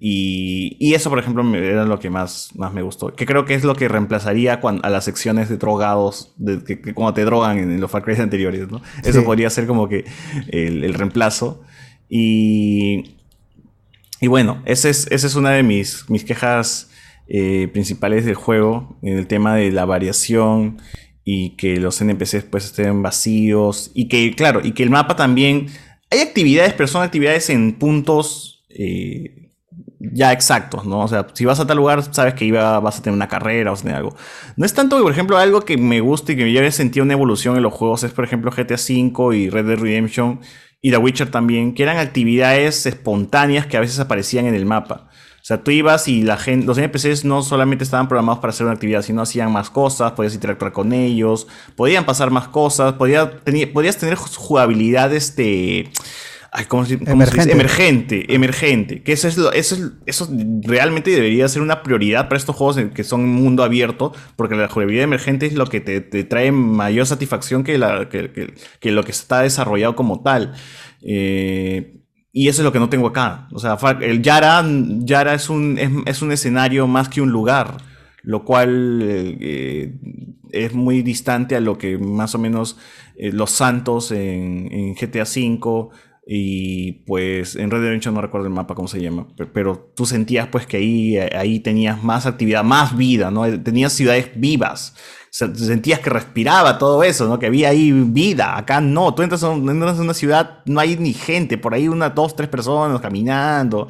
Y, 0.00 0.94
eso, 0.94 1.10
por 1.10 1.18
ejemplo, 1.18 1.42
era 1.56 1.84
lo 1.84 1.98
que 1.98 2.08
más, 2.08 2.50
más 2.54 2.72
me 2.72 2.82
gustó. 2.82 3.14
Que 3.14 3.26
creo 3.26 3.44
que 3.44 3.54
es 3.54 3.64
lo 3.64 3.74
que 3.74 3.88
reemplazaría 3.88 4.60
a 4.62 4.90
las 4.90 5.04
secciones 5.04 5.48
de 5.48 5.56
drogados, 5.56 6.32
de, 6.36 6.62
que, 6.62 6.94
cuando 6.94 7.14
te 7.14 7.24
drogan 7.24 7.58
en, 7.58 7.80
los 7.80 7.90
Far 7.90 8.04
Cry 8.04 8.16
anteriores, 8.16 8.70
¿no? 8.70 8.80
Eso 9.02 9.24
podría 9.24 9.50
ser 9.50 9.66
como 9.66 9.88
que 9.88 10.04
el, 10.48 10.94
reemplazo. 10.94 11.62
Y, 12.08 13.16
y 14.20 14.28
bueno, 14.28 14.62
esa 14.66 14.88
es, 14.88 15.08
esa 15.10 15.26
es 15.26 15.34
una 15.34 15.50
de 15.50 15.62
mis, 15.64 16.08
mis 16.08 16.24
quejas 16.24 16.90
eh, 17.26 17.68
principales 17.72 18.24
del 18.24 18.36
juego, 18.36 18.96
en 19.02 19.18
el 19.18 19.26
tema 19.26 19.54
de 19.56 19.70
la 19.72 19.84
variación 19.84 20.78
y 21.24 21.50
que 21.56 21.76
los 21.76 22.00
NPCs 22.00 22.44
pues 22.44 22.64
estén 22.64 23.02
vacíos 23.02 23.90
y 23.92 24.08
que, 24.08 24.34
claro, 24.34 24.60
y 24.64 24.72
que 24.72 24.82
el 24.82 24.90
mapa 24.90 25.16
también... 25.16 25.66
Hay 26.10 26.20
actividades, 26.20 26.72
pero 26.72 26.86
son 26.86 27.02
actividades 27.02 27.50
en 27.50 27.74
puntos... 27.74 28.64
Eh, 28.70 29.37
ya 30.00 30.32
exactos, 30.32 30.84
¿no? 30.84 31.00
O 31.00 31.08
sea, 31.08 31.26
si 31.32 31.44
vas 31.44 31.60
a 31.60 31.66
tal 31.66 31.76
lugar, 31.76 32.02
sabes 32.14 32.34
que 32.34 32.44
iba, 32.44 32.78
vas 32.80 32.98
a 32.98 33.02
tener 33.02 33.16
una 33.16 33.28
carrera 33.28 33.72
o 33.72 33.76
algo. 33.88 34.16
No 34.56 34.64
es 34.64 34.74
tanto 34.74 35.00
por 35.02 35.10
ejemplo, 35.10 35.38
algo 35.38 35.62
que 35.62 35.76
me 35.76 36.00
gusta 36.00 36.32
y 36.32 36.36
que 36.36 36.52
yo 36.52 36.60
he 36.60 36.72
sentido 36.72 37.04
una 37.04 37.14
evolución 37.14 37.56
en 37.56 37.62
los 37.62 37.72
juegos 37.72 38.04
es, 38.04 38.12
por 38.12 38.24
ejemplo, 38.24 38.50
GTA 38.50 38.76
V 38.76 39.36
y 39.36 39.50
Red 39.50 39.66
Dead 39.66 39.78
Redemption 39.78 40.40
y 40.80 40.90
The 40.90 40.98
Witcher 40.98 41.30
también, 41.30 41.74
que 41.74 41.82
eran 41.82 41.98
actividades 41.98 42.86
espontáneas 42.86 43.66
que 43.66 43.76
a 43.76 43.80
veces 43.80 43.98
aparecían 43.98 44.46
en 44.46 44.54
el 44.54 44.66
mapa. 44.66 45.08
O 45.40 45.44
sea, 45.48 45.62
tú 45.64 45.70
ibas 45.70 46.08
y 46.08 46.22
la 46.22 46.36
gente, 46.36 46.66
los 46.66 46.76
NPCs 46.76 47.24
no 47.24 47.42
solamente 47.42 47.82
estaban 47.82 48.06
programados 48.06 48.40
para 48.40 48.50
hacer 48.50 48.66
una 48.66 48.74
actividad, 48.74 49.02
sino 49.02 49.22
hacían 49.22 49.50
más 49.50 49.70
cosas, 49.70 50.12
podías 50.12 50.34
interactuar 50.34 50.72
con 50.72 50.92
ellos, 50.92 51.48
podían 51.74 52.04
pasar 52.04 52.30
más 52.30 52.48
cosas, 52.48 52.94
podías 52.94 53.30
tener 53.44 54.16
jugabilidad 54.16 55.12
este 55.14 55.90
emergente. 57.06 57.52
emergente, 57.52 58.34
emergente. 58.34 59.02
Que 59.02 59.12
eso 59.12 59.28
es 59.28 59.36
lo, 59.36 59.52
eso, 59.52 59.76
eso 60.06 60.28
realmente 60.62 61.10
debería 61.10 61.48
ser 61.48 61.62
una 61.62 61.82
prioridad 61.82 62.28
para 62.28 62.38
estos 62.38 62.56
juegos 62.56 62.78
que 62.94 63.04
son 63.04 63.28
mundo 63.28 63.62
abierto, 63.64 64.12
porque 64.36 64.56
la 64.56 64.68
jugabilidad 64.68 65.04
emergente 65.04 65.46
es 65.46 65.54
lo 65.54 65.66
que 65.66 65.80
te, 65.80 66.00
trae 66.24 66.52
mayor 66.52 67.06
satisfacción 67.06 67.64
que, 67.64 67.78
la, 67.78 68.08
que, 68.08 68.90
lo 68.90 69.02
que 69.02 69.10
está 69.10 69.42
desarrollado 69.42 69.96
como 69.96 70.22
tal. 70.22 70.54
Eh, 71.02 71.98
y 72.32 72.48
eso 72.48 72.62
es 72.62 72.64
lo 72.64 72.72
que 72.72 72.78
no 72.78 72.88
tengo 72.88 73.08
acá. 73.08 73.48
O 73.52 73.58
sea, 73.58 73.78
el 74.00 74.22
Yara, 74.22 74.64
Yara 75.00 75.34
es, 75.34 75.50
un, 75.50 75.78
es, 76.06 76.22
un 76.22 76.32
escenario 76.32 76.86
más 76.86 77.08
que 77.08 77.20
un 77.20 77.30
lugar, 77.30 77.78
lo 78.22 78.44
cual 78.44 79.00
eh, 79.02 79.92
es 80.52 80.74
muy 80.74 81.02
distante 81.02 81.56
a 81.56 81.60
lo 81.60 81.78
que 81.78 81.98
más 81.98 82.34
o 82.34 82.38
menos 82.38 82.78
eh, 83.16 83.32
los 83.32 83.50
santos 83.50 84.12
en, 84.12 84.68
en 84.72 84.94
GTA 84.94 85.24
V 85.24 85.88
y 86.30 86.92
pues 87.06 87.56
en 87.56 87.70
Red 87.70 87.80
Dead 87.80 88.12
no 88.12 88.20
recuerdo 88.20 88.46
el 88.46 88.52
mapa 88.52 88.74
cómo 88.74 88.86
se 88.86 89.00
llama, 89.00 89.26
pero, 89.54 89.90
tú 89.96 90.04
sentías 90.04 90.46
pues 90.48 90.66
que 90.66 90.76
ahí, 90.76 91.16
ahí 91.16 91.58
tenías 91.60 92.04
más 92.04 92.26
actividad, 92.26 92.62
más 92.62 92.94
vida, 92.94 93.30
¿no? 93.30 93.44
Tenías 93.62 93.94
ciudades 93.94 94.30
vivas, 94.36 94.94
sentías 95.30 96.00
que 96.00 96.10
respiraba 96.10 96.76
todo 96.76 97.02
eso, 97.02 97.26
¿no? 97.26 97.38
Que 97.38 97.46
había 97.46 97.70
ahí 97.70 97.92
vida, 97.92 98.58
acá 98.58 98.82
no, 98.82 99.14
tú 99.14 99.22
entras, 99.22 99.42
en 99.42 99.82
una 99.82 100.12
ciudad, 100.12 100.58
no 100.66 100.80
hay 100.80 100.98
ni 100.98 101.14
gente, 101.14 101.56
por 101.56 101.72
ahí 101.72 101.88
una, 101.88 102.10
dos, 102.10 102.36
tres 102.36 102.50
personas 102.50 103.00
caminando, 103.00 103.88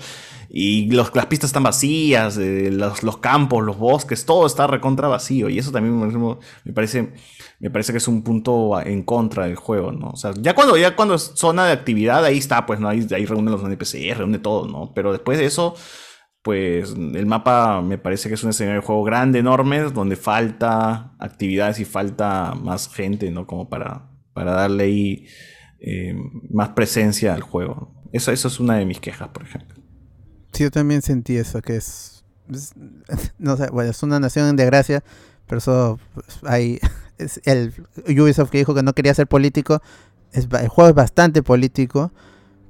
y 0.48 0.88
los, 0.92 1.12
las 1.16 1.26
pistas 1.26 1.48
están 1.48 1.64
vacías, 1.64 2.38
eh, 2.38 2.70
los, 2.70 3.02
los, 3.02 3.16
campos, 3.16 3.64
los 3.64 3.76
bosques, 3.78 4.24
todo 4.24 4.46
está 4.46 4.68
recontra 4.68 5.08
vacío, 5.08 5.48
y 5.48 5.58
eso 5.58 5.72
también 5.72 6.38
me 6.64 6.72
parece 6.72 7.12
me 7.60 7.70
parece 7.70 7.92
que 7.92 7.98
es 7.98 8.08
un 8.08 8.22
punto 8.22 8.80
en 8.80 9.02
contra 9.02 9.46
del 9.46 9.56
juego, 9.56 9.90
¿no? 9.90 10.10
O 10.10 10.16
sea, 10.16 10.32
ya 10.40 10.54
cuando, 10.54 10.76
ya 10.76 10.94
cuando 10.94 11.14
es 11.14 11.32
zona 11.34 11.66
de 11.66 11.72
actividad, 11.72 12.24
ahí 12.24 12.38
está, 12.38 12.66
pues, 12.66 12.78
¿no? 12.78 12.88
Ahí, 12.88 13.06
ahí 13.10 13.26
reúnen 13.26 13.52
los 13.52 13.62
NPC, 13.62 14.16
reúne 14.16 14.38
todo, 14.38 14.68
¿no? 14.68 14.92
Pero 14.94 15.12
después 15.12 15.38
de 15.38 15.46
eso, 15.46 15.74
pues, 16.42 16.92
el 16.92 17.26
mapa 17.26 17.82
me 17.82 17.98
parece 17.98 18.28
que 18.28 18.36
es 18.36 18.44
un 18.44 18.50
escenario 18.50 18.80
de 18.80 18.86
juego 18.86 19.02
grande, 19.02 19.40
enorme, 19.40 19.80
donde 19.80 20.14
falta 20.14 21.14
actividades 21.18 21.80
y 21.80 21.84
falta 21.84 22.54
más 22.54 22.88
gente, 22.88 23.30
¿no? 23.32 23.46
Como 23.46 23.68
para, 23.68 24.08
para 24.32 24.52
darle 24.52 24.84
ahí 24.84 25.26
eh, 25.80 26.14
más 26.50 26.70
presencia 26.70 27.34
al 27.34 27.42
juego. 27.42 27.92
Eso, 28.12 28.30
eso 28.30 28.48
es 28.48 28.60
una 28.60 28.76
de 28.76 28.86
mis 28.86 29.00
quejas, 29.00 29.28
por 29.28 29.42
ejemplo. 29.42 29.82
Sí, 30.52 30.62
yo 30.62 30.70
también 30.70 31.02
sentí 31.02 31.36
eso, 31.36 31.60
que 31.60 31.76
es, 31.76 32.24
no 33.38 33.56
sé, 33.56 33.68
bueno, 33.70 33.90
es 33.90 34.02
una 34.02 34.20
nación 34.20 34.48
en 34.48 34.56
desgracia, 34.56 35.02
pero 35.46 35.58
eso 35.58 35.98
pues, 36.14 36.40
el 37.44 37.72
Ubisoft 38.20 38.50
que 38.50 38.58
dijo 38.58 38.74
que 38.74 38.82
no 38.82 38.92
quería 38.92 39.14
ser 39.14 39.26
político, 39.26 39.82
el 40.32 40.68
juego 40.68 40.88
es 40.88 40.94
bastante 40.94 41.42
político, 41.42 42.12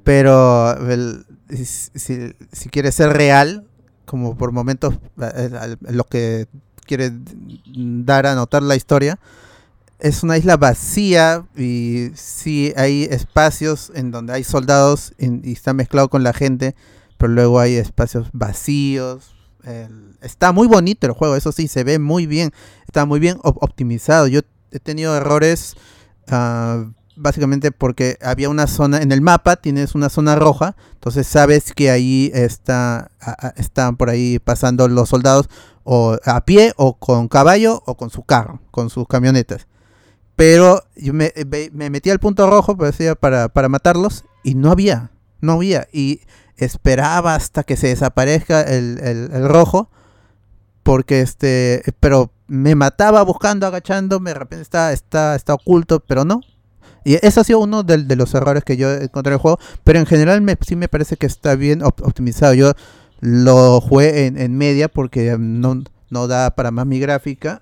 pero 0.05 0.77
si, 1.51 2.35
si, 2.53 2.69
quiere 2.71 2.93
ser 2.93 3.11
real, 3.11 3.67
como 4.05 4.37
por 4.37 4.53
momentos 4.53 4.95
eh, 5.21 5.77
lo 5.91 6.05
que 6.05 6.47
quiere 6.87 7.13
dar 7.67 8.27
a 8.27 8.35
notar 8.35 8.63
la 8.63 8.77
historia, 8.77 9.19
es 9.99 10.23
una 10.23 10.39
isla 10.39 10.57
vacía 10.57 11.45
y 11.57 12.11
sí 12.15 12.73
hay 12.77 13.05
espacios 13.11 13.91
en 13.95 14.11
donde 14.11 14.33
hay 14.33 14.45
soldados 14.45 15.13
y 15.19 15.53
está 15.53 15.75
mezclado 15.75 16.09
con 16.09 16.23
la 16.23 16.33
gente, 16.33 16.77
pero 17.19 17.33
luego 17.33 17.59
hay 17.59 17.75
espacios 17.75 18.29
vacíos, 18.33 19.35
está 20.21 20.53
muy 20.53 20.67
bonito 20.67 21.07
el 21.07 21.13
juego, 21.13 21.37
eso 21.37 21.53
sí, 21.53 21.69
se 21.69 21.85
ve 21.85 21.99
muy 21.99 22.27
bien, 22.27 22.53
está 22.87 23.05
muy 23.05 23.21
bien 23.21 23.39
optimizado. 23.43 24.27
Yo 24.27 24.41
he 24.71 24.79
tenido 24.79 25.17
errores 25.17 25.77
ah, 26.29 26.85
básicamente 27.19 27.73
porque 27.73 28.17
había 28.23 28.49
una 28.49 28.67
zona 28.67 29.03
en 29.03 29.13
el 29.13 29.21
mapa, 29.21 29.57
tienes 29.57 29.95
una 29.95 30.09
zona 30.09 30.37
roja, 30.37 30.77
entonces 30.95 31.27
sabes 31.27 31.73
que 31.73 31.91
ahí 31.91 32.31
está, 32.33 33.11
están 33.57 33.97
por 33.97 34.09
ahí 34.09 34.39
pasando 34.39 34.89
los 34.89 35.09
soldados 35.09 35.49
o 35.85 36.17
a 36.25 36.45
pie 36.45 36.73
o 36.77 36.95
con 36.95 37.29
caballo 37.29 37.83
o 37.87 37.97
con 37.97 38.11
su 38.11 38.23
carro, 38.23 38.61
con 38.71 38.91
sus 38.91 39.07
camionetas. 39.07 39.67
Pero 40.37 40.85
yo 40.95 41.13
me, 41.13 41.33
metí 41.73 42.11
al 42.11 42.21
punto 42.21 42.49
rojo 42.49 42.77
para, 43.21 43.49
para 43.49 43.69
matarlos 43.69 44.25
y 44.45 44.55
no 44.55 44.71
había, 44.71 45.11
no 45.41 45.55
había. 45.55 45.89
Y 45.93 46.21
esperaba 46.59 47.35
hasta 47.35 47.63
que 47.63 47.77
se 47.77 47.89
desaparezca 47.89 48.63
el, 48.63 49.49
rojo. 49.49 49.91
Porque 50.83 51.21
este. 51.21 51.83
Pero 52.01 52.31
me 52.47 52.75
mataba 52.75 53.23
buscando, 53.23 53.67
agachándome. 53.67 54.31
De 54.31 54.39
repente 54.39 54.63
está, 54.63 54.93
está, 54.93 55.35
está 55.35 55.55
oculto, 55.55 56.01
pero 56.01 56.25
no. 56.25 56.41
Y 57.05 57.25
eso 57.25 57.41
ha 57.41 57.45
sido 57.45 57.61
uno 57.61 57.83
de, 57.83 58.17
los 58.17 58.35
errores 58.35 58.65
que 58.65 58.77
yo 58.77 58.93
encontré 58.93 59.33
en 59.33 59.35
el 59.35 59.41
juego. 59.41 59.59
Pero 59.85 59.99
en 59.99 60.07
general 60.07 60.41
me, 60.41 60.57
sí 60.61 60.77
me 60.77 60.89
parece 60.89 61.17
que 61.17 61.27
está 61.27 61.55
bien 61.55 61.83
optimizado. 61.83 62.55
Yo 62.55 62.73
Lo 63.21 63.81
jugué 63.81 64.27
en, 64.27 64.39
en 64.39 64.57
media 64.57 64.89
porque 64.89 65.37
no, 65.39 65.83
no 66.11 66.27
da 66.27 66.51
para 66.51 66.71
más 66.71 66.87
mi 66.87 66.99
gráfica. 66.99 67.61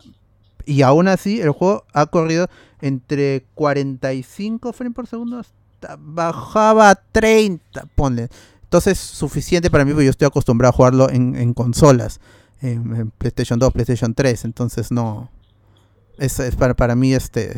Y 0.65 0.83
aún 0.83 1.07
así, 1.07 1.41
el 1.41 1.51
juego 1.51 1.85
ha 1.93 2.07
corrido 2.07 2.49
entre 2.81 3.45
45 3.55 4.73
frames 4.73 4.95
por 4.95 5.07
segundo 5.07 5.39
hasta 5.39 5.57
bajaba 5.99 6.91
a 6.91 6.95
30, 6.95 7.87
ponle. 7.95 8.29
Entonces, 8.67 8.99
suficiente 8.99 9.71
para 9.71 9.85
mí, 9.85 9.93
porque 9.93 10.05
yo 10.07 10.11
estoy 10.11 10.27
acostumbrado 10.27 10.71
a 10.71 10.77
jugarlo 10.77 11.09
en, 11.11 11.35
en 11.37 11.55
consolas. 11.55 12.21
En, 12.61 12.95
en 12.97 13.11
PlayStation 13.11 13.59
2, 13.59 13.73
PlayStation 13.73 14.13
3. 14.15 14.45
Entonces, 14.45 14.91
no. 14.91 15.31
Es, 16.19 16.39
es 16.41 16.57
para, 16.57 16.75
para 16.75 16.95
mí, 16.97 17.15
este. 17.15 17.57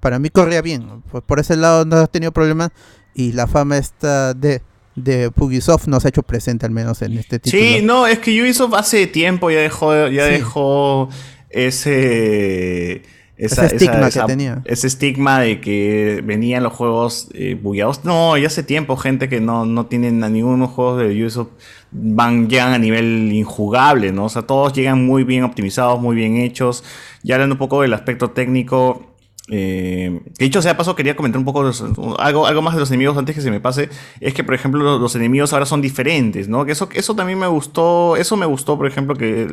Para 0.00 0.18
mí 0.18 0.30
corría 0.30 0.62
bien. 0.62 1.02
Por, 1.10 1.22
por 1.22 1.40
ese 1.40 1.56
lado 1.56 1.84
no 1.84 2.00
he 2.00 2.06
tenido 2.06 2.32
problemas. 2.32 2.70
Y 3.14 3.32
la 3.32 3.46
fama 3.46 3.76
esta 3.78 4.34
de, 4.34 4.62
de 4.94 5.32
Ubisoft 5.36 5.88
no 5.88 5.98
se 6.00 6.08
ha 6.08 6.10
hecho 6.10 6.22
presente, 6.22 6.64
al 6.66 6.72
menos 6.72 7.02
en 7.02 7.18
este 7.18 7.38
título. 7.38 7.62
Sí, 7.62 7.80
no, 7.82 8.06
es 8.06 8.18
que 8.20 8.40
Ubisoft 8.40 8.74
hace 8.74 9.06
tiempo 9.06 9.50
ya 9.50 9.58
dejó, 9.60 10.08
ya 10.08 10.26
Sí. 10.26 10.32
dejó 10.32 11.08
ese, 11.50 13.02
esa- 13.36 13.66
Ese 13.66 13.76
estigma 13.76 14.08
esa- 14.08 14.20
que 14.22 14.26
tenía. 14.26 14.62
Ese 14.64 14.86
estigma 14.86 15.40
de 15.40 15.60
que 15.60 16.22
venían 16.24 16.62
los 16.62 16.72
juegos 16.72 17.28
eh, 17.34 17.58
bugueados. 17.60 18.04
No, 18.04 18.36
ya 18.38 18.46
hace 18.46 18.62
tiempo, 18.62 18.96
gente 18.96 19.28
que 19.28 19.40
no, 19.40 19.66
no 19.66 19.86
tienen 19.86 20.22
a 20.24 20.28
ninguno 20.28 20.66
juegos 20.68 21.00
de 21.00 21.06
Ubisoft 21.06 21.48
van, 21.92 22.48
llegan 22.48 22.72
a 22.72 22.78
nivel 22.78 23.30
injugable, 23.32 24.12
¿no? 24.12 24.24
O 24.24 24.28
sea, 24.28 24.42
todos 24.42 24.72
llegan 24.72 25.04
muy 25.04 25.24
bien 25.24 25.44
optimizados, 25.44 26.00
muy 26.00 26.16
bien 26.16 26.36
hechos. 26.36 26.82
Y 27.22 27.32
hablando 27.32 27.54
un 27.54 27.58
poco 27.58 27.82
del 27.82 27.92
aspecto 27.94 28.30
técnico, 28.30 29.12
eh, 29.48 30.20
que 30.36 30.44
dicho 30.44 30.60
sea 30.60 30.76
paso, 30.76 30.96
quería 30.96 31.14
comentar 31.14 31.38
un 31.38 31.44
poco 31.44 31.62
los- 31.62 31.84
algo, 32.18 32.46
algo 32.48 32.62
más 32.62 32.74
de 32.74 32.80
los 32.80 32.90
enemigos 32.90 33.16
antes 33.16 33.34
que 33.34 33.40
se 33.40 33.50
me 33.50 33.60
pase. 33.60 33.88
Es 34.20 34.34
que, 34.34 34.42
por 34.42 34.54
ejemplo, 34.54 34.82
los, 34.82 35.00
los 35.00 35.14
enemigos 35.14 35.52
ahora 35.52 35.66
son 35.66 35.80
diferentes, 35.80 36.48
¿no? 36.48 36.64
Que 36.64 36.72
eso, 36.72 36.88
eso 36.94 37.14
también 37.14 37.38
me 37.38 37.46
gustó. 37.46 38.16
Eso 38.16 38.36
me 38.36 38.46
gustó, 38.46 38.76
por 38.76 38.86
ejemplo, 38.88 39.14
que, 39.14 39.46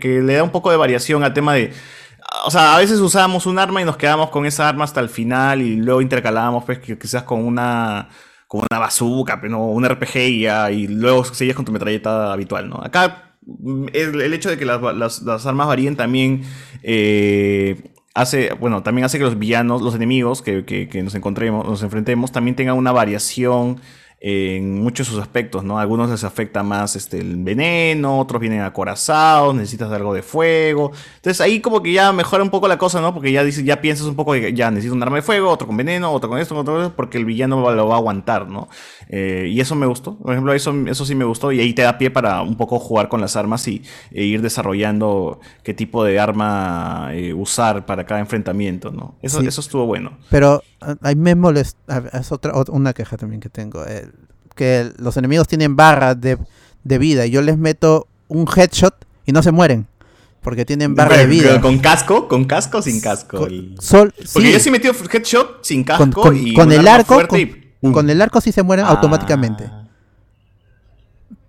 que 0.00 0.20
le 0.22 0.34
da 0.34 0.42
un 0.42 0.50
poco 0.50 0.70
de 0.70 0.76
variación 0.76 1.22
al 1.22 1.32
tema 1.34 1.54
de. 1.54 1.72
O 2.44 2.50
sea, 2.50 2.74
a 2.76 2.78
veces 2.78 3.00
usábamos 3.00 3.46
un 3.46 3.58
arma 3.58 3.80
y 3.82 3.84
nos 3.84 3.96
quedamos 3.96 4.30
con 4.30 4.46
esa 4.46 4.68
arma 4.68 4.84
hasta 4.84 5.00
el 5.00 5.08
final 5.08 5.62
y 5.62 5.76
luego 5.76 6.00
intercalábamos, 6.00 6.64
pues, 6.64 6.78
quizás 6.78 7.22
con 7.24 7.44
una. 7.44 8.08
Con 8.48 8.62
una 8.70 8.78
bazooka, 8.78 9.40
pero 9.40 9.52
no, 9.52 9.66
un 9.66 9.84
RPG 9.84 10.16
y, 10.70 10.86
luego 10.86 11.24
seguías 11.24 11.56
con 11.56 11.64
tu 11.64 11.72
metralleta 11.72 12.32
habitual, 12.32 12.68
¿no? 12.68 12.80
Acá 12.80 13.34
mm, 13.44 13.86
el, 13.92 14.32
hecho 14.32 14.48
de 14.50 14.56
que 14.56 14.64
las 14.64 15.46
armas 15.46 15.66
varíen 15.66 15.96
también 15.96 16.42
eh, 16.84 17.90
hace, 18.14 18.52
bueno, 18.54 18.84
también 18.84 19.04
hace 19.04 19.18
que 19.18 19.24
los 19.24 19.36
villanos, 19.38 19.82
los 19.82 19.96
enemigos 19.96 20.42
que, 20.42 20.64
que- 20.64 20.88
que 20.88 21.02
nos 21.02 21.16
encontremos, 21.16 21.66
nos 21.66 21.82
enfrentemos, 21.82 22.30
también 22.30 22.54
tengan 22.54 22.76
una 22.76 22.92
variación 22.92 23.80
en 24.18 24.82
muchos 24.82 25.06
de 25.06 25.12
sus 25.12 25.20
aspectos, 25.22 25.62
¿no? 25.62 25.78
A 25.78 25.82
algunos 25.82 26.08
les 26.10 26.24
afecta 26.24 26.62
más 26.62 26.96
este, 26.96 27.18
el 27.18 27.36
veneno, 27.36 28.18
otros 28.18 28.40
vienen 28.40 28.62
acorazados, 28.62 29.54
necesitas 29.54 29.92
algo 29.92 30.14
de 30.14 30.22
fuego. 30.22 30.90
Entonces 31.16 31.40
ahí 31.42 31.60
como 31.60 31.82
que 31.82 31.92
ya 31.92 32.12
mejora 32.12 32.42
un 32.42 32.48
poco 32.50 32.66
la 32.66 32.78
cosa, 32.78 33.00
¿no? 33.02 33.12
Porque 33.12 33.30
ya 33.30 33.44
dices, 33.44 33.64
ya 33.64 33.80
piensas 33.80 34.06
un 34.06 34.16
poco 34.16 34.32
de 34.32 34.40
que 34.40 34.52
ya 34.54 34.70
necesito 34.70 34.94
un 34.94 35.02
arma 35.02 35.16
de 35.16 35.22
fuego, 35.22 35.50
otro 35.50 35.66
con 35.66 35.76
veneno, 35.76 36.10
otro 36.12 36.30
con 36.30 36.38
esto, 36.38 36.56
otro 36.56 36.74
con 36.74 36.82
esto, 36.84 36.96
porque 36.96 37.18
el 37.18 37.26
villano 37.26 37.70
lo 37.72 37.88
va 37.88 37.94
a 37.94 37.98
aguantar, 37.98 38.48
¿no? 38.48 38.68
Eh, 39.08 39.48
y 39.50 39.60
eso 39.60 39.74
me 39.74 39.86
gustó. 39.86 40.16
Por 40.16 40.32
ejemplo, 40.32 40.54
eso, 40.54 40.74
eso 40.86 41.04
sí 41.04 41.14
me 41.14 41.24
gustó. 41.24 41.52
Y 41.52 41.60
ahí 41.60 41.74
te 41.74 41.82
da 41.82 41.98
pie 41.98 42.10
para 42.10 42.40
un 42.42 42.56
poco 42.56 42.78
jugar 42.78 43.08
con 43.08 43.20
las 43.20 43.36
armas 43.36 43.68
y 43.68 43.82
e 44.12 44.24
ir 44.24 44.40
desarrollando 44.42 45.40
qué 45.62 45.74
tipo 45.74 46.02
de 46.04 46.18
arma 46.18 47.10
eh, 47.12 47.34
usar 47.34 47.84
para 47.86 48.06
cada 48.06 48.20
enfrentamiento, 48.20 48.90
¿no? 48.90 49.14
Eso, 49.22 49.40
Sí. 49.40 49.46
eso 49.46 49.60
estuvo 49.60 49.84
bueno. 49.86 50.16
Pero 50.30 50.62
a, 50.86 50.96
a 51.10 51.14
mí 51.14 51.16
me 51.16 51.34
molesta, 51.34 51.78
a- 52.12 52.18
es 52.18 52.32
otra, 52.32 52.52
ot- 52.54 52.70
una 52.70 52.92
queja 52.92 53.16
también 53.16 53.40
que 53.40 53.48
tengo, 53.48 53.84
eh, 53.86 54.08
que 54.54 54.92
los 54.98 55.16
enemigos 55.16 55.48
tienen 55.48 55.76
barras 55.76 56.20
de, 56.20 56.38
de 56.84 56.98
vida 56.98 57.26
y 57.26 57.30
yo 57.30 57.42
les 57.42 57.58
meto 57.58 58.06
un 58.28 58.46
headshot 58.54 58.94
y 59.26 59.32
no 59.32 59.42
se 59.42 59.52
mueren, 59.52 59.86
porque 60.40 60.64
tienen 60.64 60.94
barra 60.94 61.16
de 61.18 61.26
vida. 61.26 61.60
¿Con 61.60 61.78
casco? 61.78 62.28
¿Con 62.28 62.44
casco 62.44 62.78
o 62.78 62.82
sin 62.82 63.00
casco? 63.00 63.38
Con- 63.38 63.74
sol- 63.80 64.12
Porque 64.32 64.46
sí, 64.48 64.52
yo 64.52 64.60
sí 64.60 64.70
metí 64.70 64.88
headshot 64.88 65.64
sin 65.64 65.84
casco 65.84 66.04
con, 66.04 66.12
con- 66.12 66.36
y 66.36 66.54
con 66.54 66.70
el 66.72 66.86
arco, 66.88 67.20
y 67.36 67.92
con 67.92 68.08
el 68.08 68.22
arco 68.22 68.40
sí 68.40 68.52
se 68.52 68.62
mueren 68.62 68.86
Ah. 68.86 68.90
automáticamente. 68.90 69.70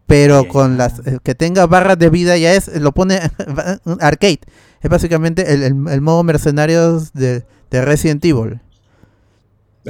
Pero 0.05 0.47
con 0.47 0.77
las 0.77 0.99
eh, 1.05 1.19
que 1.21 1.35
tenga 1.35 1.65
barras 1.67 1.99
de 1.99 2.09
vida 2.09 2.37
ya 2.37 2.53
es, 2.53 2.69
lo 2.79 2.93
pone 2.93 3.19
arcade. 3.99 4.39
Es 4.81 4.89
básicamente 4.89 5.53
el, 5.53 5.63
el- 5.63 5.87
el 5.89 6.01
modo 6.01 6.23
mercenarios 6.23 7.11
de, 7.13 7.45
de 7.71 7.81
Resident 7.85 8.23
Evil. 8.23 8.61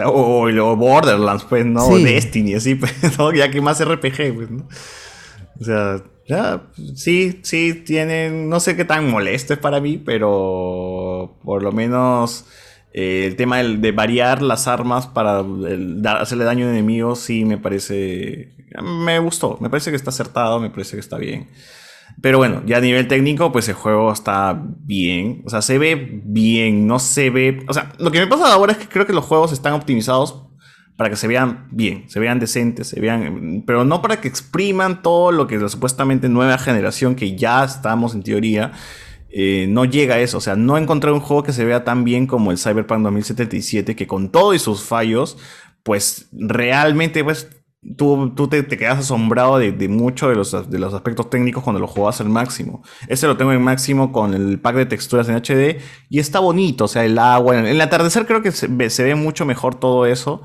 O, 0.06 0.44
o 0.48 0.76
Borderlands, 0.76 1.44
pues, 1.46 1.66
¿no? 1.66 1.82
Sí. 1.82 2.04
Destiny, 2.04 2.54
así, 2.56 2.76
pues, 2.76 2.94
¿no? 3.18 3.34
Ya 3.34 3.50
que 3.50 3.62
más 3.62 3.80
RPG, 3.84 4.36
pues, 4.36 4.50
¿no? 4.52 4.68
O 5.60 5.64
sea, 5.64 6.02
ya, 6.28 6.64
sí, 6.96 7.40
sí, 7.44 7.74
tienen, 7.74 8.50
no 8.50 8.60
sé 8.60 8.76
qué 8.76 8.86
tan 8.86 9.10
molesto 9.10 9.54
es 9.54 9.60
para 9.60 9.80
mí, 9.80 9.98
pero 9.98 11.38
por 11.44 11.64
lo 11.64 11.72
menos 11.72 12.46
eh, 12.94 13.26
el 13.26 13.36
tema 13.36 13.58
del- 13.58 13.82
de 13.82 13.92
variar 13.92 14.42
las 14.42 14.68
armas 14.68 15.08
para 15.08 15.40
el- 15.40 16.02
dar- 16.02 16.22
hacerle 16.22 16.44
daño 16.46 16.68
a 16.68 16.70
enemigos, 16.72 17.20
sí 17.20 17.46
me 17.46 17.58
parece, 17.58 18.50
me 18.84 19.20
gustó, 19.20 19.58
me 19.62 19.70
parece 19.70 19.90
que 19.90 19.96
está 19.96 20.10
acertado, 20.12 20.60
me 20.60 20.70
parece 20.70 20.96
que 20.98 21.00
está 21.02 21.18
bien. 21.18 21.48
Pero 22.22 22.40
bueno, 22.40 22.64
ya 22.66 22.78
a 22.78 22.82
nivel 22.82 23.08
técnico, 23.08 23.52
pues 23.52 23.70
el 23.70 23.76
juego 23.76 24.12
está 24.12 24.60
bien. 24.80 25.44
O 25.46 25.50
sea, 25.50 25.62
se 25.62 25.78
ve 25.78 26.22
bien, 26.26 26.88
no 26.88 27.00
se 27.00 27.30
ve. 27.30 27.64
O 27.68 27.74
sea, 27.74 27.94
lo 28.00 28.12
que 28.12 28.20
me 28.20 28.28
pasa 28.28 28.52
ahora 28.52 28.72
es 28.74 28.80
que 28.80 28.88
creo 28.88 29.06
que 29.06 29.14
los 29.14 29.26
juegos 29.26 29.52
están 29.52 29.74
optimizados 29.74 30.44
para 30.96 31.12
que 31.12 31.16
se 31.16 31.28
vean 31.28 31.68
bien, 31.72 32.10
se 32.10 32.20
vean 32.20 32.40
decentes, 32.40 32.88
se 32.88 33.00
vean. 33.00 33.64
Pero 33.68 33.86
no 33.86 34.02
para 34.02 34.20
que 34.20 34.28
expriman 34.28 35.04
todo 35.04 35.32
lo 35.32 35.46
que 35.48 35.58
la 35.58 35.70
supuestamente 35.70 36.28
nueva 36.28 36.58
generación, 36.58 37.16
que 37.16 37.36
ya 37.38 37.64
estamos 37.64 38.16
en 38.16 38.24
teoría. 38.24 38.72
eh, 39.30 39.68
no 39.70 39.86
llega 39.86 40.16
a 40.16 40.20
eso, 40.20 40.38
o 40.38 40.42
sea, 40.42 40.56
no 40.56 40.78
encontrar 40.78 41.14
un 41.14 41.20
juego 41.20 41.44
que 41.44 41.52
se 41.54 41.66
vea 41.66 41.84
tan 41.84 42.04
bien 42.04 42.28
como 42.28 42.52
el 42.52 42.58
Cyberpunk 42.58 43.04
2077, 43.04 43.96
que 43.96 44.08
con 44.08 44.32
todo 44.32 44.54
y 44.54 44.60
sus 44.60 44.84
fallos, 44.84 45.38
pues 45.84 46.30
realmente, 46.32 47.24
pues 47.24 47.50
tú, 47.96 48.34
tú 48.36 48.48
te, 48.48 48.66
quedas 48.66 49.00
asombrado 49.00 49.58
de, 49.60 49.72
de 49.72 49.88
mucho 49.88 50.30
de 50.30 50.36
los, 50.36 50.70
de 50.70 50.80
los 50.80 50.94
aspectos 50.94 51.30
técnicos 51.30 51.64
cuando 51.64 51.80
lo 51.80 51.88
juegas 51.88 52.20
al 52.22 52.30
máximo. 52.30 52.84
Ese 53.08 53.28
lo 53.28 53.38
tengo 53.38 53.54
en 53.54 53.62
máximo 53.62 54.12
con 54.12 54.34
el 54.34 54.60
pack 54.60 54.76
de 54.76 54.86
texturas 54.86 55.30
en 55.30 55.36
HD 55.36 55.82
y 56.10 56.20
está 56.20 56.40
bonito, 56.40 56.86
o 56.86 56.88
sea, 56.88 57.06
el 57.06 57.18
agua, 57.20 57.58
en 57.58 57.66
el 57.66 57.80
atardecer 57.82 58.26
creo 58.26 58.42
que 58.42 58.52
se 58.52 58.90
se 58.90 59.04
ve 59.04 59.16
mucho 59.16 59.46
mejor 59.46 59.76
todo 59.76 60.06
eso. 60.06 60.42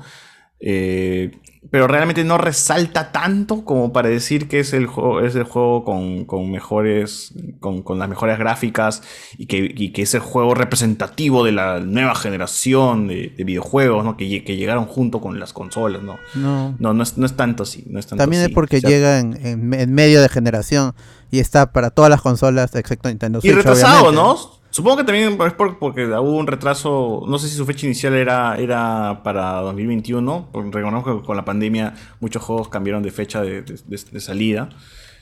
eh, 0.59 1.31
pero 1.71 1.87
realmente 1.87 2.23
no 2.23 2.37
resalta 2.37 3.11
tanto 3.11 3.65
como 3.65 3.91
para 3.93 4.09
decir 4.09 4.47
que 4.47 4.59
es 4.59 4.73
el 4.73 4.85
juego, 4.85 5.21
es 5.21 5.33
el 5.35 5.43
juego 5.43 5.83
con, 5.83 6.25
con 6.25 6.51
mejores, 6.51 7.33
con, 7.59 7.81
con 7.81 7.97
las 7.99 8.07
mejores 8.09 8.37
gráficas 8.37 9.01
y 9.37 9.47
que, 9.47 9.73
y 9.75 9.91
que 9.91 10.03
es 10.03 10.13
el 10.13 10.19
juego 10.19 10.53
representativo 10.53 11.43
de 11.43 11.51
la 11.51 11.79
nueva 11.79 12.13
generación 12.15 13.07
de, 13.07 13.33
de 13.35 13.43
videojuegos, 13.43 14.03
¿no? 14.05 14.17
Que, 14.17 14.25
lle- 14.25 14.43
que 14.43 14.55
llegaron 14.55 14.85
junto 14.85 15.19
con 15.21 15.39
las 15.39 15.53
consolas, 15.53 16.03
¿no? 16.03 16.17
No. 16.35 16.75
No, 16.79 16.93
no 16.93 17.03
es, 17.03 17.17
no 17.17 17.25
es 17.25 17.33
tanto 17.35 17.63
así. 17.63 17.83
No 17.87 17.99
es 17.99 18.05
tanto 18.07 18.21
También 18.21 18.43
así. 18.43 18.51
es 18.51 18.55
porque 18.55 18.77
O 18.77 18.79
sea, 18.81 18.89
llega 18.89 19.19
en, 19.19 19.37
en- 19.45 19.73
en 19.73 19.93
medio 19.93 20.21
de 20.21 20.29
generación 20.29 20.93
y 21.31 21.39
está 21.39 21.71
para 21.71 21.89
todas 21.89 22.11
las 22.11 22.21
consolas, 22.21 22.75
excepto 22.75 23.09
Nintendo 23.09 23.39
Y 23.39 23.41
Switch. 23.41 23.55
retrasado, 23.55 24.09
obviamente. 24.09 24.21
¿no? 24.21 24.62
Supongo 24.75 24.97
que 24.97 25.03
también 25.03 25.39
es 25.39 25.53
por- 25.53 25.77
porque 25.77 26.07
hubo 26.07 26.35
un 26.35 26.47
retraso. 26.47 27.23
No 27.27 27.37
sé 27.37 27.47
si 27.47 27.55
su 27.55 27.63
fecha 27.63 27.85
inicial 27.85 28.15
era, 28.15 28.57
era 28.57 29.21
para 29.23 29.59
2021. 29.61 30.47
porque 30.51 30.71
Reconozco 30.71 31.19
que 31.21 31.25
con 31.27 31.37
la 31.37 31.45
pandemia 31.45 31.93
muchos 32.19 32.41
juegos 32.41 32.69
cambiaron 32.69 33.03
de 33.03 33.11
fecha 33.11 33.41
de, 33.43 33.61
de- 33.61 33.79
de- 33.85 34.01
de 34.11 34.19
salida. 34.19 34.69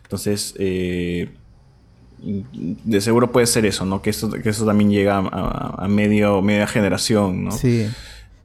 Entonces, 0.03 0.55
eh, 0.57 1.33
de 2.23 3.01
seguro 3.01 3.31
puede 3.33 3.45
ser 3.47 3.65
eso, 3.65 3.83
¿no? 3.85 4.01
Que 4.01 4.11
eso, 4.11 4.29
que 4.31 4.47
eso 4.49 4.65
también 4.65 4.89
llega 4.89 5.17
a, 5.17 5.85
medio, 5.89 6.41
media 6.41 6.65
generación, 6.67 7.43
¿no? 7.45 7.51
Sí. 7.51 7.89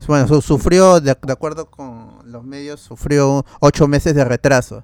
Bueno, 0.08 0.26
su- 0.26 0.40
sufrió, 0.42 0.98
de, 1.00 1.16
de 1.22 1.32
acuerdo 1.32 1.66
con 1.66 2.08
los 2.24 2.42
medios, 2.42 2.80
sufrió 2.80 3.44
ocho 3.60 3.86
meses 3.86 4.14
de 4.14 4.24
retraso. 4.24 4.82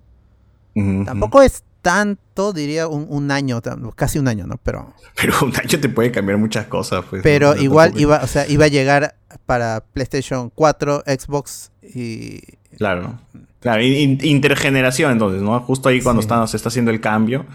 Tampoco 1.05 1.43
es 1.43 1.65
tanto, 1.83 2.53
diría 2.53 2.87
un, 2.89 3.07
un 3.11 3.31
año, 3.31 3.61
casi 3.95 4.19
un 4.19 4.29
año, 4.29 4.47
¿no? 4.47 4.59
Pero, 4.63 4.95
Pero 5.21 5.35
un 5.43 5.53
año 5.57 5.81
te 5.81 5.89
puede 5.89 6.11
cambiar 6.11 6.39
muchas 6.39 6.67
cosas, 6.67 7.05
pues. 7.11 7.23
pero 7.23 7.57
igual 7.57 7.93
iba, 8.01 8.21
o 8.23 8.27
sea, 8.27 8.47
iba 8.49 8.65
a 8.67 8.69
llegar 8.69 9.17
para 9.47 9.83
PlayStation 9.93 10.51
4, 10.55 11.03
Xbox 11.07 11.71
y 11.83 12.41
Claro. 12.79 13.19
Claro, 13.61 13.83
in- 13.83 13.93
in- 14.21 14.25
intergeneración 14.27 15.13
entonces, 15.13 15.43
¿no? 15.43 15.59
Justo 15.61 15.89
ahí 15.89 16.01
cuando 16.01 16.23
Sí. 16.23 16.25
está- 16.27 16.47
se 16.47 16.57
está 16.57 16.69
haciendo 16.69 16.91
el 16.91 17.01
cambio. 17.01 17.47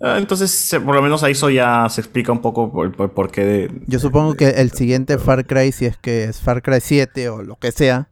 Ah, 0.00 0.16
Entonces, 0.18 0.74
por 0.84 0.94
lo 0.94 1.02
menos 1.02 1.22
ahí 1.22 1.32
eso 1.32 1.50
ya 1.50 1.86
se 1.88 2.00
explica 2.00 2.32
un 2.32 2.40
poco 2.40 2.72
por, 2.72 2.94
por- 2.96 3.12
por 3.12 3.30
qué 3.30 3.44
de... 3.44 3.70
Yo 3.86 3.98
supongo 4.00 4.34
que 4.34 4.48
el 4.48 4.72
siguiente 4.72 5.18
Far 5.18 5.46
Cry, 5.46 5.70
si 5.72 5.86
es 5.86 5.96
que 5.96 6.24
es 6.24 6.40
Far 6.40 6.62
Cry 6.62 6.80
7 6.80 7.28
o 7.28 7.42
lo 7.42 7.56
que 7.56 7.70
sea, 7.72 8.08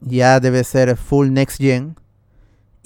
ya 0.00 0.38
debe 0.40 0.62
ser 0.62 0.96
full 0.96 1.30
next 1.32 1.58
gen. 1.58 1.96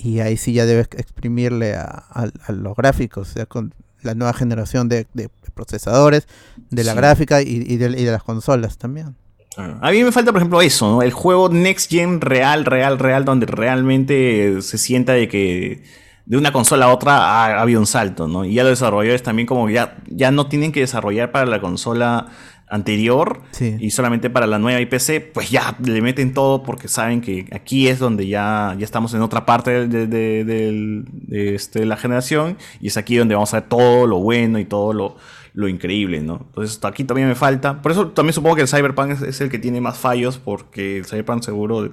Y 0.02 0.20
ahí 0.20 0.36
sí 0.36 0.52
ya 0.52 0.66
debes 0.66 0.88
exprimirle 0.96 1.74
a, 1.74 1.84
a- 2.10 2.30
a 2.46 2.52
los 2.52 2.74
gráficos, 2.76 3.30
o 3.30 3.32
sea, 3.32 3.46
con 3.46 3.74
la 4.02 4.14
nueva 4.14 4.32
generación 4.32 4.88
de, 4.88 5.06
de 5.14 5.28
procesadores, 5.54 6.26
de 6.70 6.82
la 6.84 6.92
Sí. 6.92 6.96
gráfica 6.98 7.42
y, 7.42 7.64
y 7.66 7.76
de, 7.76 8.00
y 8.00 8.04
de 8.04 8.10
las 8.10 8.22
consolas 8.22 8.78
también. 8.78 9.14
A 9.56 9.90
mí 9.90 10.02
me 10.02 10.10
falta, 10.12 10.32
por 10.32 10.40
ejemplo, 10.40 10.62
eso, 10.62 10.90
¿no? 10.90 11.02
El 11.02 11.12
juego 11.12 11.50
Next 11.50 11.90
Gen 11.90 12.20
real, 12.22 12.64
real, 12.64 12.98
real, 12.98 13.24
donde 13.26 13.44
realmente 13.44 14.62
se 14.62 14.78
sienta 14.78 15.12
de 15.12 15.28
que, 15.28 15.84
de 16.24 16.36
una 16.38 16.52
consola 16.52 16.86
a 16.86 16.92
otra 16.94 17.16
ha, 17.44 17.60
habido 17.60 17.78
un 17.78 17.86
salto, 17.86 18.26
¿no? 18.28 18.44
Y 18.46 18.54
ya 18.54 18.62
los 18.62 18.72
desarrolladores 18.72 19.22
también 19.22 19.46
como 19.46 19.68
ya, 19.68 19.98
ya 20.08 20.30
no 20.30 20.46
tienen 20.48 20.72
que 20.72 20.80
desarrollar 20.80 21.32
para 21.32 21.44
la 21.46 21.60
consola 21.60 22.28
anterior 22.72 23.42
y 23.60 23.90
solamente 23.90 24.30
para 24.30 24.46
la 24.46 24.58
nueva 24.58 24.80
IPC, 24.80 25.32
pues 25.34 25.50
ya 25.50 25.76
le 25.84 26.00
meten 26.00 26.32
todo 26.32 26.62
porque 26.62 26.88
saben 26.88 27.20
que 27.20 27.46
aquí 27.52 27.86
es 27.86 27.98
donde 27.98 28.26
ya, 28.26 28.74
ya 28.78 28.84
estamos 28.84 29.12
en 29.12 29.20
otra 29.20 29.44
parte 29.44 29.86
de, 29.86 30.06
de, 30.06 31.54
este, 31.54 31.84
la 31.84 31.98
generación 31.98 32.56
y 32.80 32.86
es 32.86 32.96
aquí 32.96 33.16
donde 33.16 33.34
vamos 33.34 33.52
a 33.52 33.60
ver 33.60 33.68
todo 33.68 34.06
lo 34.06 34.20
bueno 34.20 34.58
y 34.58 34.64
todo 34.64 34.94
lo, 34.94 35.16
lo 35.52 35.68
increíble, 35.68 36.22
¿no? 36.22 36.46
Entonces 36.48 36.82
aquí 36.82 37.04
también 37.04 37.28
me 37.28 37.34
falta. 37.34 37.82
Por 37.82 37.92
eso 37.92 38.08
también 38.08 38.32
supongo 38.32 38.56
que 38.56 38.62
el 38.62 38.68
Cyberpunk 38.68 39.22
es, 39.22 39.40
el 39.42 39.50
que 39.50 39.58
tiene 39.58 39.82
más 39.82 39.98
fallos 39.98 40.38
porque 40.38 40.96
el 40.96 41.04
Cyberpunk 41.04 41.42
seguro... 41.42 41.92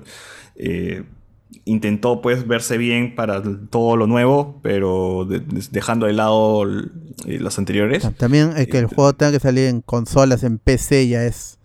Eh, 0.55 1.03
intentó 1.66 2.22
pues 2.22 2.47
verse 2.47 2.78
bien 2.78 3.16
para 3.16 3.41
todo 3.70 3.95
lo 3.95 4.08
nuevo, 4.08 4.60
pero 4.62 5.28
dejando 5.72 6.06
de 6.06 6.14
lado 6.14 6.64
eh, 7.26 7.39
los 7.39 7.58
anteriores. 7.58 8.08
También 8.18 8.54
es 8.58 8.68
que 8.68 8.80
el 8.80 8.86
juego 8.88 9.14
tenga 9.14 9.32
que 9.32 9.39
salir 9.39 9.68
en 9.68 9.82
consolas, 9.82 10.43
en 10.43 10.58
PC 10.58 11.08
ya 11.08 11.26
es... 11.26 11.58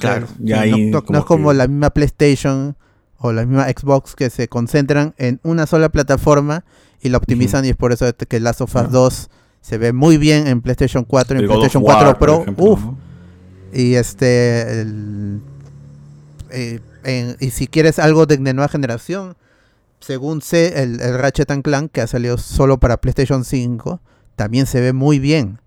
Claro, 0.00 0.26
ya 0.38 0.64
no, 0.64 1.18
es 1.18 1.24
como 1.24 1.52
la 1.52 1.68
misma 1.68 1.90
PlayStation 1.90 2.76
o 3.18 3.32
la 3.32 3.44
misma 3.44 3.66
Xbox 3.68 4.16
que 4.16 4.30
se 4.30 4.48
concentran 4.48 5.14
en 5.18 5.38
una 5.42 5.66
sola 5.66 5.90
plataforma 5.90 6.64
y 7.02 7.10
la 7.10 7.18
optimizan 7.18 7.66
y 7.66 7.68
es 7.68 7.76
por 7.76 7.92
eso 7.92 8.06
que 8.16 8.40
Last 8.40 8.62
of 8.62 8.74
Us 8.74 8.90
2 8.90 9.30
se 9.60 9.78
ve 9.78 9.92
muy 9.92 10.16
bien 10.16 10.46
en 10.46 10.62
PlayStation 10.62 11.04
4 11.04 11.36
y 11.36 11.42
en 11.42 11.46
PlayStation 11.46 11.82
4 11.82 12.18
Pro. 12.18 12.96
Y 13.72 13.94
este... 13.94 14.80
El, 14.80 15.40
eh, 16.50 16.80
y 17.04 17.50
si 17.50 17.66
quieres 17.66 17.98
algo 17.98 18.26
de, 18.26 18.38
nueva 18.38 18.68
generación, 18.68 19.36
según 20.00 20.42
sé, 20.42 20.82
el, 20.82 20.98
Ratchet 20.98 21.62
Clank 21.62 21.92
que 21.92 22.00
ha 22.00 22.06
salido 22.06 22.38
solo 22.38 22.78
para 22.78 23.00
PlayStation 23.00 23.44
5, 23.44 24.00
también 24.36 24.66
se 24.66 24.80
ve 24.80 24.92
muy 24.92 25.18
bien. 25.18 25.60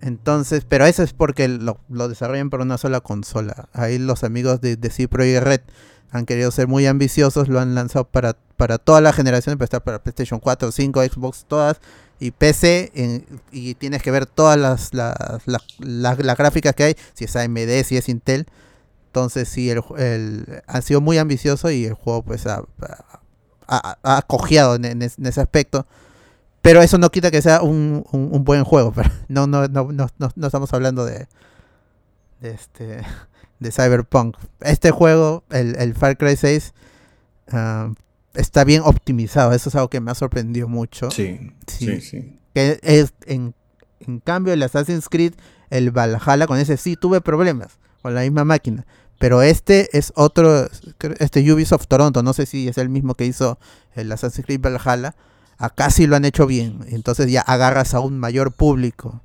Entonces, 0.00 0.66
pero 0.68 0.84
eso 0.86 1.02
es 1.02 1.12
porque 1.12 1.48
lo, 1.48 1.78
desarrollan 2.08 2.50
para 2.50 2.62
una 2.62 2.78
sola 2.78 3.00
consola. 3.00 3.68
Ahí 3.72 3.98
los 3.98 4.22
amigos 4.22 4.60
de, 4.60 4.76
de 4.76 4.90
Cipro 4.90 5.24
y 5.24 5.38
Red 5.38 5.62
han 6.10 6.26
querido 6.26 6.50
ser 6.50 6.68
muy 6.68 6.86
ambiciosos, 6.86 7.48
lo 7.48 7.58
han 7.58 7.74
lanzado 7.74 8.04
para, 8.04 8.36
para 8.56 8.78
toda 8.78 9.00
la 9.00 9.12
generación, 9.12 9.58
para 9.58 9.64
estar 9.64 9.82
para 9.82 10.02
PlayStation 10.02 10.38
4, 10.38 10.70
5, 10.70 11.02
Xbox, 11.02 11.44
todas, 11.48 11.80
y 12.20 12.30
PC, 12.30 12.92
y 13.50 13.74
tienes 13.74 14.02
que 14.02 14.12
ver 14.12 14.26
todas 14.26 14.56
las, 14.56 14.94
las, 14.94 15.18
las 15.80 16.38
gráficas 16.38 16.74
que 16.74 16.84
hay, 16.84 16.96
si 17.14 17.24
es 17.24 17.34
AMD, 17.34 17.82
si 17.84 17.96
es 17.96 18.08
Intel, 18.08 18.46
entonces 19.14 19.48
sí, 19.48 19.70
el, 19.70 19.80
el, 19.96 20.62
ha 20.66 20.80
sido 20.82 21.00
muy 21.00 21.18
ambicioso 21.18 21.70
y 21.70 21.84
el 21.84 21.94
juego 21.94 22.24
pues 22.24 22.48
ha, 22.48 22.64
ha, 23.68 23.96
ha 24.02 24.74
en, 24.74 25.02
ese 25.02 25.40
aspecto. 25.40 25.86
Pero 26.60 26.82
eso 26.82 26.98
no 26.98 27.10
quita 27.12 27.30
que 27.30 27.40
sea 27.40 27.62
un, 27.62 28.04
un, 28.10 28.42
buen 28.42 28.64
juego. 28.64 28.90
Pero 28.90 29.08
no, 29.28 29.46
no, 29.46 29.68
no, 29.68 29.92
no, 29.92 30.08
no 30.18 30.46
estamos 30.46 30.72
hablando 30.72 31.04
de, 31.04 31.28
de, 32.40 32.50
este, 32.50 33.02
de 33.60 33.70
Cyberpunk. 33.70 34.36
Este 34.58 34.90
juego, 34.90 35.44
el, 35.50 35.76
el 35.76 35.94
Far 35.94 36.16
Cry 36.16 36.34
6, 36.34 36.74
ah, 37.52 37.92
está 38.34 38.64
bien 38.64 38.82
optimizado. 38.84 39.52
Eso 39.52 39.68
es 39.68 39.76
algo 39.76 39.90
que 39.90 40.00
me 40.00 40.10
ha 40.10 40.16
sorprendido 40.16 40.66
mucho. 40.66 41.12
Sí, 41.12 41.52
sí, 41.68 42.00
sí. 42.00 42.40
Que 42.52 42.80
es, 42.82 43.14
en, 43.26 43.54
en 44.00 44.18
cambio, 44.18 44.52
el 44.52 44.62
Assassin's 44.64 45.08
Creed, 45.08 45.34
el 45.70 45.92
Valhalla, 45.92 46.48
con 46.48 46.58
ese 46.58 46.76
sí 46.76 46.96
tuve 46.96 47.20
problemas 47.20 47.78
con 48.04 48.14
la 48.14 48.20
misma 48.20 48.44
máquina. 48.44 48.84
Pero 49.24 49.40
este 49.40 49.88
es 49.96 50.12
otro, 50.16 50.68
este 51.18 51.50
Ubisoft 51.50 51.86
Toronto, 51.86 52.22
no 52.22 52.34
sé 52.34 52.44
si 52.44 52.68
es 52.68 52.76
el 52.76 52.90
mismo 52.90 53.14
que 53.14 53.24
hizo 53.24 53.58
el 53.94 54.12
Assassin's 54.12 54.44
Creed 54.44 54.60
Valhalla. 54.60 55.14
Acá 55.56 55.88
sí 55.88 56.06
lo 56.06 56.14
han 56.14 56.26
hecho 56.26 56.46
bien, 56.46 56.80
entonces 56.90 57.32
ya 57.32 57.40
agarras 57.40 57.94
a 57.94 58.00
un 58.00 58.18
mayor 58.18 58.52
público. 58.52 59.22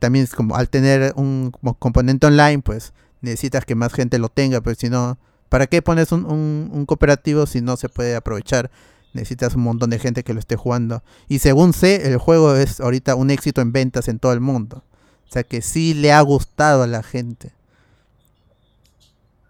También 0.00 0.24
es 0.24 0.32
como 0.32 0.56
al 0.56 0.68
tener 0.68 1.12
un 1.14 1.52
componente 1.78 2.26
online, 2.26 2.60
pues 2.60 2.92
necesitas 3.20 3.64
que 3.64 3.76
más 3.76 3.92
gente 3.92 4.18
lo 4.18 4.30
tenga, 4.30 4.60
pero 4.62 4.74
si 4.74 4.90
no, 4.90 5.16
¿para 5.48 5.68
qué 5.68 5.80
pones 5.80 6.10
un, 6.10 6.24
un, 6.24 6.84
cooperativo 6.84 7.46
si 7.46 7.60
no 7.60 7.76
se 7.76 7.88
puede 7.88 8.16
aprovechar? 8.16 8.72
Necesitas 9.12 9.54
un 9.54 9.62
montón 9.62 9.90
de 9.90 10.00
gente 10.00 10.24
que 10.24 10.34
lo 10.34 10.40
esté 10.40 10.56
jugando. 10.56 11.04
Y 11.28 11.38
según 11.38 11.72
sé, 11.72 12.08
el 12.08 12.18
juego 12.18 12.56
es 12.56 12.80
ahorita 12.80 13.14
un 13.14 13.30
éxito 13.30 13.60
en 13.60 13.70
ventas 13.70 14.08
en 14.08 14.18
todo 14.18 14.32
el 14.32 14.40
mundo. 14.40 14.82
O 15.28 15.32
sea 15.32 15.44
que 15.44 15.62
sí 15.62 15.94
le 15.94 16.12
ha 16.12 16.20
gustado 16.20 16.82
a 16.82 16.88
la 16.88 17.04
gente 17.04 17.52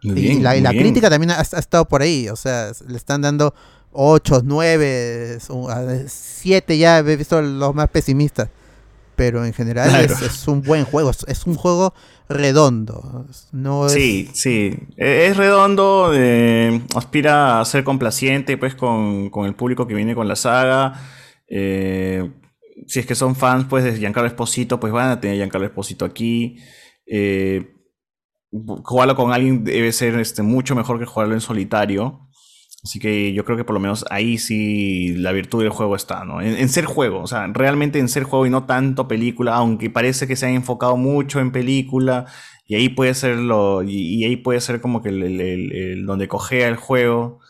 y 0.04 0.40
la, 0.40 0.70
crítica 0.70 1.08
también 1.08 1.30
ha, 1.30 1.40
estado 1.40 1.86
por 1.86 2.02
ahí, 2.02 2.28
o 2.28 2.36
sea, 2.36 2.72
le 2.86 2.96
están 2.96 3.22
dando 3.22 3.54
8, 3.92 4.42
9, 4.44 5.38
7 6.06 6.78
ya, 6.78 6.98
he 6.98 7.16
visto 7.16 7.40
los 7.40 7.74
más 7.74 7.88
pesimistas. 7.88 8.48
Pero 9.16 9.44
en 9.44 9.52
general 9.52 10.04
es, 10.04 10.48
un 10.48 10.60
buen 10.60 10.84
juego, 10.84 11.12
es, 11.28 11.46
un 11.46 11.54
juego 11.54 11.94
redondo. 12.28 13.26
No 13.52 13.88
Sí, 13.88 14.28
sí, 14.34 14.76
e, 14.96 15.26
es 15.26 15.36
redondo, 15.36 16.10
eh, 16.12 16.82
aspira 16.96 17.60
a 17.60 17.64
ser 17.64 17.84
complaciente 17.84 18.58
pues 18.58 18.74
con, 18.74 19.30
el 19.44 19.54
público 19.54 19.86
que 19.86 19.94
viene 19.94 20.16
con 20.16 20.26
la 20.26 20.34
saga. 20.34 21.00
Eh, 21.46 22.28
si 22.88 22.98
es 22.98 23.06
que 23.06 23.14
son 23.14 23.36
fans 23.36 23.66
pues 23.70 23.84
de 23.84 23.96
Giancarlo 23.96 24.26
Esposito, 24.26 24.80
pues 24.80 24.92
van 24.92 25.10
a 25.10 25.20
tener 25.20 25.36
Giancarlo 25.36 25.68
Esposito 25.68 26.04
aquí. 26.04 26.56
Eh, 27.06 27.73
jugarlo 28.82 29.16
con 29.16 29.32
alguien 29.32 29.64
debe 29.64 29.92
ser 29.92 30.18
este, 30.18 30.42
mucho 30.42 30.74
mejor 30.74 30.98
que 30.98 31.06
jugarlo 31.06 31.34
en 31.34 31.40
solitario. 31.40 32.20
Así 32.82 32.98
que 32.98 33.32
yo 33.32 33.46
creo 33.46 33.56
que 33.56 33.64
por 33.64 33.72
lo 33.72 33.80
menos 33.80 34.04
ahí 34.10 34.36
sí 34.36 35.14
la 35.16 35.32
virtud 35.32 35.62
del 35.62 35.70
juego 35.70 35.96
está, 35.96 36.24
¿no? 36.24 36.42
En, 36.42 36.68
ser 36.68 36.84
juego, 36.84 37.22
o 37.22 37.26
sea, 37.26 37.46
realmente 37.46 37.98
en 37.98 38.08
ser 38.08 38.24
juego 38.24 38.44
y 38.44 38.50
no 38.50 38.64
tanto 38.66 39.08
película, 39.08 39.54
aunque 39.54 39.88
parece 39.88 40.26
que 40.26 40.36
se 40.36 40.46
han 40.46 40.52
enfocado 40.52 40.98
mucho 40.98 41.40
en 41.40 41.50
película, 41.50 42.26
y 42.66 42.74
ahí 42.74 42.90
puede 42.90 43.14
ser 43.14 43.36
lo, 43.36 43.82
y, 43.82 44.22
ahí 44.24 44.36
puede 44.36 44.60
ser 44.60 44.82
como 44.82 45.00
que 45.00 45.08
el, 45.08 46.04
donde 46.04 46.28
cogea 46.28 46.68
el 46.68 46.76
juego 46.76 47.40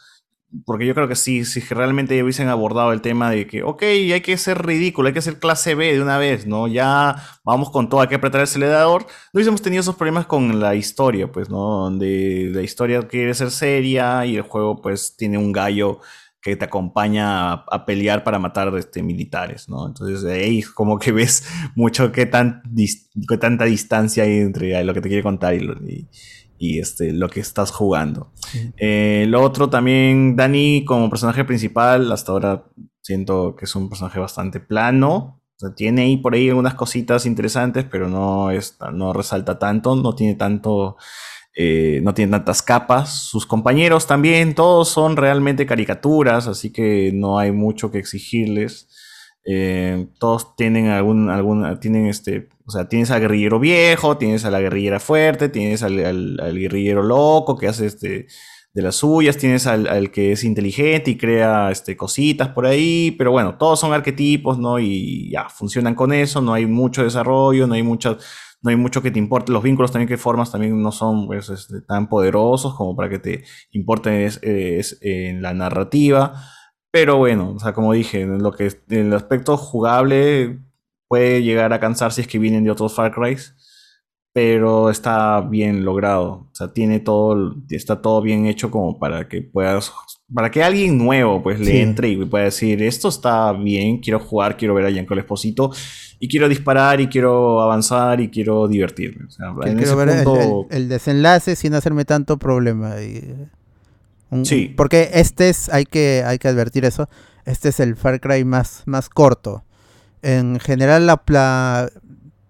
porque 0.65 0.87
yo 0.87 0.95
creo 0.95 1.09
que 1.09 1.17
sí, 1.17 1.45
si 1.45 1.61
realmente 1.61 2.23
hubiesen 2.23 2.49
abordado 2.49 2.93
el 2.93 3.01
tema 3.01 3.31
de 3.31 3.47
que, 3.47 3.63
ok, 3.63 3.83
hay 3.83 4.21
que 4.21 4.37
ser 4.37 4.65
ridículo, 4.65 5.09
hay 5.09 5.15
que 5.15 5.23
ser 5.23 5.39
clase 5.39 5.75
B 5.75 5.93
de 5.93 6.03
una 6.03 6.19
vez, 6.19 6.47
¿no? 6.47 6.69
Ya 6.69 7.17
vamos 7.45 7.71
con 7.71 7.89
todo, 7.89 8.01
hay 8.01 8.09
que 8.09 8.15
apretar 8.17 8.41
el 8.41 8.45
acelerador. 8.45 9.03
No 9.03 9.39
hubiésemos 9.39 9.63
tenido 9.63 9.81
esos 9.81 9.97
problemas 9.97 10.27
con 10.27 10.61
la 10.61 10.75
historia, 10.75 11.31
pues, 11.31 11.49
¿no? 11.51 11.59
Donde 11.59 12.51
la 12.53 12.63
historia 12.63 13.03
quiere 13.09 13.35
ser 13.35 13.51
seria 13.51 14.27
y 14.27 14.37
el 14.37 14.43
juego, 14.43 14.81
pues, 14.81 15.17
tiene 15.17 15.39
un 15.39 15.53
gallo 15.53 16.01
que 16.45 16.57
te 16.57 16.67
acompaña 16.67 17.53
a, 17.53 17.87
pelear 17.87 18.23
para 18.23 18.39
matar 18.39 18.71
este, 18.77 19.03
militares, 19.03 19.67
¿no? 19.71 19.87
Entonces 19.87 20.23
ahí 20.31 20.61
como 20.61 20.99
que 20.99 21.11
ves 21.11 21.49
mucho 21.75 22.13
qué, 22.13 22.27
tan 22.27 22.63
qué 23.27 23.39
tanta 23.39 23.65
distancia 23.65 24.25
hay 24.25 24.41
entre 24.41 24.85
lo 24.85 24.93
que 24.93 25.01
te 25.01 25.09
quiere 25.09 25.23
contar 25.23 25.55
y, 25.55 25.67
y 25.87 26.07
este, 26.59 27.13
lo 27.13 27.29
que 27.29 27.41
estás 27.41 27.71
jugando. 27.71 28.33
Eh, 28.77 29.27
lo 29.29 29.43
otro 29.43 29.69
también, 29.69 30.37
Dani 30.37 30.85
como 30.85 31.11
personaje 31.11 31.45
principal, 31.45 32.11
hasta 32.13 32.33
ahora 32.33 32.65
siento 33.01 33.55
que 33.57 33.67
es 33.67 33.75
un 33.75 33.89
personaje 33.89 34.19
bastante 34.19 34.61
plano. 34.61 35.41
tiene 35.77 36.03
ahí 36.03 36.17
por 36.17 36.35
ahí 36.35 36.49
algunas 36.49 36.75
cositas 36.75 37.27
interesantes, 37.27 37.85
pero 37.91 38.09
no, 38.09 38.51
es, 38.51 38.79
no 38.93 39.13
resalta 39.13 39.59
tanto, 39.59 39.97
no 39.97 40.15
tiene 40.15 40.35
tanto... 40.35 40.97
Eh, 41.57 42.01
no 42.03 42.13
tiene 42.15 42.33
tantas 42.33 42.63
capas. 42.63 43.29
Sus 43.29 43.47
compañeros 43.47 44.09
también, 44.09 44.57
todos 44.57 44.89
son 44.89 45.17
realmente 45.17 45.67
caricaturas, 45.67 46.49
así 46.49 46.73
que 46.73 47.13
no 47.15 47.39
hay 47.39 47.53
mucho 47.53 47.93
que 47.93 47.99
exigirles. 47.99 48.89
Eh, 49.47 50.09
todos 50.18 50.57
tienen 50.57 50.88
algún, 50.88 51.28
algún, 51.28 51.78
tienen 51.78 52.07
este, 52.07 52.49
o 52.66 52.70
sea, 52.70 52.88
tienes 52.88 53.11
al 53.11 53.20
guerrillero 53.20 53.61
viejo, 53.61 54.16
tienes 54.16 54.45
a 54.45 54.51
la 54.51 54.61
guerrillera 54.61 55.01
fuerte, 55.01 55.51
tienes 55.51 55.82
al, 55.82 55.97
guerrillero 56.55 57.03
loco 57.03 57.57
que 57.57 57.68
hace 57.68 57.86
este 57.86 58.26
de 58.72 58.82
las 58.82 58.97
suyas, 58.97 59.36
tienes 59.36 59.68
al, 59.68 60.11
que 60.11 60.32
es 60.32 60.42
inteligente 60.42 61.12
y 61.12 61.16
crea 61.16 61.70
este, 61.70 61.97
cositas 61.97 62.49
por 62.49 62.66
ahí, 62.66 63.12
pero 63.12 63.30
bueno, 63.30 63.57
todos 63.57 63.78
son 63.78 63.92
arquetipos, 63.92 64.59
¿no? 64.59 64.80
Y 64.80 65.30
ya, 65.30 65.49
funcionan 65.49 65.95
con 65.95 66.12
eso, 66.12 66.40
no 66.40 66.55
hay 66.55 66.66
mucho 66.66 67.05
desarrollo, 67.05 67.68
no 67.68 67.74
hay 67.74 67.84
mucho, 67.84 68.18
no 68.62 68.70
hay 68.70 68.76
mucho 68.76 69.01
que 69.01 69.12
te 69.12 69.20
importe, 69.20 69.53
los 69.53 69.62
vínculos 69.62 69.92
también 69.92 70.09
que 70.09 70.16
formas 70.16 70.51
también 70.51 70.82
no 70.82 70.90
son 70.90 71.26
pues, 71.28 71.51
este, 71.51 71.82
tan 71.82 72.09
poderosos 72.09 72.74
como 72.74 72.97
para 72.97 73.09
que 73.09 73.20
te 73.20 73.45
importe 73.70 74.24
es, 74.26 74.99
en 75.03 75.40
la 75.40 75.55
narrativa. 75.55 76.34
Pero 76.95 77.16
bueno, 77.16 77.55
o 77.57 77.59
sea, 77.59 77.72
como 77.72 77.92
dije, 77.92 78.20
en 78.20 78.40
lo 78.40 78.53
que 78.53 78.68
en 78.88 79.07
el 79.07 79.14
aspecto 79.14 79.57
jugable 79.57 80.61
puede 81.09 81.42
llegar 81.42 81.72
a 81.72 81.80
cansar 81.80 82.12
si 82.12 82.20
es 82.20 82.28
que 82.28 82.38
vienen 82.38 82.62
de 82.62 82.70
otros 82.70 82.95
Far 82.95 83.12
Cry, 83.12 83.36
pero 84.32 84.90
está 84.90 85.40
bien 85.40 85.84
logrado. 85.84 86.49
O 86.53 86.55
sea, 86.55 86.72
tiene 86.72 87.01
todo, 87.01 87.57
está 87.68 88.01
todo 88.01 88.22
bien 88.22 88.47
hecho 88.47 88.70
como 88.70 89.01
para 89.01 89.28
que 89.28 89.42
puedas, 89.42 89.92
para 90.32 90.53
que 90.53 90.62
alguien 90.62 90.97
nuevo 90.97 91.42
pues 91.42 91.59
le 91.59 91.82
entre 91.82 92.11
y 92.11 92.24
pueda 92.26 92.45
decir, 92.45 92.80
esto 92.80 93.09
está 93.09 93.53
bien, 93.53 93.99
quiero 93.99 94.20
jugar, 94.20 94.57
quiero 94.57 94.74
ver 94.74 94.86
a 94.86 94.90
Giancarlo 94.92 95.20
Esposito 95.20 95.72
y 96.20 96.28
quiero 96.28 96.49
disparar 96.49 97.01
y 97.01 97.09
quiero 97.09 97.61
avanzar 97.61 98.20
y 98.20 98.30
quiero 98.30 98.68
divertirme. 98.68 99.26
quiero 99.76 99.97
ver 99.97 100.11
el, 100.70 100.88
desenlace 100.88 101.57
sin 101.57 101.74
hacerme 101.74 102.05
tanto 102.05 102.38
problema. 102.38 103.03
Y... 103.03 103.34
sí. 104.43 104.72
Porque 104.76 105.11
este 105.14 105.49
es, 105.49 105.68
hay 105.68 105.85
que, 105.85 106.24
hay 106.26 106.39
que 106.39 106.49
advertir 106.49 106.85
eso, 106.85 107.09
este 107.45 107.68
es 107.68 107.80
el 107.80 107.97
Far 107.97 108.20
Cry 108.20 108.45
más, 108.45 108.82
más 108.87 109.09
corto. 109.09 109.64
En 110.22 110.59
general 110.59 111.07
la, 111.07 111.22
la, 111.26 111.91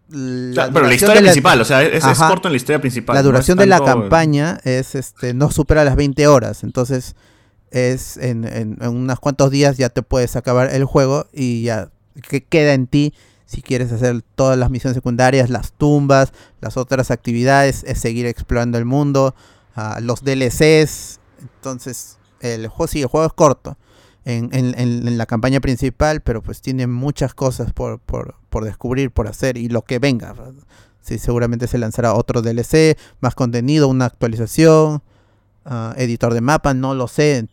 la 0.08 0.70
pero 0.72 0.86
la 0.86 0.94
historia 0.94 1.20
principal, 1.20 1.60
o 1.60 1.64
sea, 1.64 1.82
es, 1.82 2.04
corto 2.04 2.48
en 2.48 2.52
la 2.52 2.56
historia 2.56 2.80
principal. 2.80 3.16
La 3.16 3.22
duración 3.22 3.58
de 3.58 3.66
la 3.66 3.80
campaña 3.80 4.60
es 4.64 4.94
este 4.94 5.34
no 5.34 5.50
supera 5.50 5.84
las 5.84 5.96
20 5.96 6.26
horas, 6.28 6.62
entonces 6.62 7.16
es 7.70 8.16
en, 8.16 8.44
en, 8.44 8.78
unos 8.86 9.18
cuantos 9.18 9.50
días 9.50 9.76
ya 9.76 9.88
te 9.88 10.02
puedes 10.02 10.36
acabar 10.36 10.72
el 10.72 10.84
juego 10.84 11.26
y 11.32 11.64
ya 11.64 11.90
que 12.28 12.44
queda 12.44 12.74
en 12.74 12.86
ti 12.86 13.12
si 13.46 13.62
quieres 13.62 13.92
hacer 13.92 14.22
todas 14.34 14.58
las 14.58 14.70
misiones 14.70 14.94
secundarias, 14.94 15.50
las 15.50 15.72
tumbas, 15.72 16.32
las 16.60 16.76
otras 16.76 17.10
actividades, 17.10 17.84
es 17.86 17.98
seguir 17.98 18.26
explorando 18.26 18.78
el 18.78 18.84
mundo, 18.84 19.34
uh, 19.76 20.00
los 20.00 20.24
DLCs, 20.24 21.20
entonces 21.56 22.18
el 22.40 22.68
juego 22.68 22.88
sí, 22.88 23.02
el 23.02 23.06
juego 23.06 23.26
es 23.26 23.32
corto, 23.32 23.76
en, 24.24 25.18
la 25.18 25.26
campaña 25.26 25.60
principal, 25.60 26.20
pero 26.20 26.42
pues 26.42 26.60
tiene 26.60 26.86
muchas 26.86 27.34
cosas 27.34 27.72
por, 27.72 28.00
descubrir, 28.62 29.10
por 29.10 29.28
hacer 29.28 29.56
y 29.56 29.68
lo 29.68 29.82
que 29.82 29.98
venga. 29.98 30.34
Sí, 31.02 31.18
seguramente 31.18 31.66
se 31.66 31.78
lanzará 31.78 32.14
otro 32.14 32.40
DLC, 32.40 32.96
más 33.20 33.34
contenido, 33.34 33.88
una 33.88 34.06
actualización, 34.06 35.02
ah, 35.66 35.94
editor 35.98 36.32
de 36.32 36.40
mapa, 36.40 36.72
no 36.72 36.94
lo 36.94 37.08
sé, 37.08 37.46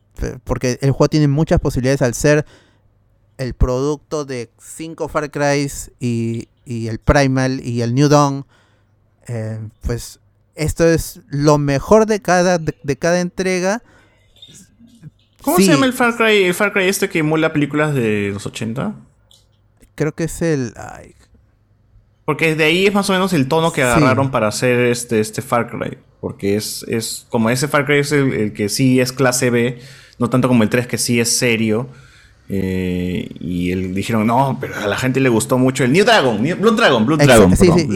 porque 0.46 0.80
el 0.82 0.92
juego 0.92 1.10
tiene 1.10 1.28
muchas 1.28 1.60
posibilidades 1.60 2.02
al 2.02 2.14
ser 2.14 2.46
el 3.38 3.54
producto 3.54 4.24
de 4.24 4.50
5 4.58 5.10
Far 5.10 5.32
Cry 5.32 5.70
y, 6.00 6.48
el 6.66 7.00
Primal 7.00 7.60
y 7.66 7.82
el 7.82 7.94
New 7.94 8.08
Dawn. 8.08 8.46
Eh, 9.28 9.60
pues 9.82 10.21
esto 10.62 10.86
es 10.88 11.22
lo 11.30 11.58
mejor 11.58 12.06
de 12.06 12.22
cada, 12.22 12.58
de 12.58 12.96
cada 12.98 13.20
entrega 13.20 13.82
¿Cómo 15.42 15.58
se 15.58 15.66
llama 15.66 15.86
el 15.86 15.94
Far 15.94 16.16
Cry, 16.16 16.44
el 16.44 16.54
Far 16.54 16.72
Cry 16.72 16.88
este 16.88 17.10
que 17.10 17.20
emula 17.20 17.52
películas 17.52 17.94
de 17.94 18.30
los 18.34 18.46
80? 18.46 18.94
Creo 19.96 20.14
que 20.14 20.26
es 20.26 20.42
el... 20.42 20.74
Porque 22.26 22.56
de 22.56 22.64
ahí 22.64 22.86
es 22.86 22.94
más 22.94 23.10
o 23.10 23.14
menos 23.14 23.34
el 23.34 23.48
tono 23.48 23.74
que 23.74 23.84
agarraron 23.84 24.32
para 24.32 24.48
hacer 24.48 24.80
este, 24.86 25.20
este 25.20 25.42
Far 25.42 25.70
Cry. 25.70 25.98
Porque 26.20 26.56
es, 26.56 26.86
es 26.88 27.26
como 27.30 27.50
ese 27.50 27.68
Far 27.68 27.86
Cry 27.86 28.00
es 28.00 28.12
el, 28.12 28.54
que 28.54 28.70
sí 28.70 29.00
es 29.00 29.12
clase 29.12 29.50
B, 29.50 29.80
no 30.20 30.30
tanto 30.30 30.48
como 30.48 30.64
el 30.64 30.70
3 30.70 30.86
que 30.86 30.98
sí 30.98 31.20
es 31.20 31.36
serio. 31.36 31.90
Eh, 32.48 33.30
y 33.40 33.72
el, 33.72 33.96
dijeron, 33.96 34.28
no, 34.28 34.58
pero 34.62 34.76
a 34.76 34.88
la 34.88 34.98
gente 34.98 35.20
le 35.20 35.30
gustó 35.30 35.58
mucho 35.58 35.84
el 35.84 35.92
New 35.92 36.06
Dragon, 36.06 36.42
Blood 36.42 36.76
Dragon, 36.76 37.06
Blood 37.06 37.20
Dragon. 37.24 37.58
Sí, 37.58 37.70
sí, 37.76 37.88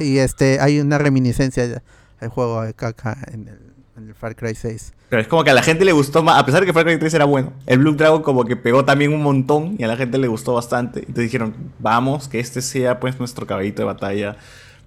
y, 0.00 0.04
y, 0.04 0.18
este, 0.18 0.60
hay 0.60 0.80
una 0.80 0.96
reminiscencia 0.96 1.82
al 2.20 2.28
juego 2.28 2.62
de 2.62 2.74
caca 2.74 3.16
en 3.32 3.48
el 3.48 3.76
en 3.96 4.08
el 4.08 4.14
Far 4.14 4.36
Cry 4.36 4.54
6. 4.54 4.92
Pero 5.08 5.22
es 5.22 5.28
como 5.28 5.44
que 5.44 5.50
a 5.50 5.54
la 5.54 5.62
gente 5.62 5.84
le 5.84 5.92
gustó 5.92 6.22
más, 6.22 6.38
a 6.38 6.44
pesar 6.44 6.60
de 6.60 6.66
que 6.66 6.72
Far 6.72 6.84
Cry 6.84 6.98
3 6.98 7.14
era 7.14 7.24
bueno. 7.24 7.52
El 7.66 7.78
Blue 7.78 7.94
Dragon 7.94 8.22
como 8.22 8.44
que 8.44 8.56
pegó 8.56 8.84
también 8.84 9.12
un 9.12 9.22
montón 9.22 9.76
y 9.78 9.84
a 9.84 9.88
la 9.88 9.96
gente 9.96 10.18
le 10.18 10.28
gustó 10.28 10.54
bastante. 10.54 11.00
Entonces 11.00 11.24
dijeron, 11.24 11.54
vamos, 11.78 12.28
que 12.28 12.40
este 12.40 12.62
sea 12.62 13.00
pues 13.00 13.18
nuestro 13.18 13.46
caballito 13.46 13.82
de 13.82 13.86
batalla 13.86 14.36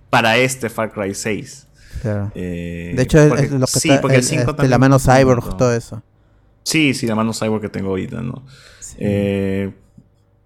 para 0.10 0.38
este 0.38 0.70
Far 0.70 0.92
Cry 0.92 1.14
6. 1.14 1.68
Eh, 2.36 2.94
de 2.96 3.02
hecho, 3.02 3.20
es 3.36 3.52
lo 3.52 3.66
que 3.66 3.80
sí, 3.80 3.92
porque 4.02 4.18
el, 4.18 4.24
5 4.24 4.54
de 4.54 4.68
la 4.68 4.78
mano 4.78 5.00
Cyborg, 5.00 5.58
todo 5.58 5.74
eso. 5.74 6.02
Sí, 6.64 6.94
sí, 6.94 7.08
la 7.08 7.16
mano 7.16 7.34
Cyborg 7.34 7.62
que 7.62 7.70
tengo 7.70 7.90
ahorita, 7.90 8.22
¿no? 8.22 8.44
Eh, 8.98 9.72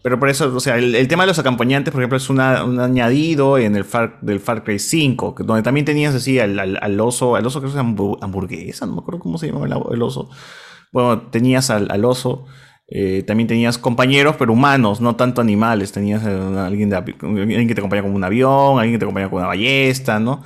pero 0.03 0.19
por 0.19 0.27
eso, 0.27 0.53
o 0.53 0.59
sea, 0.59 0.77
el, 0.77 1.07
tema 1.07 1.23
de 1.23 1.27
los 1.27 1.39
acompañantes, 1.39 1.93
por 1.93 2.01
ejemplo, 2.01 2.17
es 2.17 2.29
un 2.29 2.41
añadido 2.41 3.57
en 3.57 3.77
el 3.77 3.85
Far, 3.85 4.19
del 4.21 4.41
Far 4.41 4.65
Cry 4.65 4.77
5, 4.77 5.35
donde 5.45 5.63
también 5.63 5.85
tenías 5.85 6.13
así 6.13 6.39
al, 6.39 6.59
al, 6.59 6.99
oso, 6.99 7.37
al 7.37 7.45
oso 7.45 7.61
que 7.61 7.67
es 7.67 7.75
hamburguesa, 7.77 8.85
no 8.85 8.95
me 8.95 8.99
acuerdo 8.99 9.21
cómo 9.21 9.37
se 9.37 9.47
llamaba 9.47 9.65
el, 9.65 10.01
oso. 10.01 10.29
Bueno, 10.91 11.21
tenías 11.31 11.69
al, 11.69 12.03
oso, 12.03 12.43
eh, 12.89 13.23
también 13.25 13.47
tenías 13.47 13.77
compañeros, 13.77 14.35
pero 14.37 14.51
humanos, 14.51 14.99
no 14.99 15.15
tanto 15.15 15.39
animales. 15.39 15.93
Tenías 15.93 16.25
alguien, 16.25 16.93
alguien 16.93 17.67
que 17.69 17.73
te 17.73 17.79
acompaña 17.79 18.01
con 18.01 18.13
un 18.13 18.25
avión, 18.25 18.79
alguien 18.79 18.95
que 18.95 18.99
te 18.99 19.05
acompaña 19.05 19.29
con 19.29 19.39
una 19.39 19.47
ballesta, 19.47 20.19
¿no? 20.19 20.43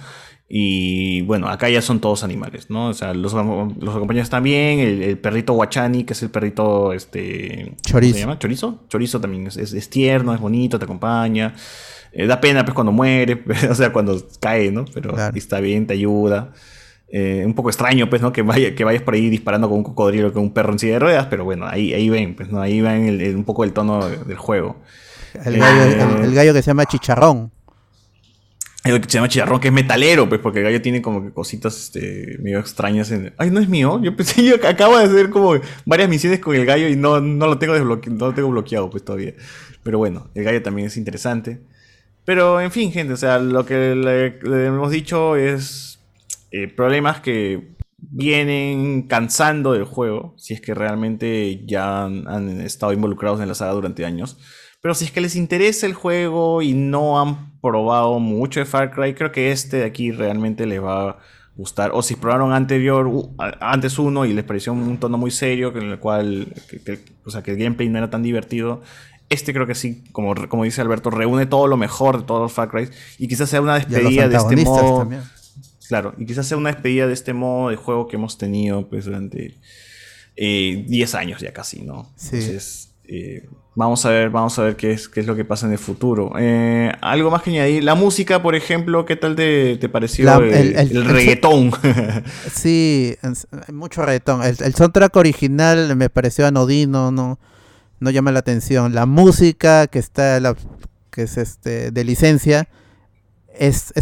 Y 0.50 1.22
bueno, 1.24 1.50
acá 1.50 1.70
ya 1.70 1.82
son 1.82 2.00
todos 2.00 2.24
animales, 2.24 2.70
¿no? 2.70 2.88
O 2.88 2.94
sea, 2.94 3.14
los, 3.14 3.34
los 3.34 3.96
acompañantes 3.96 4.30
también, 4.30 4.80
el, 4.80 5.18
perrito 5.18 5.54
Guachani, 5.54 6.06
que 6.06 6.14
es 6.14 6.24
el 6.24 6.30
perrito, 6.30 6.94
este... 6.94 7.76
Chorizo. 7.82 8.14
se 8.14 8.20
llama? 8.22 8.40
Chorizo. 8.40 8.80
Chorizo 8.88 9.20
también 9.20 9.48
es, 9.48 9.90
tierno, 9.90 10.34
es 10.34 10.40
bonito, 10.40 10.80
te 10.80 10.86
acompaña. 10.86 11.54
Eh, 12.14 12.28
da 12.28 12.40
pena 12.40 12.64
pues 12.64 12.74
cuando 12.74 12.94
muere, 12.94 13.44
o 13.70 13.76
sea, 13.76 13.92
cuando 13.92 14.26
cae, 14.40 14.72
¿no? 14.72 14.86
Pero 14.94 15.16
está 15.36 15.60
bien, 15.60 15.86
te 15.86 15.94
ayuda. 15.96 16.54
Eh, 17.10 17.44
un 17.46 17.54
poco 17.54 17.70
extraño, 17.70 18.10
pues, 18.10 18.22
¿no? 18.22 18.32
Que, 18.32 18.42
vaya, 18.42 18.74
que 18.74 18.86
vayas 18.86 19.02
por 19.02 19.16
ahí 19.16 19.30
disparando 19.30 19.68
con 19.68 19.80
un 19.80 19.84
cocodrilo, 19.84 20.32
con 20.32 20.44
un 20.44 20.54
perro 20.54 20.72
en 20.72 20.80
silla 20.80 20.94
de 20.94 21.00
ruedas, 21.00 21.28
pero 21.30 21.44
bueno, 21.44 21.66
ahí, 21.68 21.94
ahí 21.94 22.10
ven, 22.10 22.38
pues, 22.38 22.50
¿no? 22.50 22.62
Ahí 22.62 22.80
ven 22.80 23.36
un 23.36 23.44
poco 23.44 23.66
el 23.66 23.74
tono 23.74 24.08
del 24.08 24.38
juego. 24.38 24.78
El 25.44 25.58
gallo, 25.58 26.24
el 26.24 26.34
gallo 26.34 26.54
que 26.54 26.62
se 26.62 26.68
llama 26.68 26.86
Chicharrón 26.86 27.52
que 28.84 29.10
se 29.10 29.18
llama 29.18 29.28
chicharrón, 29.28 29.60
que 29.60 29.68
es 29.68 29.74
metalero, 29.74 30.30
pues, 30.30 30.40
porque 30.40 30.60
el 30.60 30.66
gallo 30.66 30.82
tiene 30.82 31.02
como 31.02 31.24
que 31.24 31.32
cositas 31.32 31.78
este, 31.78 32.38
medio 32.40 32.60
extrañas. 32.60 33.12
En... 33.12 33.34
Ay, 33.38 33.52
no 33.52 33.60
es 33.60 33.68
mío. 33.68 34.00
Yo 34.02 34.16
pensé, 34.16 34.44
yo 34.46 34.56
acabo 34.68 34.98
de 34.98 35.06
hacer 35.06 35.30
como 35.30 35.60
varias 35.86 36.10
misiones 36.10 36.40
con 36.40 36.56
el 36.56 36.66
gallo 36.66 36.88
y 36.88 36.96
no, 36.96 37.20
no 37.20 37.48
lo 37.48 37.58
tengo 37.58 37.78
no 37.78 38.28
lo 38.28 38.34
tengo 38.34 38.50
bloqueado, 38.50 38.90
pues 38.90 39.04
todavía. 39.04 39.34
Pero 39.84 39.98
bueno, 39.98 40.30
el 40.36 40.44
gallo 40.44 40.62
también 40.62 40.88
es 40.88 40.98
interesante. 40.98 41.62
Pero 42.26 42.60
en 42.60 42.72
fin, 42.72 42.92
gente, 42.92 43.14
o 43.14 43.18
sea, 43.18 43.40
lo 43.40 43.66
que 43.66 43.96
le, 43.96 44.66
hemos 44.66 44.92
dicho 44.92 45.38
es 45.38 46.00
eh, 46.52 46.68
problemas 46.68 47.22
que 47.22 47.76
vienen 47.98 49.04
cansando 49.04 49.74
del 49.74 49.86
juego, 49.86 50.34
si 50.38 50.54
es 50.54 50.60
que 50.62 50.74
realmente 50.74 51.64
ya 51.66 52.04
han 52.04 52.62
estado 52.62 52.92
involucrados 52.94 53.40
en 53.40 53.48
la 53.48 53.56
saga 53.56 53.72
durante 53.72 54.06
años. 54.06 54.38
Pero 54.82 54.94
si 54.94 55.06
es 55.06 55.12
que 55.12 55.22
les 55.22 55.36
interesa 55.36 55.86
el 55.86 55.94
juego 55.94 56.62
y 56.62 56.74
no 56.74 57.20
han 57.20 57.60
probado 57.62 58.20
mucho 58.20 58.60
de 58.60 58.66
Far 58.66 58.92
Cry, 58.92 59.14
creo 59.16 59.32
que 59.32 59.52
este 59.52 59.78
de 59.78 59.86
aquí 59.86 60.12
realmente 60.12 60.66
les 60.66 60.82
va 60.82 61.10
a 61.10 61.18
gustar. 61.56 61.92
O 61.94 62.02
si 62.02 62.16
probaron 62.16 62.54
anterior, 62.54 63.10
antes 63.60 63.98
uno 63.98 64.26
y 64.26 64.34
les 64.34 64.46
pareció 64.46 64.74
un 64.74 64.98
tono 65.00 65.18
muy 65.18 65.32
serio, 65.32 65.76
en 65.76 65.92
el 65.92 66.00
cual, 66.00 66.54
o 67.26 67.32
sea, 67.32 67.42
que 67.42 67.52
el 67.52 67.58
gameplay 67.58 67.90
no 67.90 67.98
era 67.98 68.10
tan 68.10 68.24
divertido. 68.24 68.82
Este 69.30 69.54
creo 69.54 69.68
que 69.68 69.76
sí, 69.76 70.04
como, 70.14 70.34
como 70.48 70.64
dice 70.64 70.80
Alberto, 70.82 71.10
reúne 71.10 71.48
todo 71.48 71.68
lo 71.68 71.76
mejor 71.76 72.20
de 72.20 72.24
todos 72.26 72.42
los 72.42 72.54
Far 72.54 72.70
Cry. 72.70 72.90
Y 73.18 73.28
quizás 73.28 73.50
sea 73.50 73.62
una 73.62 73.76
despedida 73.76 74.30
de 74.30 74.38
este 74.38 74.56
modo. 74.58 75.10
Claro, 75.88 76.14
y 76.18 76.26
quizás 76.26 76.46
sea 76.46 76.58
una 76.58 76.72
despedida 76.72 77.08
de 77.08 77.14
este 77.14 77.34
modo 77.34 77.70
de 77.70 77.78
juego 77.78 78.08
que 78.08 78.18
hemos 78.18 78.38
tenido 78.38 78.88
pues, 78.90 79.06
durante 79.06 79.58
10 80.36 80.38
eh, 80.38 81.18
años 81.18 81.42
ya 81.42 81.54
casi, 81.54 81.82
¿no? 81.82 82.12
Sí. 82.16 82.36
Entonces, 82.36 82.94
eh, 83.08 83.48
Vamos 83.78 84.04
a 84.08 84.10
ver, 84.10 84.32
vamos 84.32 84.58
a 84.58 84.64
ver 84.64 84.76
qué 84.76 84.90
es, 84.90 85.08
qué 85.08 85.20
es 85.20 85.28
lo 85.28 85.36
que 85.36 85.46
pasa 85.46 85.68
en 85.68 85.72
el 85.72 85.78
futuro. 85.78 86.32
Eh, 86.40 86.92
algo 87.00 87.30
más 87.30 87.44
que 87.44 87.52
añadir. 87.52 87.84
La 87.84 87.94
música, 87.94 88.42
por 88.42 88.56
ejemplo, 88.56 89.06
¿qué 89.06 89.16
tal 89.16 89.36
te, 89.36 89.78
pareció 89.88 90.42
el, 90.42 91.06
reggaetón? 91.06 91.72
sí, 92.52 93.16
mucho 93.72 94.02
reggaetón. 94.02 94.42
El, 94.42 94.74
soundtrack 94.74 95.16
original 95.16 95.96
me 95.96 96.10
pareció 96.10 96.48
anodino, 96.48 97.12
no, 97.12 97.38
no 98.00 98.10
llama 98.10 98.32
la 98.32 98.40
atención. 98.40 98.96
La 98.96 99.06
música 99.06 99.86
que 99.86 100.00
está, 100.00 100.40
la, 100.40 100.56
que 101.12 101.22
es 101.22 101.38
este 101.38 101.92
de 101.92 102.04
licencia, 102.04 102.70
es, 103.54 103.94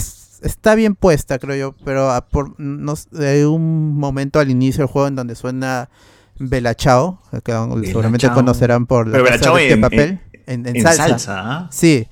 está 0.42 0.76
bien 0.76 0.96
puesta, 0.96 1.38
creo 1.38 1.58
yo, 1.58 1.76
pero 1.84 2.10
por, 2.32 2.58
no, 2.62 2.94
hay 3.20 3.44
un 3.44 3.94
momento 3.98 4.40
al 4.40 4.50
inicio 4.50 4.84
del 4.84 4.88
juego 4.88 5.10
en 5.10 5.16
donde 5.18 5.36
suena 5.36 5.90
Bella 6.38 6.76
Chao, 6.76 7.22
que 7.44 7.54
seguramente 7.86 8.30
conocerán 8.32 8.86
por 8.86 9.08
la 9.08 9.18
de 9.20 9.78
papel. 9.78 10.20
En, 10.48 10.82
salsa. 10.82 11.42
¿ah? 11.44 11.70
Sí. 11.72 12.08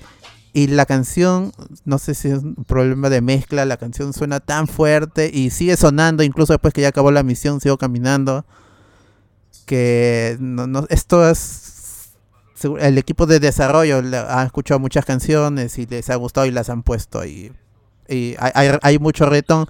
Y 0.53 0.67
la 0.67 0.85
canción, 0.85 1.51
no 1.83 1.97
sé 1.97 2.13
si 2.13 2.29
es 2.29 2.39
un 2.43 2.55
problema 2.65 3.09
de 3.09 3.21
mezcla, 3.21 3.65
la 3.65 3.77
canción 3.77 4.13
suena 4.13 4.39
tan 4.39 4.67
fuerte 4.67 5.29
y 5.33 5.49
sigue 5.49 5.75
sonando, 5.77 6.23
incluso 6.23 6.53
después 6.53 6.73
que 6.73 6.81
ya 6.81 6.89
acabó 6.89 7.11
la 7.11 7.23
misión, 7.23 7.59
sigo 7.59 7.77
caminando. 7.77 8.45
Que 9.65 10.37
no, 10.39 10.85
esto 10.89 11.27
es. 11.27 12.11
El 12.79 12.97
equipo 12.97 13.25
de 13.25 13.39
desarrollo 13.39 14.01
ha 14.29 14.43
escuchado 14.43 14.79
muchas 14.79 15.05
canciones 15.05 15.77
y 15.77 15.85
les 15.85 16.09
ha 16.09 16.15
gustado 16.15 16.47
y 16.47 16.51
las 16.51 16.69
han 16.69 16.83
puesto. 16.83 17.25
Y, 17.25 17.51
y 18.07 18.35
hay, 18.39 18.77
hay 18.81 18.99
mucho 18.99 19.25
retón 19.25 19.67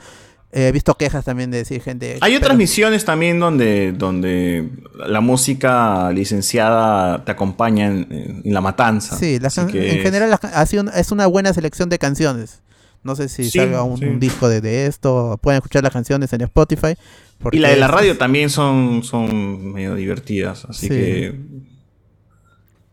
He 0.56 0.72
visto 0.72 0.93
quejas 0.95 1.26
también 1.26 1.49
de 1.49 1.58
decir 1.58 1.82
gente. 1.82 2.18
Hay 2.22 2.36
otras 2.36 2.56
misiones 2.56 3.04
también 3.06 3.39
donde, 3.39 3.91
donde 3.91 4.70
la 4.93 5.20
música 5.20 6.12
licenciada 6.12 7.26
te 7.26 7.32
acompaña 7.32 7.88
en, 7.88 8.41
la 8.45 8.62
matanza. 8.62 9.18
Sí, 9.18 9.39
en 9.41 10.01
general 10.01 10.39
ha 10.41 10.66
sido, 10.68 10.86
es 10.91 11.12
una 11.12 11.26
buena 11.26 11.54
selección 11.54 11.89
de 11.89 11.97
canciones. 11.97 12.62
No 13.04 13.16
sé 13.16 13.30
si 13.30 13.49
salga 13.49 13.84
un, 13.84 14.20
disco 14.20 14.47
de, 14.47 14.86
esto. 14.86 15.39
Pueden 15.41 15.58
escuchar 15.58 15.84
las 15.84 15.91
canciones 15.91 16.32
en 16.34 16.41
Spotify. 16.41 16.95
Y 17.51 17.58
la 17.58 17.70
de 17.70 17.78
la 17.78 17.88
radio 17.88 18.18
también 18.18 18.49
son, 18.49 19.04
son 19.04 19.74
medio 19.74 19.95
divertidas. 19.95 20.66
Así 20.66 20.88
que 20.88 21.36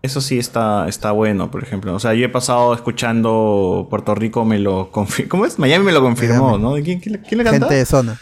eso 0.03 0.21
sí 0.21 0.39
está, 0.39 0.89
está 0.89 1.13
bueno, 1.13 1.51
por 1.51 1.63
ejemplo. 1.63 1.95
O 1.95 2.01
sea, 2.01 2.15
yo 2.15 2.25
he 2.25 2.29
pasado 2.29 2.73
escuchando 2.75 3.87
Puerto 3.91 4.15
Rico, 4.15 4.45
me 4.45 4.59
lo 4.59 4.91
confirmó. 4.91 5.29
¿Cómo 5.31 5.47
es? 5.47 5.59
Miami 5.59 5.85
me 5.85 5.93
lo 5.93 6.01
confirmó, 6.01 6.59
¿no? 6.59 6.75
¿Quién, 6.75 7.01
quién, 7.01 7.23
quién 7.27 7.39
le 7.39 7.45
canta? 7.45 7.61
Gente 7.61 7.75
de 7.75 7.85
zona. 7.87 8.19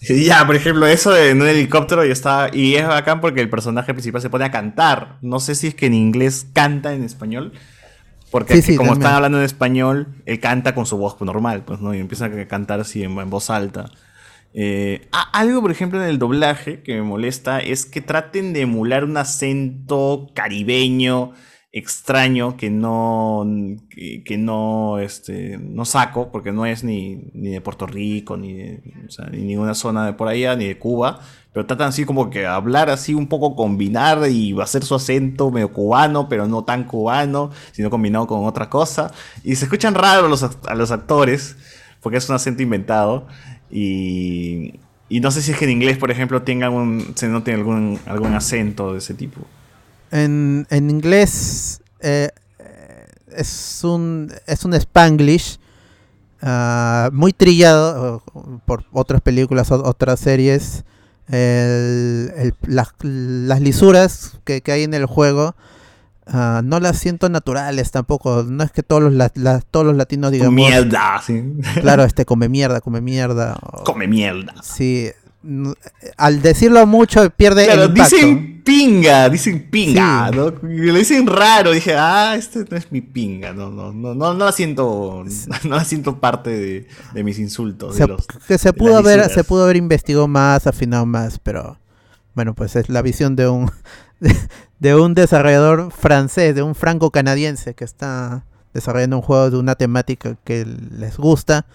Ya, 0.00 0.44
por 0.44 0.56
ejemplo, 0.56 0.84
eso 0.88 1.12
de 1.12 1.30
en 1.30 1.40
un 1.40 1.46
helicóptero 1.46 2.04
y 2.04 2.10
está. 2.10 2.50
Y 2.52 2.74
es 2.74 2.86
bacán 2.86 3.20
porque 3.20 3.40
el 3.40 3.48
personaje 3.48 3.94
principal 3.94 4.20
se 4.20 4.30
pone 4.30 4.44
a 4.44 4.50
cantar. 4.50 5.18
No 5.22 5.38
sé 5.38 5.54
si 5.54 5.68
es 5.68 5.74
que 5.76 5.86
en 5.86 5.94
inglés 5.94 6.46
canta 6.52 6.92
en 6.92 7.04
español. 7.04 7.52
Porque 8.32 8.56
Sí, 8.56 8.62
sí, 8.62 8.76
como 8.76 8.88
también. 8.90 9.02
están 9.02 9.16
hablando 9.16 9.38
en 9.38 9.44
español, 9.44 10.08
él 10.26 10.40
canta 10.40 10.74
con 10.74 10.86
su 10.86 10.96
voz 10.96 11.20
normal, 11.20 11.62
pues, 11.64 11.80
¿no? 11.80 11.94
Y 11.94 12.00
empieza 12.00 12.24
a 12.24 12.48
cantar 12.48 12.80
así 12.80 13.04
en, 13.04 13.16
en 13.16 13.30
voz 13.30 13.50
alta. 13.50 13.90
Eh, 14.54 15.08
algo, 15.32 15.62
por 15.62 15.70
ejemplo, 15.70 16.02
en 16.02 16.08
el 16.08 16.18
doblaje 16.18 16.82
que 16.82 16.94
me 16.94 17.02
molesta 17.02 17.60
es 17.60 17.86
que 17.86 18.00
traten 18.00 18.52
de 18.52 18.62
emular 18.62 19.04
un 19.04 19.16
acento 19.16 20.30
caribeño 20.34 21.32
extraño 21.74 22.58
que 22.58 22.68
no 22.68 23.46
que, 23.88 24.36
no 24.36 24.98
este 24.98 25.56
no 25.56 25.86
saco 25.86 26.30
porque 26.30 26.52
no 26.52 26.66
es 26.66 26.84
ni, 26.84 27.30
ni 27.32 27.48
de 27.48 27.62
Puerto 27.62 27.86
Rico 27.86 28.36
ni 28.36 28.52
de, 28.52 28.82
ni 29.30 29.38
ninguna 29.38 29.72
zona 29.72 30.04
de 30.04 30.12
por 30.12 30.28
allá 30.28 30.54
ni 30.54 30.66
de 30.66 30.78
Cuba 30.78 31.20
pero 31.52 31.66
tratan 31.66 31.88
así 31.88 32.04
como 32.04 32.30
que 32.30 32.46
hablar 32.46 32.90
así 32.90 33.14
un 33.14 33.26
poco 33.26 33.54
combinar 33.56 34.28
y 34.28 34.58
hacer 34.60 34.84
su 34.84 34.94
acento 34.94 35.50
medio 35.50 35.72
cubano 35.72 36.28
pero 36.28 36.46
no 36.46 36.64
tan 36.64 36.84
cubano 36.84 37.50
sino 37.72 37.90
combinado 37.90 38.26
con 38.26 38.44
otra 38.46 38.70
cosa. 38.70 39.12
Y 39.44 39.56
se 39.56 39.66
escuchan 39.66 39.94
raros 39.94 40.42
a 40.66 40.74
los 40.74 40.90
actores 40.90 41.56
porque 42.00 42.18
es 42.18 42.28
un 42.28 42.34
acento 42.34 42.62
inventado 42.62 43.26
y, 43.72 44.78
y 45.08 45.20
no 45.20 45.30
sé 45.30 45.42
si 45.42 45.50
es 45.52 45.58
que 45.58 45.64
en 45.64 45.70
inglés 45.72 45.96
por 45.98 46.10
ejemplo 46.10 46.42
tengan 46.42 46.72
un 46.72 47.12
se 47.16 47.26
note 47.28 47.52
algún 47.54 47.98
algún 48.06 48.34
acento 48.34 48.92
de 48.92 48.98
ese 48.98 49.14
tipo. 49.14 49.40
En, 50.10 50.66
en 50.70 50.90
inglés 50.90 51.80
eh, 52.00 52.28
eh, 52.58 53.06
es 53.36 53.80
un 53.82 54.30
es 54.46 54.64
un 54.64 54.74
spanglish 54.74 55.58
ah, 56.42 57.08
muy 57.12 57.32
trillado 57.32 58.22
por 58.66 58.84
otras 58.92 59.20
películas 59.22 59.70
otras 59.72 60.20
series. 60.20 60.84
El- 61.28 62.54
las, 62.66 62.88
las 63.02 63.60
lisuras 63.60 64.32
que, 64.44 64.60
que 64.60 64.72
hay 64.72 64.82
en 64.82 64.92
el 64.92 65.06
juego 65.06 65.54
ah, 66.26 66.60
no 66.64 66.80
las 66.80 66.98
siento 66.98 67.28
naturales 67.28 67.90
tampoco 67.90 68.44
no 68.48 68.62
es 68.64 68.70
que 68.72 68.82
todos 68.82 69.02
los, 69.02 69.12
la- 69.12 69.32
la- 69.34 69.60
todos 69.60 69.84
los 69.86 69.96
latinos 69.96 70.30
digamos 70.32 70.54
mierda 70.54 71.20
sí. 71.26 71.42
claro 71.80 72.04
este 72.04 72.24
come 72.24 72.48
mierda 72.48 72.80
come 72.80 73.00
mierda 73.00 73.56
o- 73.62 73.84
come 73.84 74.06
mierda 74.08 74.54
sí 74.62 75.10
al 76.16 76.40
decirlo 76.40 76.86
mucho 76.86 77.28
pierde 77.30 77.64
Claro, 77.64 77.82
el 77.84 77.88
impacto 77.90 78.14
dicen 78.16 78.62
pinga, 78.64 79.28
dicen 79.28 79.68
pinga, 79.70 80.28
Sí. 80.30 80.36
¿no? 80.36 80.54
Lo 80.62 80.94
dicen 80.94 81.26
raro, 81.26 81.72
dije, 81.72 81.96
ah, 81.98 82.36
este 82.38 82.64
no 82.70 82.76
es 82.76 82.92
mi 82.92 83.00
pinga, 83.00 83.52
no, 83.52 83.68
no, 83.68 83.92
no, 83.92 84.14
no, 84.14 84.34
no 84.34 84.44
la 84.44 84.52
siento, 84.52 85.24
no 85.64 85.74
la 85.76 85.84
siento 85.84 86.20
parte 86.20 86.50
de, 86.50 86.86
de 87.12 87.24
mis 87.24 87.40
insultos. 87.40 87.96
se, 87.96 88.02
de 88.04 88.08
los- 88.10 88.26
que 88.46 88.56
se 88.56 88.72
pudo 88.72 88.96
haber 88.96 89.28
se 89.30 89.42
pudo 89.42 89.64
haber 89.64 89.74
investigado 89.76 90.28
más 90.28 90.68
afinado 90.68 91.06
más 91.06 91.40
pero 91.40 91.76
bueno 92.36 92.54
pues 92.54 92.76
es 92.76 92.88
la 92.88 93.02
visión 93.02 93.34
de 93.34 93.48
un 93.48 93.68
de, 94.78 94.94
un 94.94 95.14
desarrollador 95.14 95.90
francés 95.90 96.54
de 96.54 96.62
un 96.62 96.74
franco 96.74 97.10
canadiense 97.10 97.74
que 97.74 97.84
está 97.84 98.44
desarrollando 98.72 99.16
un 99.16 99.22
juego 99.22 99.50
de 99.50 99.58
una 99.58 99.74
temática 99.74 100.36
que 100.44 100.64
les 100.64 101.16
gusta 101.16 101.66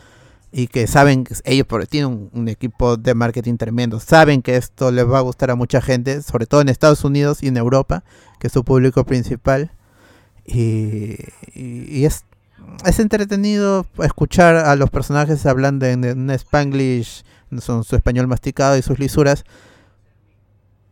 y 0.51 0.67
que 0.67 0.87
saben 0.87 1.25
ellos 1.43 1.67
tienen 1.89 2.29
un, 2.33 2.47
equipo 2.47 2.97
de 2.97 3.13
marketing 3.13 3.57
tremendo. 3.57 3.99
Saben 3.99 4.41
que 4.41 4.55
esto 4.55 4.91
les 4.91 5.05
va 5.05 5.19
a 5.19 5.21
gustar 5.21 5.51
a 5.51 5.55
mucha 5.55 5.81
gente 5.81 6.21
sobre 6.21 6.45
todo 6.45 6.61
en 6.61 6.69
Estados 6.69 7.03
Unidos 7.03 7.43
y 7.43 7.47
en 7.47 7.57
Europa 7.57 8.03
que 8.39 8.47
es 8.47 8.53
su 8.53 8.63
público 8.63 9.05
principal. 9.05 9.71
Y, 10.45 11.17
es 12.05 12.23
es 12.85 12.99
entretenido 12.99 13.85
escuchar 13.99 14.55
a 14.55 14.75
los 14.75 14.89
personajes 14.89 15.45
hablando 15.45 15.85
en, 15.85 16.03
en 16.03 16.29
spanglish, 16.31 17.23
son 17.59 17.83
su 17.83 17.95
español 17.95 18.27
masticado 18.27 18.77
y 18.77 18.81
sus 18.81 18.99
lisuras, 18.99 19.45